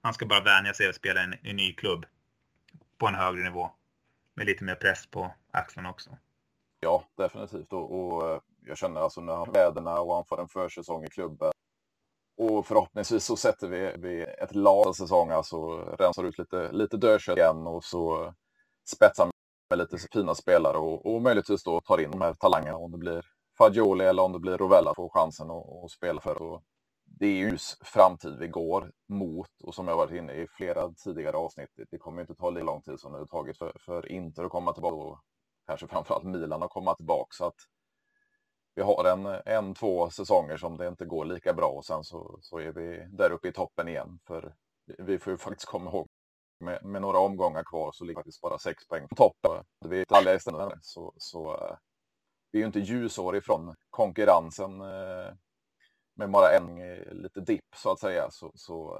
han 0.00 0.14
ska 0.14 0.26
bara 0.26 0.40
vänja 0.40 0.74
sig 0.74 0.88
att 0.88 0.94
spela 0.94 1.20
i 1.20 1.24
en, 1.24 1.34
en 1.42 1.56
ny 1.56 1.72
klubb 1.72 2.06
på 2.98 3.06
en 3.06 3.14
högre 3.14 3.42
nivå 3.42 3.70
med 4.34 4.46
lite 4.46 4.64
mer 4.64 4.74
press 4.74 5.06
på 5.06 5.34
axlarna 5.50 5.90
också. 5.90 6.18
Ja, 6.80 7.04
definitivt. 7.16 7.72
Och, 7.72 8.14
och 8.14 8.30
eh, 8.30 8.40
jag 8.68 8.78
känner 8.78 9.00
alltså 9.00 9.20
när 9.20 9.34
han 9.34 9.52
väderna 9.52 10.00
och 10.00 10.14
han 10.14 10.24
får 10.24 10.40
en 10.40 10.48
försäsong 10.48 11.04
i 11.04 11.08
klubben 11.08 11.52
och 12.38 12.66
förhoppningsvis 12.66 13.24
så 13.24 13.36
sätter 13.36 13.68
vi, 13.68 13.92
vi 13.98 14.22
ett 14.22 14.54
lag 14.54 14.96
säsong, 14.96 15.30
alltså 15.30 15.78
rensar 15.78 16.24
ut 16.24 16.38
lite, 16.38 16.72
lite 16.72 16.96
dödkött 16.96 17.38
igen 17.38 17.66
och 17.66 17.84
så 17.84 18.34
spetsar 18.94 19.30
med 19.70 19.78
lite 19.78 19.98
fina 20.12 20.34
spelare 20.34 20.78
och, 20.78 21.06
och 21.06 21.22
möjligtvis 21.22 21.64
då 21.64 21.80
tar 21.80 22.00
in 22.00 22.10
de 22.10 22.20
här 22.20 22.34
talangerna 22.34 22.76
om 22.76 22.92
det 22.92 22.98
blir 22.98 23.24
Fagioli 23.58 24.04
eller 24.04 24.22
om 24.22 24.32
det 24.32 24.38
blir 24.38 24.58
Rovella 24.58 24.94
får 24.94 25.08
chansen 25.08 25.50
att, 25.50 25.84
att 25.84 25.90
spela 25.90 26.20
för. 26.20 26.42
Och 26.42 26.62
det 27.04 27.26
är 27.26 27.36
ju 27.36 27.58
framtid 27.80 28.36
vi 28.38 28.48
går 28.48 28.92
mot 29.08 29.62
och 29.62 29.74
som 29.74 29.88
jag 29.88 29.96
varit 29.96 30.12
inne 30.12 30.32
i 30.32 30.46
flera 30.48 30.92
tidigare 30.92 31.36
avsnitt. 31.36 31.70
Det 31.90 31.98
kommer 31.98 32.20
inte 32.20 32.34
ta 32.34 32.50
lika 32.50 32.64
lång 32.64 32.82
tid 32.82 33.00
som 33.00 33.12
det 33.12 33.18
har 33.18 33.26
tagit 33.26 33.58
för, 33.58 33.76
för 33.80 34.12
Inter 34.12 34.44
att 34.44 34.50
komma 34.50 34.72
tillbaka 34.72 34.96
och 34.96 35.20
kanske 35.66 35.86
framförallt 35.86 36.24
Milan 36.24 36.62
att 36.62 36.70
komma 36.70 36.94
tillbaka. 36.94 37.28
Så 37.30 37.44
att 37.44 37.56
vi 38.78 38.84
har 38.84 39.04
en, 39.04 39.40
en, 39.46 39.74
två 39.74 40.10
säsonger 40.10 40.56
som 40.56 40.76
det 40.76 40.88
inte 40.88 41.04
går 41.04 41.24
lika 41.24 41.52
bra 41.52 41.68
och 41.68 41.84
sen 41.84 42.04
så, 42.04 42.38
så 42.42 42.58
är 42.58 42.72
vi 42.72 43.06
där 43.10 43.30
uppe 43.32 43.48
i 43.48 43.52
toppen 43.52 43.88
igen. 43.88 44.18
För 44.26 44.54
vi 44.98 45.18
får 45.18 45.30
ju 45.30 45.36
faktiskt 45.36 45.68
komma 45.68 45.90
ihåg 45.90 46.06
med, 46.60 46.84
med 46.84 47.02
några 47.02 47.18
omgångar 47.18 47.62
kvar 47.64 47.92
så 47.92 48.04
ligger 48.04 48.18
faktiskt 48.18 48.40
bara 48.40 48.58
sex 48.58 48.88
poäng 48.88 49.08
på 49.08 49.14
toppen. 49.14 49.64
Det 49.80 49.88
vet 49.88 50.12
alla 50.12 50.34
istället. 50.34 50.78
Så, 50.80 51.14
så 51.16 51.54
eh, 51.54 51.76
vi 52.52 52.58
är 52.58 52.60
ju 52.60 52.66
inte 52.66 52.80
ljusår 52.80 53.36
ifrån 53.36 53.74
konkurrensen 53.90 54.80
eh, 54.80 55.34
med 56.16 56.30
bara 56.30 56.50
en 56.50 56.80
eh, 56.90 57.12
lite 57.12 57.40
dipp 57.40 57.74
så 57.76 57.92
att 57.92 58.00
säga. 58.00 58.30
Så, 58.30 58.52
så 58.54 58.96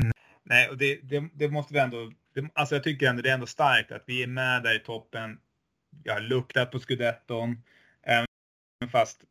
mm. 0.00 0.12
Nej, 0.42 0.68
och 0.68 0.78
det, 0.78 1.00
det, 1.02 1.28
det, 1.34 1.48
måste 1.48 1.74
vi 1.74 1.80
ändå... 1.80 2.12
Det, 2.34 2.50
alltså 2.54 2.74
jag 2.74 2.84
tycker 2.84 3.08
ändå 3.08 3.22
det 3.22 3.30
är 3.30 3.34
ändå 3.34 3.46
starkt 3.46 3.92
att 3.92 4.04
vi 4.06 4.22
är 4.22 4.26
med 4.26 4.62
där 4.62 4.76
i 4.76 4.84
toppen. 4.84 5.40
Vi 6.04 6.10
har 6.10 6.20
luktat 6.20 6.70
på 6.70 6.78
scudetton. 6.78 7.62
Fast 8.88 9.24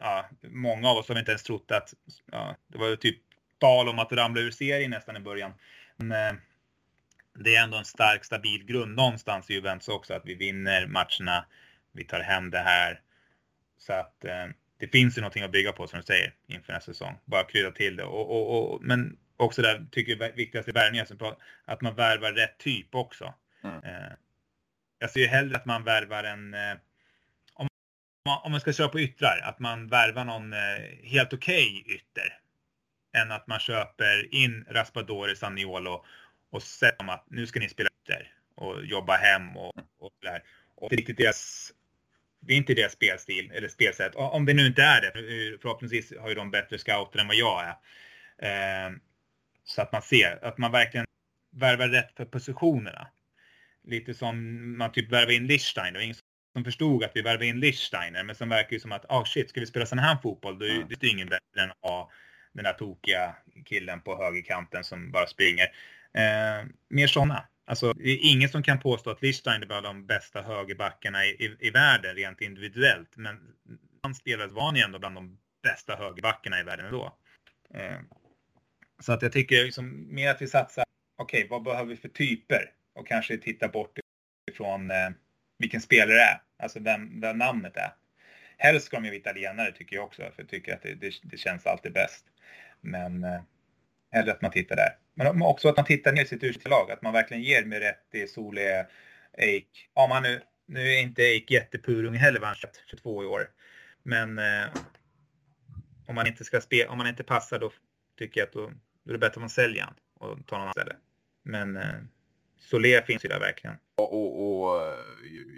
ja, 0.00 0.28
många 0.42 0.88
av 0.88 0.96
oss 0.96 1.08
har 1.08 1.18
inte 1.18 1.30
ens 1.30 1.42
trott 1.42 1.70
att... 1.70 1.94
Ja, 2.32 2.56
det 2.66 2.78
var 2.78 2.88
ju 2.88 2.96
typ 2.96 3.18
tal 3.58 3.88
om 3.88 3.98
att 3.98 4.12
ramla 4.12 4.40
ur 4.40 4.50
serien 4.50 4.90
nästan 4.90 5.16
i 5.16 5.20
början. 5.20 5.52
Men, 5.96 6.40
det 7.38 7.56
är 7.56 7.62
ändå 7.62 7.76
en 7.76 7.84
stark, 7.84 8.24
stabil 8.24 8.64
grund 8.64 8.96
någonstans 8.96 9.50
i 9.50 9.54
Juventus 9.54 9.88
också, 9.88 10.14
att 10.14 10.26
vi 10.26 10.34
vinner 10.34 10.86
matcherna, 10.86 11.46
vi 11.92 12.04
tar 12.04 12.20
hem 12.20 12.50
det 12.50 12.58
här. 12.58 13.00
Så 13.78 13.92
att 13.92 14.24
eh, 14.24 14.46
det 14.78 14.88
finns 14.88 15.18
ju 15.18 15.20
någonting 15.20 15.42
att 15.42 15.52
bygga 15.52 15.72
på 15.72 15.86
som 15.86 15.98
du 15.98 16.02
säger 16.02 16.34
inför 16.46 16.72
nästa 16.72 16.92
säsong. 16.92 17.18
Bara 17.24 17.44
krydda 17.44 17.70
till 17.70 17.96
det. 17.96 18.04
Och, 18.04 18.30
och, 18.30 18.74
och, 18.74 18.82
men 18.82 19.16
också 19.36 19.62
det 19.62 19.86
tycker 19.90 20.16
jag 20.16 20.32
viktigaste 20.32 20.72
värvningen, 20.72 21.06
att 21.64 21.80
man 21.80 21.94
värvar 21.94 22.32
rätt 22.32 22.58
typ 22.58 22.94
också. 22.94 23.34
Mm. 23.64 23.76
Eh, 23.84 24.12
jag 24.98 25.10
ser 25.10 25.20
ju 25.20 25.26
hellre 25.26 25.56
att 25.56 25.66
man 25.66 25.84
värvar 25.84 26.24
en, 26.24 26.54
eh, 26.54 26.74
om 28.24 28.50
man 28.52 28.60
ska 28.60 28.72
köra 28.72 28.88
på 28.88 29.00
yttrar, 29.00 29.40
att 29.44 29.58
man 29.58 29.88
värvar 29.88 30.24
någon 30.24 30.52
eh, 30.52 30.58
helt 31.02 31.32
okej 31.32 31.82
okay 31.84 31.94
ytter. 31.94 32.38
Än 33.16 33.32
att 33.32 33.46
man 33.46 33.58
köper 33.58 34.34
in 34.34 34.64
Raspadori, 34.70 35.36
Saniolo 35.36 36.04
och 36.50 36.62
säger 36.62 36.96
dem 36.96 37.08
att 37.08 37.24
nu 37.30 37.46
ska 37.46 37.60
ni 37.60 37.68
spela 37.68 37.88
ytter. 38.02 38.32
och 38.54 38.84
jobba 38.84 39.16
hem 39.16 39.56
och, 39.56 39.72
och 39.98 40.12
där. 40.22 40.42
Och 40.74 40.90
det 40.90 40.94
är 40.94 40.96
riktigt 40.96 41.16
deras 41.16 41.72
det 42.46 42.52
är 42.52 42.56
inte 42.56 42.74
deras 42.74 42.92
spelstil 42.92 43.50
eller 43.54 43.68
spelsätt. 43.68 44.14
Om 44.14 44.46
det 44.46 44.54
nu 44.54 44.66
inte 44.66 44.82
är 44.82 45.00
det. 45.00 45.06
Eh, 45.08 45.58
förhoppningsvis 45.62 46.12
har 46.20 46.28
ju 46.28 46.34
de 46.34 46.50
bättre 46.50 46.78
scouter 46.78 47.18
än 47.18 47.26
vad 47.26 47.36
jag 47.36 47.64
är. 47.64 48.86
Eh, 48.86 48.92
så 49.64 49.82
att 49.82 49.92
man 49.92 50.02
ser 50.02 50.44
att 50.44 50.58
man 50.58 50.72
verkligen 50.72 51.06
värvar 51.50 51.88
rätt 51.88 52.16
för 52.16 52.24
positionerna. 52.24 53.06
Lite 53.84 54.14
som 54.14 54.78
man 54.78 54.92
typ 54.92 55.12
värvar 55.12 55.32
in 55.32 55.46
Lichstein. 55.46 55.92
Det 55.92 55.98
var 55.98 56.04
ingen 56.04 56.16
som 56.54 56.64
förstod 56.64 57.04
att 57.04 57.10
vi 57.14 57.22
värvade 57.22 57.46
in 57.46 57.60
Lichsteiner. 57.60 58.24
Men 58.24 58.36
som 58.36 58.48
verkar 58.48 58.72
ju 58.72 58.80
som 58.80 58.92
att, 58.92 59.04
ah 59.08 59.20
oh 59.20 59.24
shit, 59.24 59.48
ska 59.48 59.60
vi 59.60 59.66
spela 59.66 59.86
sån 59.86 59.98
här 59.98 60.16
fotboll 60.22 60.58
då 60.58 60.64
är 60.64 60.70
mm. 60.70 60.88
det 61.00 61.06
ingen 61.06 61.28
bättre 61.28 61.62
än 61.62 61.70
att 61.70 61.78
ha 61.82 62.10
den 62.52 62.64
där 62.64 62.72
tokiga 62.72 63.36
killen 63.64 64.00
på 64.00 64.16
högerkanten 64.16 64.84
som 64.84 65.10
bara 65.10 65.26
springer. 65.26 65.64
Eh, 66.12 66.66
mer 66.88 67.06
sådana. 67.06 67.44
Alltså, 67.66 67.92
det 67.92 68.10
är 68.10 68.18
ingen 68.32 68.48
som 68.48 68.62
kan 68.62 68.80
påstå 68.80 69.10
att 69.10 69.22
Lichstein 69.22 69.68
var 69.68 69.82
de 69.82 70.06
bästa 70.06 70.42
högerbackarna 70.42 71.24
i, 71.24 71.28
i, 71.28 71.56
i, 71.66 71.70
världen 71.70 72.14
rent 72.16 72.40
individuellt. 72.40 73.16
Men 73.16 73.40
han 74.02 74.14
spelade 74.14 74.52
var 74.52 74.62
han 74.62 74.76
ändå 74.76 74.98
bland 74.98 75.14
de 75.14 75.38
bästa 75.62 75.96
högerbackarna 75.96 76.60
i 76.60 76.62
världen 76.62 76.92
då. 76.92 77.16
Eh, 77.74 77.98
så 79.02 79.12
att 79.12 79.22
jag 79.22 79.32
tycker 79.32 79.64
liksom 79.64 80.14
mer 80.14 80.30
att 80.30 80.42
vi 80.42 80.46
satsar, 80.46 80.84
okej, 81.16 81.38
okay, 81.38 81.50
vad 81.50 81.62
behöver 81.62 81.90
vi 81.90 81.96
för 81.96 82.08
typer? 82.08 82.70
Och 82.94 83.06
kanske 83.06 83.38
titta 83.38 83.68
bort 83.68 83.98
ifrån 84.50 84.90
eh, 84.90 85.10
vilken 85.64 85.80
spelare 85.80 86.16
det 86.16 86.22
är, 86.22 86.40
alltså 86.58 86.80
vem, 86.80 87.20
vem 87.20 87.38
namnet 87.38 87.76
är. 87.76 87.92
Helst 88.56 88.86
ska 88.86 88.96
de 88.96 89.04
ju 89.04 89.10
vara 89.10 89.18
italienare 89.18 89.72
tycker 89.72 89.96
jag 89.96 90.04
också, 90.04 90.22
för 90.22 90.34
jag 90.36 90.48
tycker 90.48 90.74
att 90.74 90.82
det, 90.82 90.94
det, 90.94 91.14
det 91.22 91.36
känns 91.36 91.66
alltid 91.66 91.92
bäst. 91.92 92.24
Men 92.80 93.24
eh, 93.24 93.40
hellre 94.12 94.32
att 94.32 94.42
man 94.42 94.50
tittar 94.50 94.76
där. 94.76 94.98
Men 95.14 95.42
också 95.42 95.68
att 95.68 95.76
man 95.76 95.86
tittar 95.86 96.12
ner 96.12 96.24
sitt 96.24 96.42
ursprungslag, 96.42 96.90
att 96.90 97.02
man 97.02 97.12
verkligen 97.12 97.42
ger 97.42 97.64
Miretti, 97.64 98.26
Sole, 98.26 98.86
Eik. 99.38 99.88
Ja, 99.94 100.06
man 100.06 100.22
nu, 100.22 100.40
nu 100.66 100.92
är 100.92 101.00
inte 101.00 101.22
Eik 101.22 101.50
jättepurung 101.50 102.14
heller, 102.14 102.40
var 102.40 102.46
han 102.46 102.56
22 102.90 103.22
i 103.22 103.26
år. 103.26 103.50
Men 104.02 104.38
eh, 104.38 104.66
om 106.06 106.14
man 106.14 106.26
inte 106.26 106.44
ska 106.44 106.60
spela, 106.60 106.90
om 106.90 106.98
man 106.98 107.06
inte 107.06 107.24
passar 107.24 107.58
då 107.58 107.72
tycker 108.18 108.40
jag 108.40 108.46
att 108.46 108.52
då, 108.52 108.72
då 109.04 109.10
är 109.10 109.12
det 109.12 109.18
bättre 109.18 109.34
att 109.34 109.40
man 109.40 109.50
säljer 109.50 109.82
han 109.82 109.94
och 110.14 110.46
tar 110.46 110.56
någon 110.56 110.62
annan 110.62 110.72
ställe. 110.72 110.96
Men 111.42 111.76
eh, 111.76 112.00
Solé 112.58 113.02
finns 113.02 113.24
ju 113.24 113.28
där 113.28 113.40
verkligen. 113.40 113.76
Och, 113.96 114.62
och, 114.62 114.82
eh, 114.82 114.98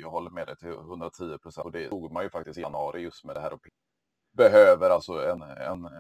jag 0.01 0.11
håller 0.11 0.31
med 0.31 0.47
dig 0.47 0.57
till 0.57 0.69
110 0.69 1.39
procent. 1.39 1.65
Och 1.65 1.73
det 1.73 1.89
tog 1.89 2.13
man 2.13 2.23
ju 2.23 2.31
faktiskt 2.31 2.59
i 2.59 2.63
januari 2.63 3.01
just 3.01 3.25
med 3.25 3.37
det 3.37 3.41
här. 3.41 3.53
Och 3.53 3.69
behöver 4.37 4.91
alltså 4.91 5.13
en, 5.13 5.43
en 5.43 5.85
eh, 5.85 5.91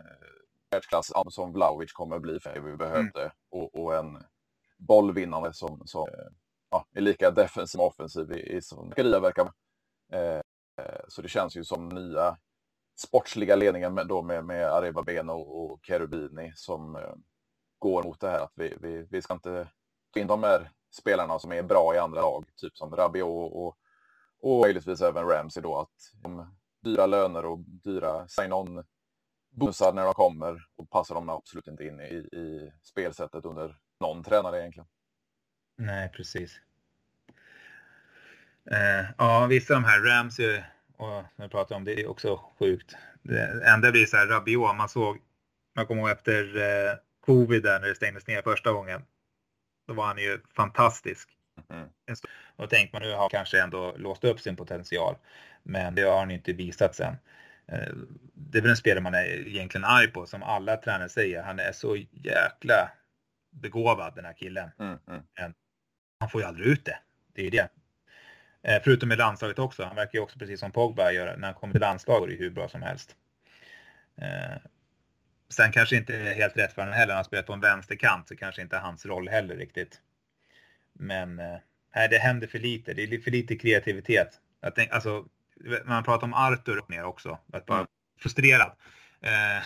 världsklass 0.70 1.12
som 1.30 1.52
Vlaovic 1.52 1.92
kommer 1.92 2.18
bli 2.18 2.40
för 2.40 2.60
vi 2.60 2.76
behövde. 2.76 3.20
Mm. 3.20 3.32
Och, 3.50 3.74
och, 3.74 3.94
en 3.94 4.24
bollvinnande 4.78 5.52
som, 5.52 5.82
som 5.84 6.08
eh, 6.08 6.28
ja, 6.70 6.86
är 6.94 7.00
lika 7.00 7.30
defensiv 7.30 7.80
och 7.80 7.86
offensiv 7.86 8.32
i, 8.32 8.56
i 8.56 8.62
som 8.62 8.90
Garia 8.96 9.20
verkar 9.20 9.52
eh, 10.12 10.40
Så 11.08 11.22
det 11.22 11.28
känns 11.28 11.56
ju 11.56 11.64
som 11.64 11.88
nya 11.88 12.36
sportsliga 12.98 13.56
ledningen 13.56 13.94
med, 13.94 14.06
då 14.06 14.22
med, 14.22 14.44
med 14.44 14.66
Areva 14.66 15.02
Beno 15.02 15.32
och 15.32 15.80
Cherubini 15.86 16.52
som 16.54 16.96
eh, 16.96 17.14
går 17.78 18.02
mot 18.02 18.20
det 18.20 18.30
här 18.30 18.40
att 18.40 18.52
vi, 18.54 18.76
vi, 18.80 19.06
vi 19.10 19.22
ska 19.22 19.34
inte 19.34 19.68
ta 20.14 20.20
in 20.20 20.26
de 20.26 20.42
här 20.42 20.70
spelarna 20.96 21.38
som 21.38 21.52
är 21.52 21.62
bra 21.62 21.94
i 21.94 21.98
andra 21.98 22.20
lag, 22.20 22.44
typ 22.56 22.76
som 22.76 22.96
Rabiot 22.96 23.52
och, 23.52 23.78
och 24.40 24.60
möjligtvis 24.60 25.00
även 25.00 25.28
Ramsey 25.28 25.62
då, 25.62 25.78
att 25.78 26.12
de 26.22 26.56
dyra 26.84 27.06
löner 27.06 27.44
och 27.44 27.58
dyra 27.58 28.28
sign-on 28.28 28.84
bonusar 29.50 29.92
när 29.92 30.04
de 30.04 30.14
kommer 30.14 30.66
och 30.76 30.90
passar 30.90 31.14
de 31.14 31.28
absolut 31.28 31.66
inte 31.66 31.84
in 31.84 32.00
i, 32.00 32.14
i 32.14 32.72
spelsättet 32.82 33.44
under 33.44 33.76
någon 34.00 34.24
tränare 34.24 34.60
egentligen. 34.60 34.86
Nej, 35.76 36.08
precis. 36.08 36.60
Eh, 38.70 39.10
ja, 39.18 39.46
vissa 39.46 39.74
av 39.74 39.82
de 39.82 39.88
här 39.88 40.00
Ramsey 40.00 40.62
och 40.96 41.08
när 41.08 41.44
jag 41.44 41.50
pratar 41.50 41.76
om 41.76 41.84
det 41.84 42.00
är 42.00 42.10
också 42.10 42.40
sjukt. 42.58 42.96
Det 43.22 43.62
enda 43.66 43.90
blir 43.90 44.06
så 44.06 44.16
här 44.16 44.26
Rabiot, 44.26 44.76
man 44.76 44.88
såg, 44.88 45.18
man 45.74 45.86
kommer 45.86 46.02
ihåg 46.02 46.10
efter 46.10 46.56
eh, 46.56 46.96
covid 47.20 47.62
där 47.62 47.80
när 47.80 47.88
det 47.88 47.94
stängdes 47.94 48.26
ner 48.26 48.42
första 48.42 48.72
gången. 48.72 49.02
Då 49.86 49.94
var 49.94 50.06
han 50.06 50.18
ju 50.18 50.40
fantastisk. 50.56 51.28
Mm. 51.70 51.88
Och 52.56 52.70
tänkte 52.70 52.96
man 52.96 53.08
nu 53.08 53.14
har 53.14 53.28
kanske 53.28 53.62
ändå 53.62 53.94
låst 53.96 54.24
upp 54.24 54.40
sin 54.40 54.56
potential. 54.56 55.16
Men 55.62 55.94
det 55.94 56.02
har 56.02 56.18
han 56.18 56.30
inte 56.30 56.52
visat 56.52 56.94
sen. 56.94 57.16
Eh, 57.68 57.92
det 58.34 58.58
är 58.58 58.62
väl 58.62 58.70
en 58.70 58.76
spelare 58.76 59.02
man 59.02 59.14
är 59.14 59.48
egentligen 59.48 59.84
arg 59.84 60.08
på, 60.08 60.26
som 60.26 60.42
alla 60.42 60.76
tränare 60.76 61.08
säger. 61.08 61.42
Han 61.42 61.58
är 61.58 61.72
så 61.72 61.96
jäkla 62.10 62.90
begåvad 63.50 64.14
den 64.14 64.24
här 64.24 64.32
killen. 64.32 64.70
Mm, 64.78 64.98
mm. 65.08 65.22
Men 65.38 65.54
han 66.20 66.30
får 66.30 66.40
ju 66.40 66.46
aldrig 66.46 66.66
ut 66.66 66.84
det. 66.84 66.98
Det 67.34 67.46
är 67.46 67.50
det. 67.50 67.68
Eh, 68.62 68.82
förutom 68.84 69.12
i 69.12 69.16
landslaget 69.16 69.58
också. 69.58 69.84
Han 69.84 69.96
verkar 69.96 70.18
ju 70.18 70.22
också 70.22 70.38
precis 70.38 70.60
som 70.60 70.72
Pogba 70.72 71.12
göra. 71.12 71.36
När 71.36 71.46
han 71.46 71.54
kommer 71.54 71.72
till 71.72 71.80
landslag 71.80 72.22
är 72.22 72.28
det 72.28 72.34
hur 72.34 72.50
bra 72.50 72.68
som 72.68 72.82
helst. 72.82 73.16
Eh, 75.48 75.52
sen 75.52 75.72
kanske 75.72 75.96
inte 75.96 76.16
är 76.16 76.34
helt 76.34 76.56
rätt 76.56 76.72
för 76.72 76.82
honom 76.82 76.94
heller. 76.94 77.12
Han 77.12 77.18
har 77.18 77.24
spelat 77.24 77.46
på 77.46 77.52
en 77.52 77.60
vänsterkant 77.60 78.28
så 78.28 78.36
kanske 78.36 78.62
inte 78.62 78.76
hans 78.76 79.06
roll 79.06 79.28
heller 79.28 79.56
riktigt. 79.56 80.00
Men 80.92 81.36
nej, 81.94 82.08
det 82.10 82.18
händer 82.18 82.46
för 82.46 82.58
lite. 82.58 82.94
Det 82.94 83.02
är 83.02 83.20
för 83.20 83.30
lite 83.30 83.56
kreativitet. 83.56 84.40
Jag 84.60 84.74
tänk, 84.74 84.90
alltså, 84.90 85.24
man 85.84 86.04
pratar 86.04 86.26
om 86.26 86.34
Arthur 86.34 86.84
ner 86.88 87.04
också, 87.04 87.38
att 87.52 87.68
vara 87.68 87.78
mm. 87.78 87.88
frustrerad. 88.20 88.72
Eh, 89.20 89.64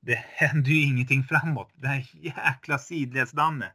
det 0.00 0.14
händer 0.14 0.70
ju 0.70 0.82
ingenting 0.82 1.24
framåt. 1.24 1.72
Det 1.74 1.86
här 1.86 2.06
jäkla 2.12 2.78
sidledsdanne. 2.78 3.72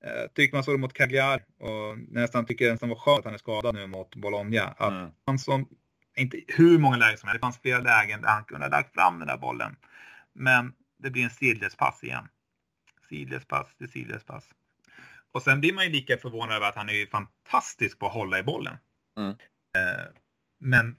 Jag 0.00 0.22
eh, 0.22 0.28
tycker 0.34 0.56
man 0.56 0.64
såg 0.64 0.74
det 0.74 0.78
mot 0.78 0.92
Cagliari 0.92 1.42
och 1.58 1.98
nästan 1.98 2.46
tycker 2.46 2.64
det 2.64 2.72
nästan 2.72 2.88
var 2.88 2.96
skönt 2.96 3.18
att 3.18 3.24
han 3.24 3.34
är 3.34 3.38
skadad 3.38 3.74
nu 3.74 3.86
mot 3.86 4.16
Bologna. 4.16 4.62
Att 4.62 4.92
mm. 4.92 5.10
han 5.26 5.38
som, 5.38 5.68
inte 6.18 6.40
hur 6.48 6.78
många 6.78 6.96
lägen 6.96 7.18
som 7.18 7.28
helst, 7.28 7.40
det 7.40 7.46
fanns 7.46 7.58
flera 7.58 7.80
lägen 7.80 8.22
där 8.22 8.28
han 8.28 8.44
kunde 8.44 8.66
ha 8.66 8.70
lagt 8.70 8.94
fram 8.94 9.18
den 9.18 9.28
där 9.28 9.36
bollen. 9.36 9.76
Men 10.32 10.72
det 10.98 11.10
blir 11.10 11.24
en 11.24 11.30
sidledspass 11.30 12.04
igen. 12.04 12.28
Sidledspass, 13.08 13.66
är 13.78 13.86
sidledspass. 13.86 14.44
Och 15.32 15.42
sen 15.42 15.60
blir 15.60 15.72
man 15.72 15.84
ju 15.84 15.90
lika 15.90 16.16
förvånad 16.16 16.56
över 16.56 16.68
att 16.68 16.76
han 16.76 16.88
är 16.88 17.06
fantastisk 17.06 17.98
på 17.98 18.06
att 18.06 18.12
hålla 18.12 18.38
i 18.38 18.42
bollen. 18.42 18.76
Mm. 19.16 19.30
Eh, 19.30 20.04
men 20.58 20.96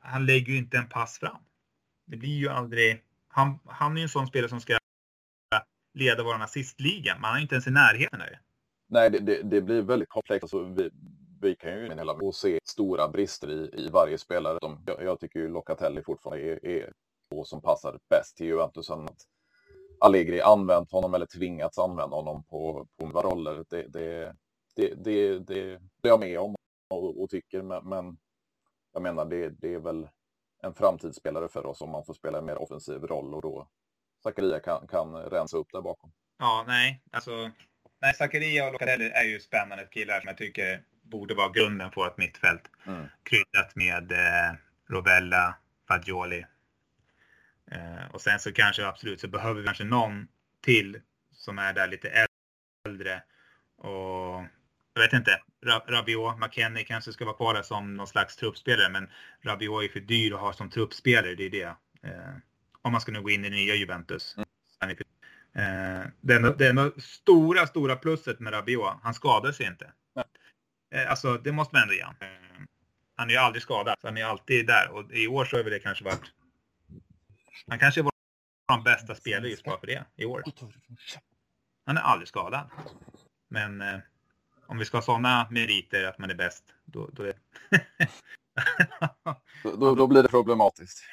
han 0.00 0.26
lägger 0.26 0.52
ju 0.52 0.58
inte 0.58 0.78
en 0.78 0.88
pass 0.88 1.18
fram. 1.18 1.42
Det 2.06 2.16
blir 2.16 2.38
ju 2.38 2.48
aldrig... 2.48 3.02
Han, 3.28 3.58
han 3.66 3.92
är 3.92 3.96
ju 3.96 4.02
en 4.02 4.08
sån 4.08 4.26
spelare 4.26 4.48
som 4.48 4.60
ska 4.60 4.78
leda 5.94 6.22
vår 6.22 6.42
assistliga. 6.42 7.18
Man 7.18 7.36
är 7.36 7.40
inte 7.40 7.54
ens 7.54 7.66
i 7.66 7.70
närheten 7.70 8.18
där. 8.18 8.40
Nej, 8.88 9.10
det, 9.10 9.18
det, 9.18 9.42
det, 9.42 9.60
blir 9.60 9.82
väldigt 9.82 10.08
komplext. 10.08 10.44
Alltså, 10.44 10.64
vi, 10.64 10.90
vi 11.40 11.56
kan 11.56 11.70
ju 11.70 11.94
hela 11.94 12.12
och 12.12 12.34
se 12.34 12.58
stora 12.64 13.08
brister 13.08 13.50
i, 13.50 13.84
i 13.84 13.88
varje 13.88 14.18
spelare. 14.18 14.58
De, 14.60 14.82
jag, 14.86 15.02
jag, 15.02 15.20
tycker 15.20 15.40
ju 15.40 15.48
Locatelli 15.48 16.02
fortfarande 16.02 16.44
är, 16.44 16.66
är 16.66 16.92
två 17.30 17.44
som 17.44 17.62
passar 17.62 17.98
bäst 18.10 18.36
till 18.36 18.46
Juventus. 18.46 18.90
Att 18.90 19.26
Allegri 20.00 20.40
använt 20.40 20.92
honom 20.92 21.14
eller 21.14 21.26
tvingats 21.26 21.78
använda 21.78 22.16
honom 22.16 22.44
på, 22.44 22.88
på 22.98 23.06
några 23.06 23.28
roller. 23.28 23.64
Det, 23.68 23.82
det, 23.82 24.34
det, 24.76 24.94
det, 24.94 25.38
det, 25.38 25.80
det 26.02 26.08
är 26.08 26.12
jag 26.12 26.20
med 26.20 26.40
om 26.40 26.54
och, 26.90 27.22
och 27.22 27.30
tycker. 27.30 27.62
Men, 27.62 27.88
men, 27.88 28.18
jag 28.92 29.02
menar, 29.02 29.24
det, 29.24 29.48
det 29.48 29.74
är 29.74 29.78
väl 29.78 30.08
en 30.62 30.74
framtidsspelare 30.74 31.48
för 31.48 31.66
oss 31.66 31.80
om 31.80 31.90
man 31.90 32.04
får 32.04 32.14
spela 32.14 32.38
en 32.38 32.44
mer 32.44 32.62
offensiv 32.62 33.02
roll 33.02 33.34
och 33.34 33.42
då 33.42 33.68
Zakaria 34.22 34.60
kan, 34.60 34.86
kan 34.86 35.16
rensa 35.16 35.56
upp 35.56 35.72
där 35.72 35.82
bakom. 35.82 36.12
Ja, 36.38 36.64
nej, 36.66 37.02
alltså. 37.12 37.50
Nej, 38.02 38.14
Zakaria 38.14 38.66
och 38.66 38.72
Locatelli 38.72 39.04
är 39.04 39.24
ju 39.24 39.40
spännande 39.40 39.84
killar 39.84 40.20
som 40.20 40.28
jag 40.28 40.36
tycker 40.36 40.84
borde 41.10 41.34
vara 41.34 41.48
grunden 41.48 41.90
på 41.90 42.06
ett 42.06 42.18
mittfält. 42.18 42.62
Mm. 42.86 43.06
Kryddat 43.22 43.76
med 43.76 44.12
eh, 44.12 44.54
Rovella, 44.88 45.54
Fagioli. 45.88 46.46
Eh, 47.70 48.04
och 48.12 48.20
sen 48.20 48.38
så 48.38 48.52
kanske 48.52 48.86
absolut 48.86 49.20
så 49.20 49.28
behöver 49.28 49.60
vi 49.60 49.66
kanske 49.66 49.84
någon 49.84 50.28
till 50.60 51.00
som 51.32 51.58
är 51.58 51.72
där 51.72 51.88
lite 51.88 52.26
äldre. 52.86 53.22
Och 53.76 54.44
jag 54.94 55.02
vet 55.02 55.12
inte, 55.12 55.40
Rabiot, 55.88 56.38
McKennie 56.38 56.84
kanske 56.84 57.12
ska 57.12 57.24
vara 57.24 57.36
kvar 57.36 57.54
där 57.54 57.62
som 57.62 57.96
någon 57.96 58.06
slags 58.06 58.36
truppspelare, 58.36 58.88
men 58.88 59.08
Rabiot 59.42 59.84
är 59.84 59.88
för 59.88 60.00
dyr 60.00 60.34
att 60.34 60.40
ha 60.40 60.52
som 60.52 60.70
truppspelare, 60.70 61.34
det 61.34 61.44
är 61.44 61.50
det. 61.50 61.76
Eh, 62.02 62.34
om 62.82 62.92
man 62.92 63.00
ska 63.00 63.12
nu 63.12 63.22
gå 63.22 63.30
in 63.30 63.44
i 63.44 63.50
nya 63.50 63.74
Juventus. 63.74 64.36
Mm. 64.36 64.96
Eh, 65.52 66.10
det, 66.20 66.34
är, 66.34 66.58
det 66.58 66.66
är 66.66 67.00
stora, 67.00 67.66
stora 67.66 67.96
plusset 67.96 68.40
med 68.40 68.52
Rabiot, 68.52 68.94
han 69.02 69.14
skadar 69.14 69.52
sig 69.52 69.66
inte. 69.66 69.92
Eh, 70.90 71.10
alltså, 71.10 71.38
det 71.38 71.52
måste 71.52 71.74
man 71.74 71.82
ändå 71.82 71.94
ge 71.94 72.00
eh, 72.00 72.08
Han 73.16 73.28
är 73.28 73.32
ju 73.32 73.38
aldrig 73.38 73.62
skadad, 73.62 73.96
så 74.00 74.06
han 74.06 74.16
är 74.16 74.24
alltid 74.24 74.66
där. 74.66 74.90
Och 74.90 75.12
i 75.12 75.28
år 75.28 75.44
så 75.44 75.56
har 75.56 75.64
det 75.64 75.78
kanske 75.78 76.04
varit... 76.04 76.32
Han 77.66 77.78
kanske 77.78 78.02
var 78.02 78.12
den 78.68 78.82
bästa 78.82 79.14
spelare 79.14 79.48
just 79.48 79.64
bara 79.64 79.80
för 79.80 79.86
det, 79.86 80.04
i 80.16 80.24
år. 80.24 80.42
Han 81.86 81.96
är 81.96 82.00
aldrig 82.00 82.28
skadad. 82.28 82.70
Men 83.48 83.80
eh, 83.80 83.98
om 84.66 84.78
vi 84.78 84.84
ska 84.84 84.96
ha 84.96 85.02
sådana 85.02 85.46
meriter 85.50 86.04
att 86.04 86.18
man 86.18 86.30
är 86.30 86.34
bäst, 86.34 86.74
då, 86.84 87.08
då, 87.12 87.22
är... 87.22 87.34
då, 89.78 89.94
då, 89.94 90.06
blir 90.06 90.22
det 90.22 90.28
problematiskt. 90.28 91.04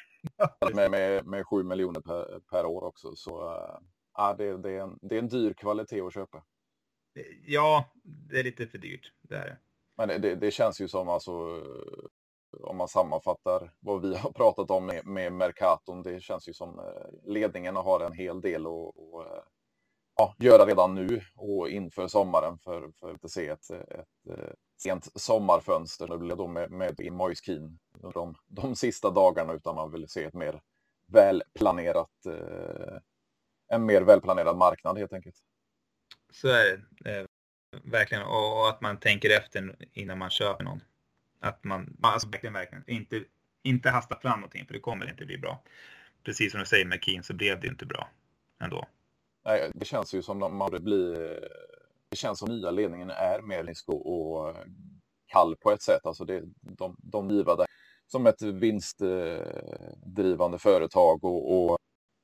med, 0.74 0.90
med, 0.90 1.26
med 1.26 1.46
7 1.46 1.62
miljoner 1.62 2.00
per, 2.00 2.40
per 2.40 2.66
år 2.66 2.84
också. 2.84 3.16
Så 3.16 3.54
äh, 4.18 4.36
det, 4.36 4.62
det, 4.62 4.70
är 4.70 4.82
en, 4.82 4.98
det 5.02 5.14
är 5.14 5.18
en 5.18 5.28
dyr 5.28 5.52
kvalitet 5.52 6.00
att 6.00 6.14
köpa. 6.14 6.44
Ja, 7.46 7.92
det 8.04 8.40
är 8.40 8.44
lite 8.44 8.66
för 8.66 8.78
dyrt. 8.78 9.12
Det 9.20 9.36
är 9.36 9.46
det. 9.46 9.58
Men 9.98 10.08
det, 10.08 10.34
det 10.34 10.50
känns 10.50 10.80
ju 10.80 10.88
som 10.88 11.08
alltså 11.08 11.32
om 12.60 12.76
man 12.76 12.88
sammanfattar 12.88 13.72
vad 13.80 14.02
vi 14.02 14.14
har 14.16 14.32
pratat 14.32 14.70
om 14.70 14.86
med, 14.86 15.06
med 15.06 15.32
Mercaton, 15.32 16.02
det 16.02 16.20
känns 16.20 16.48
ju 16.48 16.52
som 16.52 16.78
eh, 16.78 17.32
ledningen 17.32 17.76
har 17.76 18.00
en 18.00 18.12
hel 18.12 18.40
del 18.40 18.66
att 18.66 19.26
eh, 19.26 19.42
ja, 20.16 20.34
göra 20.38 20.66
redan 20.66 20.94
nu 20.94 21.20
och 21.36 21.68
inför 21.68 22.08
sommaren 22.08 22.58
för, 22.58 22.92
för 23.00 23.14
att 23.22 23.30
se 23.30 23.48
ett, 23.48 23.70
ett, 23.70 23.90
ett 23.98 24.54
sent 24.82 25.20
sommarfönster. 25.20 26.06
Det 26.06 26.18
blir 26.18 26.36
då 26.36 26.46
med, 26.46 26.70
med 26.70 27.00
i 27.00 27.10
Moiskin 27.10 27.78
de, 28.14 28.34
de 28.46 28.76
sista 28.76 29.10
dagarna 29.10 29.52
utan 29.52 29.74
man 29.74 29.92
vill 29.92 30.08
se 30.08 30.24
ett 30.24 30.34
mer 30.34 30.62
välplanerat, 31.12 32.26
eh, 32.26 32.98
en 33.68 33.86
mer 33.86 34.02
välplanerad 34.02 34.56
marknad 34.56 34.98
helt 34.98 35.12
enkelt. 35.12 35.36
Så 36.32 36.48
är 36.48 36.84
det 37.04 37.26
verkligen 37.84 38.22
och 38.22 38.68
att 38.68 38.80
man 38.80 39.00
tänker 39.00 39.30
efter 39.30 39.76
innan 39.92 40.18
man 40.18 40.30
köper 40.30 40.64
någon. 40.64 40.80
Att 41.40 41.64
man, 41.64 41.96
alltså 42.02 42.28
verkligen, 42.28 42.52
verkligen, 42.52 42.84
inte 42.86 43.24
inte 43.62 43.90
hasta 43.90 44.20
fram 44.20 44.40
någonting 44.40 44.66
för 44.66 44.74
det 44.74 44.80
kommer 44.80 45.10
inte 45.10 45.26
bli 45.26 45.38
bra. 45.38 45.62
Precis 46.24 46.52
som 46.52 46.60
du 46.60 46.66
säger 46.66 46.84
med 46.84 46.98
Keen 47.02 47.22
så 47.22 47.34
blev 47.34 47.60
det 47.60 47.66
inte 47.66 47.86
bra 47.86 48.08
ändå. 48.60 48.86
Nej, 49.44 49.70
det 49.74 49.84
känns 49.84 50.14
ju 50.14 50.22
som 50.22 50.38
man 50.38 50.70
blir... 50.70 51.14
Det 52.10 52.16
känns 52.16 52.38
som 52.38 52.48
nya 52.48 52.70
ledningen 52.70 53.10
är 53.10 53.42
mer 53.42 53.74
och 53.86 54.56
kall 55.26 55.56
på 55.56 55.72
ett 55.72 55.82
sätt. 55.82 56.06
Alltså 56.06 56.24
det, 56.24 56.42
de, 56.60 56.96
de 56.98 57.30
givade 57.30 57.66
som 58.06 58.26
ett 58.26 58.42
vinstdrivande 58.42 60.58
företag 60.58 61.24
och, 61.24 61.72
och 61.72 61.78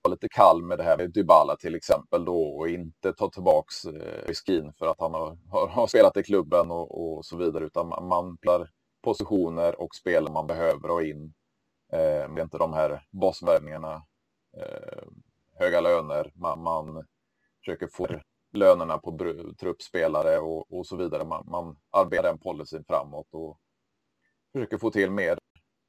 lite 0.08 0.28
kall 0.28 0.62
med 0.62 0.78
det 0.78 0.84
här 0.84 0.96
med 0.96 1.12
Dybala 1.12 1.56
till 1.56 1.74
exempel 1.74 2.24
då 2.24 2.56
och 2.58 2.68
inte 2.68 3.12
ta 3.12 3.30
tillbaks 3.30 3.84
eh, 3.84 4.26
riskin 4.26 4.72
för 4.78 4.86
att 4.86 5.00
han 5.00 5.14
har, 5.14 5.38
har, 5.50 5.68
har 5.68 5.86
spelat 5.86 6.16
i 6.16 6.22
klubben 6.22 6.70
och, 6.70 7.16
och, 7.16 7.24
så 7.24 7.36
vidare 7.36 7.64
utan 7.64 7.88
man, 7.88 8.08
man 8.08 8.36
plar 8.36 8.70
positioner 9.02 9.80
och 9.80 9.94
spel 9.94 10.32
man 10.32 10.46
behöver 10.46 10.90
och 10.90 11.02
in. 11.02 11.34
Eh, 11.92 12.28
med 12.28 12.42
inte 12.42 12.58
de 12.58 12.72
här 12.72 13.02
bossvärvningarna, 13.10 14.02
eh, 14.56 15.04
höga 15.58 15.80
löner, 15.80 16.32
man, 16.34 16.62
man 16.62 17.06
försöker 17.64 17.86
få 17.86 18.06
lönerna 18.52 18.98
på 18.98 19.18
truppspelare 19.60 20.38
och, 20.38 20.78
och 20.78 20.86
så 20.86 20.96
vidare. 20.96 21.24
Man, 21.24 21.44
man 21.50 21.76
arbetar 21.90 22.22
den 22.22 22.38
policyn 22.38 22.84
framåt 22.84 23.28
och 23.32 23.58
försöker 24.52 24.78
få 24.78 24.90
till 24.90 25.10
mer 25.10 25.38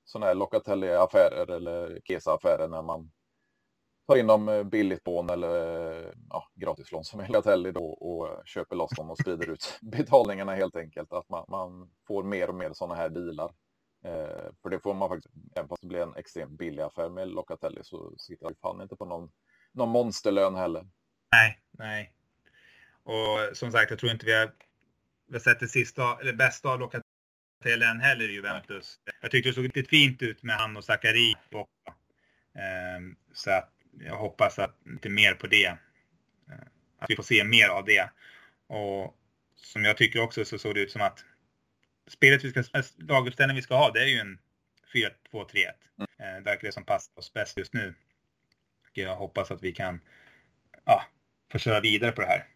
sådana 0.05 0.25
här 0.25 0.35
Locatelli-affärer 0.35 1.51
eller 1.51 1.99
Kesa-affärer 2.03 2.67
när 2.67 2.81
man 2.81 3.11
tar 4.07 4.15
in 4.15 4.27
dem 4.27 4.49
eh, 4.49 4.63
billigt 4.63 5.03
på 5.03 5.27
eller 5.31 5.81
eh, 6.05 6.11
ja, 6.29 6.51
gratislån 6.55 7.03
som 7.03 7.19
är 7.19 7.27
Locatelli 7.27 7.71
då 7.71 7.85
och 7.85 8.27
eh, 8.27 8.43
köper 8.45 8.75
loss 8.75 8.91
dem 8.95 9.11
och 9.11 9.17
sprider 9.17 9.49
ut 9.49 9.79
betalningarna 9.81 10.55
helt 10.55 10.75
enkelt. 10.75 11.13
Att 11.13 11.29
man, 11.29 11.45
man 11.49 11.91
får 12.07 12.23
mer 12.23 12.49
och 12.49 12.55
mer 12.55 12.73
sådana 12.73 12.95
här 12.95 13.09
dealar. 13.09 13.51
Eh, 14.05 14.51
för 14.61 14.69
det 14.69 14.79
får 14.79 14.93
man 14.93 15.09
faktiskt, 15.09 15.35
även 15.55 15.69
fast 15.69 15.81
det 15.81 15.87
blir 15.87 16.01
en 16.01 16.15
extremt 16.15 16.57
billig 16.57 16.83
affär 16.83 17.09
med 17.09 17.27
Locatelli 17.27 17.83
så 17.83 18.13
sitter 18.17 18.45
han 18.45 18.55
fan 18.55 18.81
inte 18.81 18.95
på 18.95 19.05
någon, 19.05 19.31
någon 19.71 19.89
monsterlön 19.89 20.55
heller. 20.55 20.87
Nej, 21.31 21.59
nej. 21.71 22.13
Och 23.03 23.57
som 23.57 23.71
sagt, 23.71 23.89
jag 23.89 23.99
tror 23.99 24.11
inte 24.11 24.25
vi 24.25 24.33
har, 24.33 24.51
vi 25.27 25.33
har 25.33 25.39
sett 25.39 25.59
det 25.59 25.67
sista, 25.67 26.19
eller 26.21 26.33
bästa 26.33 26.69
av 26.69 26.79
Locatelli 26.79 27.85
än 27.85 27.99
heller 27.99 28.29
i 28.29 28.33
Juventus. 28.33 28.99
Nej. 29.05 29.15
Jag 29.21 29.31
tyckte 29.31 29.49
det 29.49 29.53
såg 29.53 29.63
lite 29.63 29.83
fint 29.83 30.21
ut 30.21 30.43
med 30.43 30.55
han 30.55 30.77
och 30.77 30.83
Zakari 30.83 31.33
Eh, 32.55 33.01
Så 33.33 33.51
att 33.51 33.74
jag 33.99 34.17
hoppas 34.17 34.59
att 34.59 34.77
lite 34.85 35.09
mer 35.09 35.33
på 35.33 35.47
det. 35.47 35.65
Eh, 35.65 36.67
att 36.99 37.09
vi 37.09 37.15
får 37.15 37.23
se 37.23 37.43
mer 37.43 37.69
av 37.69 37.85
det. 37.85 38.09
Och 38.67 39.17
som 39.55 39.85
jag 39.85 39.97
tycker 39.97 40.21
också 40.21 40.45
så 40.45 40.57
såg 40.57 40.75
det 40.75 40.81
ut 40.81 40.91
som 40.91 41.01
att 41.01 41.25
spelet 42.07 42.43
vi 42.43 42.49
ska, 42.49 42.63
laguppställningen 42.97 43.55
vi 43.55 43.61
ska 43.61 43.75
ha, 43.75 43.91
det 43.91 43.99
är 43.99 44.07
ju 44.07 44.19
en 44.19 44.39
4-2-3-1. 44.93 45.71
Mm. 45.97 46.43
Det 46.43 46.49
verkar 46.49 46.67
det 46.67 46.71
som 46.71 46.85
passar 46.85 47.19
oss 47.19 47.33
bäst 47.33 47.57
just 47.57 47.73
nu. 47.73 47.93
Jag 48.93 49.15
hoppas 49.15 49.51
att 49.51 49.63
vi 49.63 49.71
kan 49.71 50.01
ja, 50.85 51.03
få 51.51 51.57
köra 51.57 51.79
vidare 51.79 52.11
på 52.11 52.21
det 52.21 52.27
här. 52.27 52.47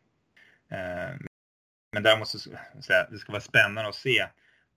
Eh, 0.69 1.15
men 1.91 2.03
däremot 2.03 2.27
så 2.27 2.39
säga, 2.39 3.07
det 3.11 3.17
ska 3.17 3.31
vara 3.31 3.41
spännande 3.41 3.89
att 3.89 3.95
se 3.95 4.27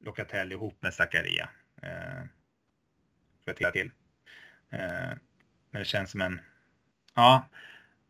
Locatelli 0.00 0.54
ihop 0.54 0.82
med 0.82 0.94
Zakaria. 0.94 1.50
Eh, 1.82 2.24
För 3.44 3.50
att 3.50 3.72
till. 3.72 3.90
Men 5.70 5.80
det 5.80 5.84
känns 5.84 6.10
som 6.10 6.20
en 6.20 6.40
Ja, 7.14 7.48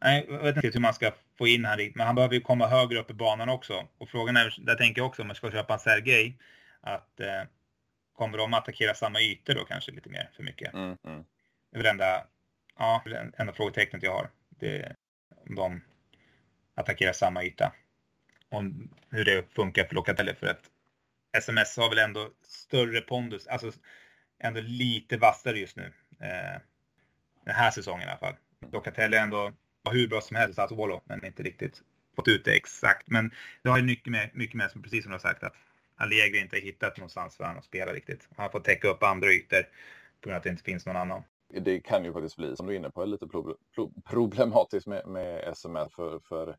jag 0.00 0.42
vet 0.42 0.56
inte 0.56 0.68
hur 0.68 0.80
man 0.80 0.94
ska 0.94 1.12
få 1.38 1.48
in 1.48 1.64
han 1.64 1.78
dit, 1.78 1.94
men 1.94 2.06
han 2.06 2.14
behöver 2.14 2.34
ju 2.34 2.40
komma 2.40 2.66
högre 2.66 2.98
upp 2.98 3.10
i 3.10 3.14
banan 3.14 3.48
också. 3.48 3.88
Och 3.98 4.08
frågan 4.08 4.36
är, 4.36 4.56
där 4.58 4.74
tänker 4.74 5.00
jag 5.00 5.06
också 5.06 5.22
om 5.22 5.28
man 5.28 5.36
ska 5.36 5.50
köpa 5.50 5.74
en 5.74 5.80
Sergej, 5.80 6.38
att 6.80 7.20
eh, 7.20 7.42
kommer 8.16 8.38
de 8.38 8.54
attackera 8.54 8.94
samma 8.94 9.20
ytor 9.20 9.54
då 9.54 9.64
kanske 9.64 9.92
lite 9.92 10.08
mer 10.08 10.30
för 10.36 10.42
mycket? 10.42 10.74
Mm, 10.74 10.96
mm. 11.04 11.24
Det 11.70 11.78
är 11.78 11.82
väl 11.82 11.90
enda, 11.90 12.26
ja, 12.78 13.02
enda 13.36 13.52
frågetecknet 13.52 14.02
jag 14.02 14.12
har. 14.12 14.30
Det, 14.48 14.96
om 15.48 15.54
de 15.54 15.82
attackerar 16.74 17.12
samma 17.12 17.44
yta. 17.44 17.72
Om 18.50 18.90
hur 19.10 19.24
det 19.24 19.54
funkar 19.54 19.84
för 19.84 19.94
Locatelli 19.94 20.34
för 20.34 20.46
att 20.46 20.70
SMS 21.32 21.76
har 21.76 21.88
väl 21.88 21.98
ändå 21.98 22.30
större 22.42 23.00
pondus, 23.00 23.46
alltså 23.46 23.72
ändå 24.38 24.60
lite 24.60 25.16
vassare 25.16 25.58
just 25.58 25.76
nu. 25.76 25.92
Eh, 26.20 26.60
den 27.44 27.54
här 27.54 27.70
säsongen 27.70 28.08
i 28.08 28.10
alla 28.10 28.18
fall. 28.18 28.34
Locatelli 28.72 29.16
ändå 29.16 29.52
var 29.82 29.92
hur 29.92 30.08
bra 30.08 30.20
som 30.20 30.36
helst, 30.36 30.56
Sassuolo, 30.56 31.00
men 31.04 31.24
inte 31.24 31.42
riktigt 31.42 31.82
fått 32.16 32.28
ut 32.28 32.44
det 32.44 32.56
exakt. 32.56 33.08
Men 33.10 33.30
det 33.62 33.68
har 33.68 33.78
ju 33.78 33.84
mycket 33.84 34.12
med, 34.12 34.30
mycket 34.34 34.54
med 34.54 34.70
som 34.70 34.82
precis 34.82 35.04
som 35.04 35.10
du 35.10 35.14
har 35.14 35.20
sagt, 35.20 35.42
att 35.42 35.54
Allegri 35.96 36.38
inte 36.38 36.56
har 36.56 36.60
hittat 36.60 36.96
någonstans 36.96 37.36
för 37.36 37.44
honom 37.44 37.58
att 37.58 37.64
spela 37.64 37.92
riktigt. 37.92 38.28
Han 38.36 38.42
har 38.42 38.50
fått 38.50 38.64
täcka 38.64 38.88
upp 38.88 39.02
andra 39.02 39.28
ytor 39.32 39.62
på 40.20 40.28
grund 40.28 40.34
av 40.34 40.36
att 40.36 40.42
det 40.42 40.50
inte 40.50 40.62
finns 40.62 40.86
någon 40.86 40.96
annan. 40.96 41.22
Det 41.60 41.80
kan 41.80 42.04
ju 42.04 42.12
faktiskt 42.12 42.36
bli, 42.36 42.56
som 42.56 42.66
du 42.66 42.72
är 42.72 42.76
inne 42.76 42.90
på, 42.90 43.04
lite 43.04 43.26
problematiskt 44.04 44.86
med, 44.86 45.06
med 45.06 45.56
SML 45.56 45.88
för, 45.96 46.20
för 46.28 46.56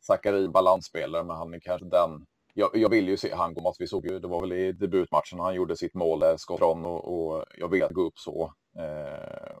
Sakari 0.00 0.48
balansspelare, 0.48 1.24
men 1.24 1.36
han 1.36 1.54
är 1.54 1.60
kanske 1.60 1.88
den 1.88 2.26
jag, 2.54 2.70
jag, 2.74 2.90
vill 2.90 3.08
ju 3.08 3.16
se 3.16 3.34
han 3.34 3.54
gå 3.54 3.60
match. 3.60 3.76
Vi 3.78 3.86
såg 3.86 4.06
ju, 4.06 4.18
det 4.18 4.28
var 4.28 4.40
väl 4.40 4.52
i 4.52 4.72
debutmatchen 4.72 5.40
han 5.40 5.54
gjorde 5.54 5.76
sitt 5.76 5.94
mål 5.94 6.20
där, 6.20 6.36
skott 6.36 6.58
från 6.58 6.84
och, 6.84 7.04
och 7.04 7.44
jag 7.58 7.68
vill 7.68 7.86
gå 7.90 8.02
upp 8.02 8.18
så. 8.18 8.52
Eh, 8.78 9.56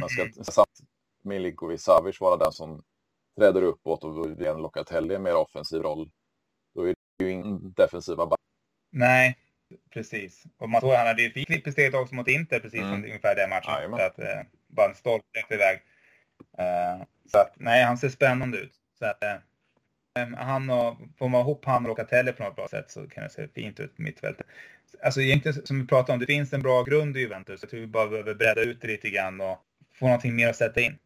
man 0.00 0.08
ska 0.08 0.22
mm. 0.22 0.32
samt 0.32 0.80
Milinkovic 1.22 1.82
Savic 1.82 2.20
vara 2.20 2.36
den 2.36 2.52
som 2.52 2.82
träder 3.38 3.62
uppåt 3.62 4.04
och 4.04 4.26
en 4.26 4.62
Locatelli 4.62 5.14
en 5.14 5.22
mer 5.22 5.36
offensiv 5.36 5.82
roll. 5.82 6.10
Då 6.74 6.82
är 6.82 6.94
det 7.18 7.24
ju 7.24 7.30
ingen 7.30 7.72
defensiva 7.72 8.26
back. 8.26 8.40
Nej, 8.90 9.38
precis. 9.90 10.44
Och 10.58 10.68
man 10.68 10.80
såg 10.80 10.92
han 10.92 11.06
hade 11.06 11.22
ju 11.22 11.30
fint 11.30 11.72
steget 11.72 11.94
också 11.94 12.14
mot 12.14 12.28
Inter 12.28 12.60
precis 12.60 12.80
mm. 12.80 12.92
som 12.92 13.04
ungefär 13.04 13.36
den 13.36 13.50
matchen. 13.50 13.74
Aj, 13.74 13.88
så 13.88 14.06
att, 14.06 14.18
eh, 14.18 14.42
bara 14.66 14.88
en 14.88 14.94
stolt 14.94 15.24
iväg. 15.50 15.76
Uh, 16.58 17.04
så 17.26 17.38
att 17.38 17.52
nej, 17.56 17.84
han 17.84 17.98
ser 17.98 18.08
spännande 18.08 18.58
ut. 18.58 18.74
Så 18.98 19.06
att, 19.06 19.22
uh, 19.24 20.36
han 20.36 20.70
och, 20.70 20.96
får 21.18 21.28
man 21.28 21.40
ihop 21.40 21.64
han 21.64 21.82
och 21.82 21.88
Locatelli 21.88 22.32
på 22.32 22.42
något 22.42 22.56
bra 22.56 22.68
sätt 22.68 22.90
så 22.90 23.08
kan 23.08 23.24
det 23.24 23.30
se 23.30 23.48
fint 23.48 23.80
ut 23.80 23.96
på 23.96 24.02
mittfältet. 24.02 24.46
Alltså 25.02 25.20
egentligen 25.20 25.66
som 25.66 25.80
vi 25.80 25.86
pratade 25.86 26.12
om, 26.12 26.18
det 26.18 26.26
finns 26.26 26.52
en 26.52 26.62
bra 26.62 26.82
grund 26.82 27.16
i 27.16 27.20
Juventus. 27.20 27.62
Jag 27.62 27.70
tror 27.70 27.80
vi 27.80 27.86
bara 27.86 28.08
behöver 28.08 28.34
bredda 28.34 28.60
ut 28.60 28.80
det 28.80 28.86
lite 28.86 29.10
grann 29.10 29.40
och 29.40 29.58
få 30.00 30.06
någonting 30.06 30.36
mer 30.36 30.48
att 30.48 30.56
sätta 30.56 30.80
in. 30.80 30.98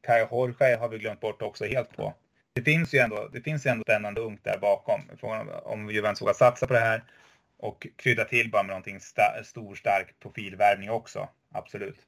Kai 0.00 0.26
Jorge 0.30 0.76
har 0.76 0.88
vi 0.88 0.98
glömt 0.98 1.20
bort 1.20 1.42
också 1.42 1.64
helt 1.64 1.96
på. 1.96 2.14
Det 2.52 2.62
finns 2.62 2.94
ju 2.94 2.98
ändå, 2.98 3.28
det 3.32 3.40
finns 3.40 3.66
ju 3.66 3.70
ändå 3.70 3.82
spännande 3.82 4.20
ungt 4.20 4.44
där 4.44 4.58
bakom. 4.58 5.00
Frågan 5.20 5.48
om 5.48 5.90
Juventus 5.90 6.22
vågar 6.22 6.34
satsa 6.34 6.66
på 6.66 6.72
det 6.72 6.80
här 6.80 7.04
och 7.56 7.86
krydda 7.96 8.24
till 8.24 8.50
bara 8.50 8.62
med 8.62 8.68
någonting 8.68 9.00
sta, 9.00 9.44
stor, 9.44 9.74
stark 9.74 10.20
profilvärvning 10.20 10.90
också. 10.90 11.28
Absolut. 11.52 11.98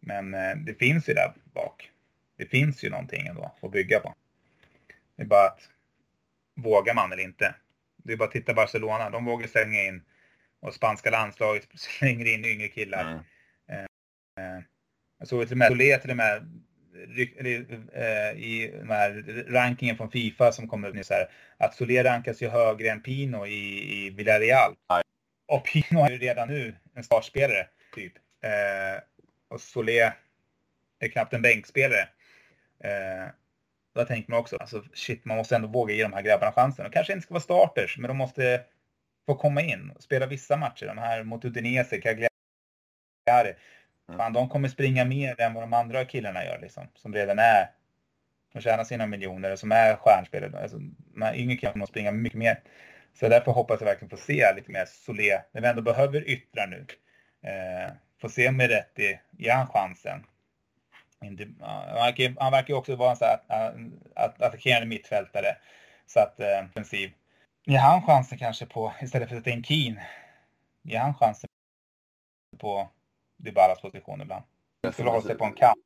Men 0.00 0.34
eh, 0.34 0.56
det 0.56 0.74
finns 0.74 1.08
ju 1.08 1.14
där 1.14 1.32
bak. 1.54 1.90
Det 2.36 2.46
finns 2.46 2.84
ju 2.84 2.90
någonting 2.90 3.26
ändå 3.26 3.54
att 3.62 3.72
bygga 3.72 4.00
på. 4.00 4.14
Det 5.16 5.22
är 5.22 5.26
bara 5.26 5.46
att 5.46 5.68
vågar 6.54 6.94
man 6.94 7.12
eller 7.12 7.22
inte. 7.22 7.54
Det 7.96 8.12
är 8.12 8.16
bara 8.16 8.24
att 8.24 8.32
titta 8.32 8.54
Barcelona. 8.54 9.10
De 9.10 9.24
vågar 9.24 9.46
slänga 9.46 9.82
in 9.82 10.02
och 10.60 10.74
spanska 10.74 11.10
landslaget 11.10 11.68
slänger 11.74 12.34
in 12.34 12.44
yngre 12.44 12.68
killar. 12.68 13.02
Mm. 13.02 13.24
Eh, 13.68 14.56
eh, 14.56 14.62
jag 15.22 15.28
såg 15.28 15.48
till 15.48 15.54
och 15.54 15.58
med 15.58 15.68
Solé 15.68 15.98
till 15.98 16.10
och 16.10 16.16
med 16.16 16.36
eh, 17.92 18.42
i 18.42 18.70
den 18.74 18.90
här 18.90 19.24
rankingen 19.48 19.96
från 19.96 20.10
Fifa 20.10 20.52
som 20.52 20.68
kommer 20.68 20.92
nu 20.92 21.04
så 21.04 21.14
här, 21.14 21.30
att 21.56 21.74
Solé 21.74 22.04
rankas 22.04 22.42
ju 22.42 22.48
högre 22.48 22.90
än 22.90 23.02
Pino 23.02 23.46
i, 23.46 24.06
i 24.06 24.10
Villarreal. 24.10 24.74
Nej. 24.90 25.02
Och 25.48 25.64
Pino 25.64 26.04
är 26.04 26.10
ju 26.10 26.18
redan 26.18 26.48
nu 26.48 26.74
en 26.94 27.04
startspelare, 27.04 27.66
typ. 27.94 28.12
Eh, 28.44 29.02
och 29.48 29.60
Solé 29.60 30.12
är 30.98 31.08
knappt 31.08 31.32
en 31.32 31.42
bänkspelare. 31.42 32.08
Eh, 32.84 33.28
då 33.94 34.04
tänker 34.04 34.30
man 34.30 34.40
också, 34.40 34.56
alltså 34.56 34.84
shit, 34.94 35.24
man 35.24 35.36
måste 35.36 35.56
ändå 35.56 35.68
våga 35.68 35.94
ge 35.94 36.02
de 36.02 36.12
här 36.12 36.22
grabbarna 36.22 36.52
chansen. 36.52 36.86
Och 36.86 36.92
kanske 36.92 37.12
inte 37.12 37.22
ska 37.22 37.34
vara 37.34 37.42
starters, 37.42 37.98
men 37.98 38.08
de 38.08 38.16
måste 38.16 38.60
få 39.26 39.34
komma 39.34 39.62
in 39.62 39.90
och 39.90 40.02
spela 40.02 40.26
vissa 40.26 40.56
matcher. 40.56 40.86
De 40.86 40.98
här 40.98 41.22
mot 41.22 41.44
Udinese, 41.44 42.00
Cagliari. 42.00 43.54
Fan, 44.16 44.32
de 44.32 44.48
kommer 44.48 44.68
springa 44.68 45.04
mer 45.04 45.40
än 45.40 45.54
vad 45.54 45.62
de 45.62 45.72
andra 45.72 46.04
killarna 46.04 46.44
gör 46.44 46.58
liksom. 46.58 46.88
Som 46.94 47.14
redan 47.14 47.38
är, 47.38 47.70
som 48.52 48.60
tjänar 48.60 48.84
sina 48.84 49.06
miljoner 49.06 49.52
och 49.52 49.58
som 49.58 49.72
är 49.72 49.96
stjärnspelare. 49.96 50.62
Alltså, 50.62 50.78
de 51.14 51.22
här 51.22 51.34
yngre 51.34 51.56
killarna 51.56 51.72
kommer 51.72 51.86
springa 51.86 52.12
mycket 52.12 52.38
mer. 52.38 52.60
Så 53.14 53.28
därför 53.28 53.52
hoppas 53.52 53.80
jag 53.80 53.86
verkligen 53.86 54.10
få 54.10 54.16
se 54.16 54.54
lite 54.56 54.70
mer 54.70 54.84
Solé, 54.86 55.42
när 55.52 55.60
vi 55.60 55.68
ändå 55.68 55.82
behöver 55.82 56.28
yttra 56.28 56.66
nu. 56.66 56.86
Eh, 57.42 57.92
få 58.20 58.28
se 58.28 58.48
om 58.48 58.56
Meretti, 58.56 59.20
ger 59.30 59.52
han 59.52 59.66
chansen? 59.66 60.26
Han 61.20 61.36
verkar, 61.94 62.40
han 62.40 62.52
verkar 62.52 62.74
också 62.74 62.96
vara 62.96 63.10
en 63.10 63.16
sån 63.16 63.28
här 63.48 63.90
attackerande 64.16 64.86
mittfältare. 64.86 65.56
Så 66.06 66.20
att 66.20 66.40
eh, 66.40 66.64
offensiv. 66.70 67.12
Ger 67.64 67.78
han 67.78 68.02
chansen 68.02 68.38
kanske 68.38 68.66
på, 68.66 68.92
istället 69.02 69.28
för 69.28 69.36
att 69.36 69.42
sätta 69.42 69.56
in 69.56 69.64
Keen, 69.64 70.00
ger 70.82 70.98
han 70.98 71.14
chansen 71.14 71.48
på 72.58 72.88
Dybalas 73.44 73.80
position 73.80 74.20
ibland. 74.20 74.44
Skulle 74.92 75.10
hålla 75.10 75.22
sig 75.22 75.38
på 75.38 75.44
en 75.44 75.52
kant. 75.52 75.78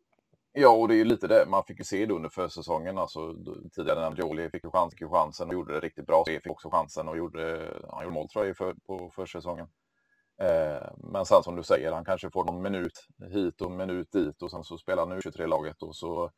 Ja, 0.52 0.68
och 0.68 0.88
det 0.88 0.94
är 0.94 0.96
ju 0.96 1.04
lite 1.04 1.26
det. 1.26 1.46
Man 1.48 1.64
fick 1.64 1.78
ju 1.78 1.84
se 1.84 2.06
det 2.06 2.14
under 2.14 2.28
försäsongen. 2.28 2.98
Alltså, 2.98 3.34
tidigare 3.74 4.00
när 4.00 4.16
Gioli 4.16 4.50
fick 4.50 4.66
chans, 4.72 4.94
fick 4.94 5.08
chansen 5.08 5.48
och 5.48 5.54
gjorde 5.54 5.74
det 5.74 5.80
riktigt 5.80 6.06
bra. 6.06 6.24
Så 6.26 6.32
fick 6.32 6.50
också 6.50 6.70
chansen 6.70 7.08
och 7.08 7.16
gjorde, 7.16 7.72
han 7.90 8.04
gjorde 8.04 8.14
mål 8.14 8.28
tror 8.28 8.46
jag 8.46 8.56
för, 8.56 8.74
på 8.86 9.10
försäsongen. 9.10 9.66
Eh, 10.42 10.88
men 10.96 11.26
sen 11.26 11.42
som 11.42 11.56
du 11.56 11.62
säger, 11.62 11.92
han 11.92 12.04
kanske 12.04 12.30
får 12.30 12.44
någon 12.44 12.62
minut 12.62 13.06
hit 13.32 13.60
och 13.60 13.70
minut 13.70 14.12
dit 14.12 14.42
och 14.42 14.50
sen 14.50 14.64
så 14.64 14.78
spelar 14.78 15.06
han 15.06 15.18
U23-laget 15.18 15.82
och 15.82 15.96
så 15.96 16.30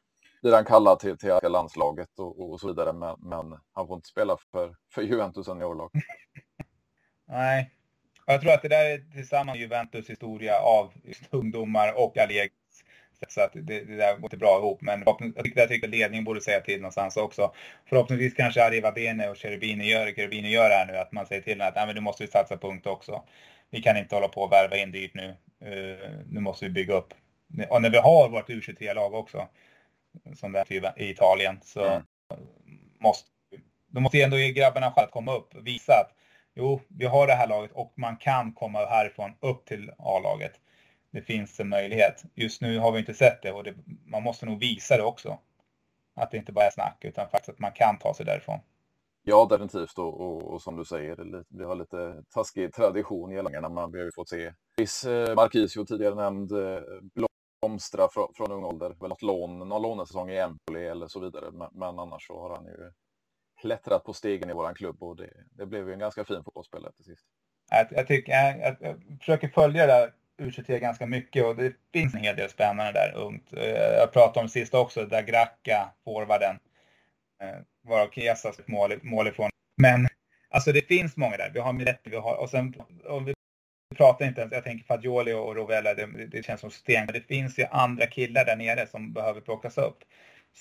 blir 0.42 0.52
han 0.52 0.64
kallad 0.64 0.98
till, 0.98 1.18
till 1.18 1.38
landslaget 1.42 2.18
och, 2.18 2.50
och 2.50 2.60
så 2.60 2.66
vidare. 2.68 2.92
Men, 2.92 3.16
men, 3.18 3.60
han 3.72 3.86
får 3.86 3.96
inte 3.96 4.08
spela 4.08 4.36
för, 4.52 4.76
för 4.94 5.02
Juventus 5.02 5.46
seniorlag. 5.46 5.90
Nej, 7.28 7.78
jag 8.33 8.41
tror 8.41 8.53
att 8.53 8.62
det 8.62 8.68
där 8.68 8.85
är 8.85 8.99
tillsammans 9.14 9.59
Juventus 9.59 10.11
historia 10.11 10.61
av 10.61 10.93
ungdomar 11.31 11.93
och 11.97 12.18
Allegri. 12.18 12.49
Så 13.29 13.41
att 13.41 13.53
det, 13.53 13.85
det 13.85 13.97
där 13.97 14.14
går 14.14 14.24
inte 14.24 14.37
bra 14.37 14.59
ihop. 14.59 14.81
Men 14.81 15.03
jag 15.07 15.45
tycker, 15.45 15.61
jag 15.61 15.68
tycker 15.68 15.89
ledningen 15.89 16.24
borde 16.24 16.41
säga 16.41 16.61
till 16.61 16.81
någonstans 16.81 17.16
också. 17.16 17.55
Förhoppningsvis 17.87 18.35
kanske 18.35 18.64
Arriva 18.64 18.93
Bene 18.93 19.29
och 19.29 19.39
Cherubini 19.39 19.91
gör, 19.91 20.12
Cherubini 20.12 20.51
gör 20.51 20.68
det 20.68 20.74
här 20.74 20.87
nu. 20.87 20.97
Att 20.97 21.12
man 21.12 21.26
säger 21.26 21.43
till 21.43 21.62
att 21.62 21.74
Nej, 21.74 21.87
men 21.87 21.95
nu 21.95 22.01
måste 22.01 22.24
vi 22.24 22.31
satsa 22.31 22.57
punkt 22.57 22.87
också. 22.87 23.22
Vi 23.70 23.83
kan 23.83 23.97
inte 23.97 24.14
hålla 24.14 24.29
på 24.29 24.43
och 24.43 24.53
värva 24.53 24.76
in 24.76 24.93
dyrt 24.93 25.14
nu. 25.14 25.37
Uh, 25.66 26.11
nu 26.31 26.41
måste 26.41 26.64
vi 26.64 26.70
bygga 26.70 26.95
upp. 26.95 27.14
Och 27.68 27.83
när 27.83 27.91
vi 27.91 27.99
har 27.99 28.29
vårt 28.29 28.49
U23-lag 28.49 29.14
också, 29.14 29.49
som 30.35 30.53
det 30.53 30.59
är 30.59 31.03
i 31.03 31.11
Italien, 31.11 31.61
så 31.62 31.85
mm. 31.85 32.03
måste 33.01 33.29
då 33.91 34.01
måste 34.01 34.22
ändå 34.22 34.39
ge 34.39 34.53
grabbarna 34.53 34.87
att 34.87 35.11
komma 35.11 35.35
upp 35.35 35.55
och 35.55 35.66
visa 35.66 35.93
att 35.93 36.17
jo, 36.59 36.80
vi 36.88 37.06
har 37.06 37.26
det 37.26 37.32
här 37.32 37.48
laget 37.48 37.72
och 37.72 37.92
man 37.96 38.16
kan 38.16 38.52
komma 38.52 38.78
härifrån 38.78 39.30
upp 39.40 39.64
till 39.64 39.90
A-laget. 39.98 40.52
Det 41.11 41.22
finns 41.22 41.61
en 41.61 41.68
möjlighet. 41.68 42.22
Just 42.34 42.62
nu 42.62 42.78
har 42.78 42.92
vi 42.92 42.98
inte 42.98 43.14
sett 43.14 43.42
det 43.42 43.52
och 43.52 43.64
det, 43.64 43.74
man 44.06 44.22
måste 44.22 44.46
nog 44.46 44.61
visa 44.61 44.96
det 44.96 45.02
också. 45.02 45.38
Att 46.14 46.30
det 46.30 46.36
inte 46.36 46.52
bara 46.52 46.64
är 46.64 46.70
snack 46.70 47.04
utan 47.04 47.28
faktiskt 47.28 47.48
att 47.48 47.59
man 47.59 47.72
kan 47.72 47.98
ta 47.98 48.14
sig 48.14 48.26
därifrån. 48.26 48.61
Ja, 49.22 49.46
definitivt. 49.50 49.98
Och, 49.98 50.20
och, 50.20 50.42
och 50.42 50.62
som 50.62 50.76
du 50.76 50.84
säger, 50.84 51.44
vi 51.48 51.64
har 51.64 51.76
lite 51.76 52.22
taskig 52.34 52.74
tradition 52.74 53.30
gällande 53.30 53.68
man 53.68 53.92
vi 53.92 53.98
har 53.98 54.04
ju 54.04 54.12
fått 54.14 54.28
se 54.28 54.52
viss 54.76 55.04
eh, 55.04 55.34
Marquisio 55.34 55.84
tidigare 55.84 56.14
nämnd 56.14 56.52
eh, 56.52 56.80
blomstra 57.61 58.09
från, 58.09 58.34
från 58.34 58.52
ung 58.52 58.64
ålder. 58.64 58.96
Väl 59.00 59.09
något 59.09 59.22
lån, 59.22 59.59
någon 59.59 59.82
lånesäsong 59.82 60.30
i 60.30 60.38
Empoli 60.38 60.86
eller 60.86 61.09
så 61.09 61.20
vidare. 61.20 61.50
Men, 61.50 61.68
men 61.72 61.98
annars 61.98 62.26
så 62.26 62.40
har 62.40 62.56
han 62.56 62.64
ju 62.64 62.92
klättrat 63.61 64.04
på 64.04 64.12
stegen 64.12 64.50
i 64.50 64.52
våran 64.52 64.74
klubb 64.74 65.02
och 65.02 65.16
det, 65.16 65.30
det 65.50 65.66
blev 65.66 65.86
ju 65.86 65.92
en 65.92 65.98
ganska 65.98 66.24
fin 66.24 66.44
fotbollsspelare 66.44 66.92
till 66.92 67.04
sist. 67.04 67.26
Jag, 67.70 67.86
jag, 67.90 68.06
tycker, 68.06 68.32
jag, 68.32 68.76
jag, 68.80 68.96
försöker 69.18 69.48
följa 69.48 69.86
det 69.86 69.92
där 69.92 70.12
U23 70.38 70.78
ganska 70.78 71.06
mycket 71.06 71.44
och 71.44 71.56
det 71.56 71.72
finns 71.92 72.14
en 72.14 72.20
hel 72.20 72.36
del 72.36 72.50
spännande 72.50 72.92
där 72.92 73.14
ungt. 73.16 73.52
Eh, 73.52 73.96
jag 73.98 74.12
pratade 74.12 74.40
om 74.40 74.46
det 74.46 74.52
sista 74.52 74.80
också, 74.80 75.04
där 75.04 75.22
Gracka, 75.22 75.92
forwarden, 76.04 76.59
eh, 77.42 77.59
varav 77.82 78.11
Kesas 78.11 78.59
mål, 78.66 78.92
mål 79.02 79.28
ifrån. 79.28 79.50
Men 79.76 80.09
alltså 80.50 80.72
det 80.72 80.88
finns 80.88 81.16
många 81.16 81.36
där. 81.36 81.50
Vi 81.54 81.61
har 81.61 81.72
Miretti, 81.72 82.11
vi 82.11 82.16
har, 82.16 82.36
och 82.36 82.50
sen 82.50 82.74
och 83.04 83.28
vi 83.28 83.34
pratar 83.96 84.26
inte 84.26 84.40
ens, 84.40 84.52
jag 84.52 84.64
tänker 84.64 84.86
Fagioli 84.86 85.32
och 85.32 85.56
Rovella, 85.56 85.94
det, 85.94 86.26
det 86.26 86.44
känns 86.44 86.61
som 86.61 86.70
sten. 86.70 87.06
Men 87.06 87.14
det 87.14 87.28
finns 87.28 87.59
ju 87.59 87.64
andra 87.70 88.06
killar 88.06 88.44
där 88.44 88.56
nere 88.56 88.86
som 88.86 89.12
behöver 89.12 89.40
plockas 89.40 89.78
upp. 89.78 89.98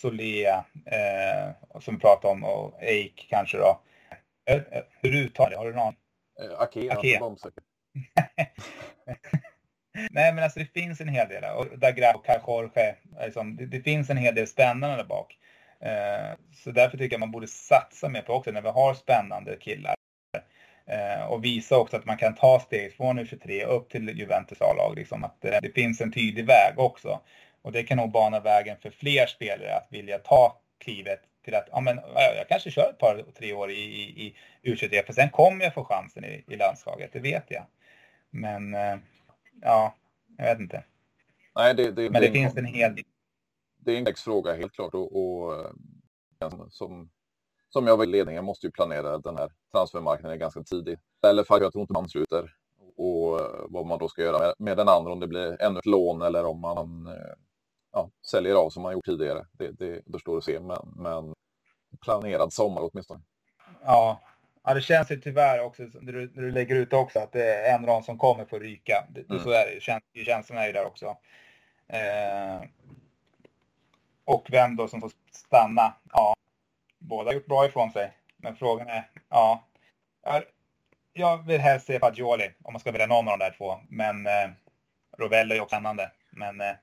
Solea, 0.02 0.66
eh, 0.86 1.80
som 1.80 1.96
vi 1.96 2.00
pratade 2.02 2.34
om, 2.34 2.44
och 2.44 2.84
Eik 2.84 3.28
kanske 3.30 3.58
då. 3.58 3.82
Eh, 4.50 4.56
eh, 4.56 4.84
hur 5.02 5.16
uttalar 5.16 5.50
det? 5.50 5.58
Har 5.58 5.66
du 5.66 5.74
någon? 5.74 5.96
Eh, 6.42 6.62
Ake, 6.62 6.92
Ake. 6.92 7.20
Nej, 10.12 10.34
men 10.34 10.44
alltså 10.44 10.60
det 10.60 10.74
finns 10.74 11.02
en 11.02 11.08
hel 11.08 11.28
del. 11.28 11.44
Och 11.44 11.80
Dagra 11.80 12.14
och 12.14 12.26
Jorge, 12.48 12.96
liksom, 13.26 13.56
det, 13.56 13.66
det, 13.66 13.82
finns 13.82 14.10
en 14.10 14.18
hel 14.18 14.36
del 14.36 14.48
spännande 14.48 14.98
där 14.98 15.04
bak. 15.04 15.38
Eh, 15.80 16.38
så 16.54 16.72
därför 16.72 16.98
tycker 16.98 17.14
jag 17.14 17.20
man 17.20 17.32
borde 17.32 17.48
satsa 17.48 18.10
mer 18.10 18.22
på 18.22 18.34
också 18.34 18.52
när 18.52 18.62
vi 18.62 18.70
har 18.70 18.94
spännande 18.94 19.56
killar. 19.56 19.96
Eh, 20.90 21.26
och 21.26 21.46
visa 21.46 21.78
också 21.78 21.98
att 21.98 22.06
man 22.06 22.18
kan 22.18 22.36
ta 22.36 22.60
steg 22.60 22.94
från 22.94 23.20
U23 23.20 23.64
upp 23.64 23.90
till 23.90 24.10
Juventus 24.10 24.62
A-lag. 24.62 24.96
Liksom, 24.96 25.24
att 25.24 25.46
eh, 25.46 25.58
det 25.62 25.72
finns 25.76 26.02
en 26.02 26.12
tydlig 26.12 26.46
väg 26.46 26.74
också. 26.78 27.22
Och 27.68 27.74
det 27.74 27.84
kan 27.84 27.98
nog 27.98 28.12
bana 28.12 28.40
vägen 28.40 28.78
för 28.82 28.90
fler 28.90 29.26
spelare 29.26 29.78
att 29.78 29.88
vilja 29.90 30.20
ta 30.20 30.62
klivet 30.78 31.20
till 31.44 31.56
att 31.56 31.68
ja, 31.72 31.82
men, 31.82 32.00
jag 32.38 32.48
kanske 32.48 32.72
kör 32.72 32.90
ett 32.90 32.98
par, 32.98 33.26
tre 33.38 33.54
år 33.54 33.72
i, 33.72 33.74
i, 33.74 34.36
i 34.64 34.74
U23 34.74 35.06
för 35.06 35.14
sen 35.14 35.30
kommer 35.30 35.64
jag 35.64 35.74
få 35.74 35.84
chansen 35.84 36.26
i, 36.26 36.44
i 36.48 36.56
landslaget, 36.56 37.10
det 37.14 37.20
vet 37.20 37.44
jag. 37.48 37.64
Men 38.30 38.74
eh, 38.74 38.98
ja, 39.62 39.96
jag 40.38 40.46
vet 40.46 40.60
inte. 40.60 40.84
Nej, 41.56 41.76
det, 41.76 41.92
det, 41.92 42.10
men 42.10 42.22
det, 42.22 42.28
det 42.28 42.34
finns 42.34 42.58
en 42.58 42.66
hel 42.66 42.96
del. 42.96 43.06
Det 43.78 43.92
är 43.92 44.10
en 44.10 44.16
fråga 44.16 44.54
helt 44.54 44.74
klart 44.74 44.94
och, 44.94 45.16
och 45.16 45.54
eh, 45.54 46.52
som, 46.70 47.10
som 47.70 47.88
jag 47.88 48.04
i 48.04 48.08
ledningen 48.08 48.46
måste 48.46 48.68
ju 48.68 48.72
planera 48.72 49.18
den 49.18 49.38
här 49.38 49.52
transfermarknaden 49.72 50.40
ganska 50.40 50.64
tidigt. 50.64 51.00
Eller 51.28 51.44
för 51.44 51.56
att 51.56 51.62
jag 51.62 51.72
tror 51.72 51.82
inte 51.82 51.94
man 51.94 52.10
sluter 52.10 52.54
och 52.98 53.40
eh, 53.40 53.66
vad 53.70 53.86
man 53.86 54.00
då 54.00 54.08
ska 54.08 54.22
göra 54.22 54.40
med, 54.40 54.54
med 54.58 54.78
den 54.78 54.90
andra, 54.90 55.12
om 55.12 55.20
det 55.20 55.28
blir 55.28 55.62
ännu 55.62 55.80
ett 55.80 55.86
lån 55.86 56.22
eller 56.22 56.46
om 56.46 56.60
man 56.60 57.10
ja, 57.98 58.10
säljer 58.32 58.56
av 58.56 58.70
som 58.70 58.84
man 58.84 58.94
gjort 58.94 59.06
tidigare. 59.06 59.46
Det, 59.52 59.72
det 59.72 60.02
återstår 60.08 60.38
att 60.38 60.44
se, 60.44 60.60
men, 60.60 60.94
men 60.96 61.34
planerad 62.02 62.54
sommar 62.54 62.90
åtminstone. 62.92 63.22
Ja, 63.86 64.22
ja 64.64 64.74
det 64.74 64.82
känns 64.82 65.12
ju 65.12 65.22
tyvärr 65.22 65.64
också 65.64 65.84
när 65.84 66.14
du, 66.14 66.32
när 66.34 66.44
du 66.44 66.52
lägger 66.52 66.76
ut 66.76 66.94
också 66.94 67.20
att 67.20 67.32
det 67.32 67.54
är 67.54 67.76
en 67.76 67.86
rad 67.86 68.06
som 68.06 68.18
kommer 68.18 68.46
få 68.46 68.60
ryka. 68.60 69.08
Det, 69.10 69.30
mm. 69.30 69.44
Så 69.44 69.50
är 69.50 69.66
det, 69.66 69.82
Käns, 69.82 70.04
känslan 70.26 70.58
är 70.58 70.68
ju 70.68 70.74
där 70.74 70.86
också. 70.86 71.18
Eh, 71.88 72.62
och 74.26 74.48
vem 74.52 74.76
då 74.76 74.88
som 74.88 75.02
får 75.02 75.12
stanna? 75.32 75.94
Ja, 76.14 76.36
båda 77.00 77.30
har 77.30 77.34
gjort 77.34 77.46
bra 77.46 77.66
ifrån 77.66 77.92
sig. 77.92 78.18
Men 78.38 78.56
frågan 78.56 78.88
är, 78.88 79.10
ja. 79.30 79.64
Jag 81.14 81.48
vill 81.48 81.62
helst 81.62 81.88
se 81.88 82.00
Fagioli 82.00 82.52
om 82.64 82.74
man 82.74 82.80
ska 82.80 82.92
välja 82.92 83.08
någon 83.08 83.28
av 83.28 83.38
de 83.40 83.46
där 83.46 83.56
två. 83.58 83.80
Men 83.90 84.28
eh, 84.28 84.50
Rovello 85.18 85.56
är 85.56 85.62
också 85.62 85.76
spännande. 85.76 86.12
Men 86.32 86.62
eh, 86.62 86.76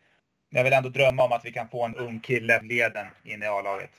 jag 0.59 0.65
vill 0.65 0.73
ändå 0.73 0.89
drömma 0.89 1.25
om 1.25 1.33
att 1.33 1.45
vi 1.45 1.53
kan 1.53 1.69
få 1.69 1.85
en 1.85 1.97
ung 1.97 2.21
kille 2.21 2.61
leden 2.63 3.07
in 3.25 3.43
i 3.43 3.47
A-laget. 3.47 3.91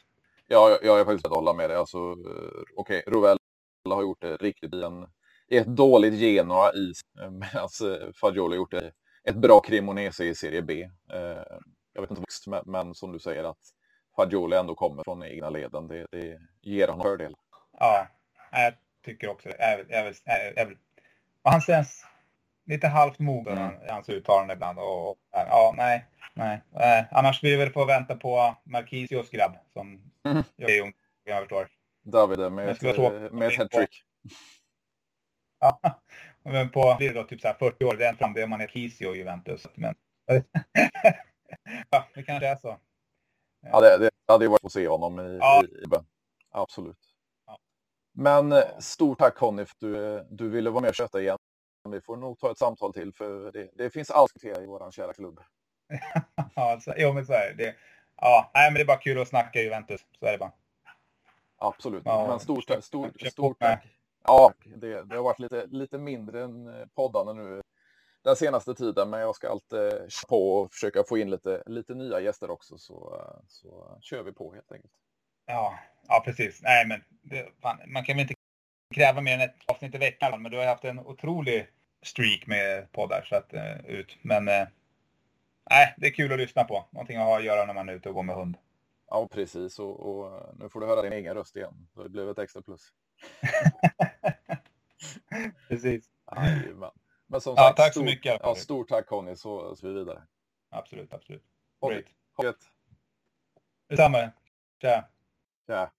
Ja, 0.48 0.70
jag, 0.70 0.80
jag 0.84 1.00
är 1.00 1.06
faktiskt 1.06 1.26
att 1.26 1.36
hålla 1.36 1.54
med 1.54 1.70
dig. 1.70 1.78
Alltså, 1.78 1.98
eh, 1.98 2.62
Okej, 2.76 3.04
okay, 3.06 3.14
Rovell 3.14 3.38
har 3.90 4.02
gjort 4.02 4.22
det 4.22 4.38
riktigt 4.38 4.74
i, 4.74 4.84
en, 4.84 5.08
i 5.48 5.58
ett 5.58 5.68
dåligt 5.68 6.14
Genoa 6.14 6.74
i, 6.74 6.94
eh, 7.22 7.32
medan 7.32 7.70
eh, 7.84 8.12
Fagioli 8.22 8.56
har 8.56 8.58
gjort 8.58 8.72
det 8.72 8.92
ett 9.24 9.36
bra 9.36 9.60
Cremonese 9.60 10.24
i 10.24 10.36
Serie 10.36 10.62
B. 10.62 10.90
Jag 11.94 12.02
vet 12.02 12.10
inte 12.10 12.24
men, 12.48 12.62
men 12.66 12.94
som 12.94 13.12
du 13.12 13.20
säger 13.20 13.44
att 13.44 13.60
Fagioli 14.16 14.58
ändå 14.58 14.76
kommer 14.76 15.04
från 15.04 15.24
egna 15.24 15.50
leden. 15.50 15.88
Det, 15.88 16.08
det 16.12 16.38
ger 16.62 16.88
honom 16.88 17.04
fördel. 17.04 17.36
Ja, 17.80 18.08
jag 18.52 18.74
tycker 19.06 19.30
också 19.30 19.50
det. 19.50 20.76
Han 21.44 21.62
känns 21.62 22.06
lite 22.66 22.88
halvt 22.88 23.20
mogen 23.20 23.58
mm. 23.58 23.86
i 23.88 23.92
hans 23.92 24.10
uttalande 24.10 24.54
ibland. 24.54 24.80
Och, 24.80 25.10
och, 25.10 25.18
ja, 25.32 25.74
nej, 25.78 26.06
nej. 26.36 26.62
Eh, 26.74 27.06
annars 27.12 27.44
vill 27.44 27.52
vi 27.52 27.58
väl 27.58 27.74
få 27.74 27.86
vänta 27.86 28.16
på 28.16 28.56
Marquisios 28.64 29.30
grabb 29.30 29.58
som 29.74 30.12
mm. 30.26 30.44
jag 30.56 30.72
är 30.72 30.82
ung, 30.82 30.94
jag 31.24 31.40
förstår. 31.40 31.68
David 32.04 32.52
med, 32.52 32.70
ett, 32.70 32.84
eh, 32.84 33.32
med 33.32 33.48
ett 33.48 33.58
hattrick. 33.58 34.04
Ja, 35.60 35.80
men 36.44 36.70
på 36.70 36.96
blir 36.98 37.14
det 37.14 37.20
då 37.20 37.24
typ 37.24 37.42
så 37.42 37.48
här 37.48 37.56
40 37.56 37.86
år, 37.86 37.96
den 37.96 38.18
fram, 38.18 38.34
det 38.34 38.42
är 38.42 38.48
man 38.48 38.60
Marquisio 38.60 39.16
i 39.16 39.18
Juventus. 39.18 39.68
Men, 39.76 39.96
ja, 41.90 42.08
det 42.14 42.24
kanske 42.24 42.48
är 42.48 42.56
så. 42.56 42.80
Ja, 43.62 43.82
det, 43.82 43.98
det 43.98 44.12
hade 44.28 44.46
ju 44.46 44.50
varit 44.50 44.66
att 44.66 44.72
se 44.72 44.88
honom 44.88 45.20
i, 45.20 45.38
ja. 45.38 45.64
i, 45.64 45.66
i 45.66 45.86
Absolut. 46.52 47.00
Ja. 47.46 47.58
Men 48.14 48.52
eh, 48.52 48.78
stort 48.80 49.20
tack 49.20 49.36
Conny 49.36 49.66
för 49.66 49.72
att 49.72 49.80
du, 49.80 50.26
du 50.30 50.50
ville 50.50 50.70
vara 50.70 50.82
med 50.82 50.90
och 50.90 50.96
köta 50.96 51.22
igen. 51.22 51.38
Vi 51.90 52.02
får 52.02 52.18
nog 52.18 52.40
ta 52.40 52.52
ett 52.52 52.58
samtal 52.58 52.94
till 52.94 53.14
för 53.14 53.52
det, 53.52 53.70
det 53.74 53.90
finns 53.90 54.12
allt 54.12 54.32
att 54.36 54.44
i 54.44 54.66
vår 54.66 54.92
kära 54.92 55.14
klubb. 55.14 55.40
Ja, 56.56 56.72
alltså, 56.72 56.94
jo, 56.98 57.14
men 57.14 57.26
så 57.26 57.34
är 57.34 57.54
det. 57.54 57.76
Ja, 58.22 58.52
nej, 58.54 58.72
men 58.72 58.74
det 58.74 58.82
är 58.82 58.86
bara 58.86 58.98
kul 58.98 59.22
att 59.22 59.28
snacka 59.28 59.62
Juventus. 59.62 60.02
Så 60.20 60.26
är 60.26 60.32
det 60.32 60.38
bara. 60.38 60.52
Absolut. 61.58 62.02
Ja, 62.06 62.28
men 62.28 62.40
stort, 62.40 62.64
stort, 62.64 62.84
stort, 62.84 63.22
stort 63.22 63.60
tack. 63.60 63.86
Ja, 64.24 64.54
det, 64.76 65.04
det, 65.04 65.16
har 65.16 65.24
varit 65.24 65.40
lite, 65.40 65.66
lite 65.66 65.98
mindre 65.98 66.44
än 66.44 66.68
eh, 66.68 66.86
poddande 66.96 67.34
nu 67.34 67.62
den 68.24 68.36
senaste 68.36 68.76
tiden, 68.76 69.10
men 69.10 69.20
jag 69.20 69.36
ska 69.36 69.50
alltid 69.50 69.92
på 70.30 70.58
och 70.58 70.74
försöka 70.74 71.04
få 71.04 71.18
in 71.18 71.30
lite, 71.30 71.64
lite 71.66 71.94
nya 71.94 72.20
gäster 72.20 72.50
också, 72.50 72.78
så, 72.78 73.22
så 73.48 73.98
kör 74.02 74.24
vi 74.24 74.32
på 74.32 74.54
helt 74.54 74.72
enkelt. 74.72 74.94
Ja, 75.46 75.80
ja 76.08 76.22
precis. 76.26 76.62
Nej, 76.64 76.88
men 76.88 77.04
det, 77.22 77.48
fan, 77.62 77.80
man 77.88 78.04
kan 78.04 78.16
väl 78.16 78.22
inte 78.22 78.34
kräva 78.96 79.22
mer 79.22 79.34
än 79.34 79.42
ett 79.42 79.56
avsnitt 79.68 79.96
i 79.96 79.98
veckan, 79.98 80.42
men 80.42 80.52
du 80.52 80.58
har 80.58 80.66
haft 80.66 80.86
en 80.86 81.00
otrolig 81.00 81.68
streak 82.04 82.48
med 82.48 82.92
poddar 82.92 83.22
så 83.30 83.36
att, 83.36 83.54
ut. 83.86 84.18
Men 84.22 84.50
nej, 85.70 85.96
det 85.98 86.08
är 86.08 86.12
kul 86.12 86.32
att 86.32 86.40
lyssna 86.40 86.64
på. 86.64 86.86
Någonting 86.92 87.18
att 87.18 87.24
ha 87.24 87.38
att 87.38 87.44
göra 87.44 87.66
när 87.66 87.74
man 87.74 87.90
är 87.90 87.94
ute 87.94 88.10
och 88.10 88.16
går 88.16 88.24
med 88.24 88.36
hund. 88.36 88.58
Ja, 89.10 89.28
precis. 89.28 89.80
Och, 89.80 90.00
och 90.00 90.56
nu 90.60 90.70
får 90.70 90.80
du 90.80 90.86
höra 90.86 91.02
din 91.02 91.14
egen 91.14 91.34
röst 91.34 91.56
igen. 91.56 91.88
Så 91.94 92.04
det 92.04 92.10
blev 92.10 92.30
ett 92.30 92.40
extra 92.40 92.62
plus. 92.62 92.94
precis. 95.68 96.10
Jajamän. 96.36 96.92
Men 97.28 97.42
som 97.42 97.56
sagt, 97.56 97.80
ja, 97.80 97.84
tack 97.84 97.94
så 97.94 98.00
stort, 98.00 98.06
mycket. 98.06 98.40
Ja, 98.44 98.56
stort 98.56 98.90
tack 98.90 99.08
Conny, 99.08 99.36
så, 99.36 99.76
så 99.76 99.88
vi 99.88 99.94
vidare. 99.94 100.22
Absolut, 100.70 101.14
absolut. 101.14 101.44
Great. 101.82 102.06
Ha 102.34 102.44
det 102.44 102.48
gött. 102.48 102.72
Detsamma. 103.88 104.32
Tja. 104.82 105.04
Tja. 105.68 105.92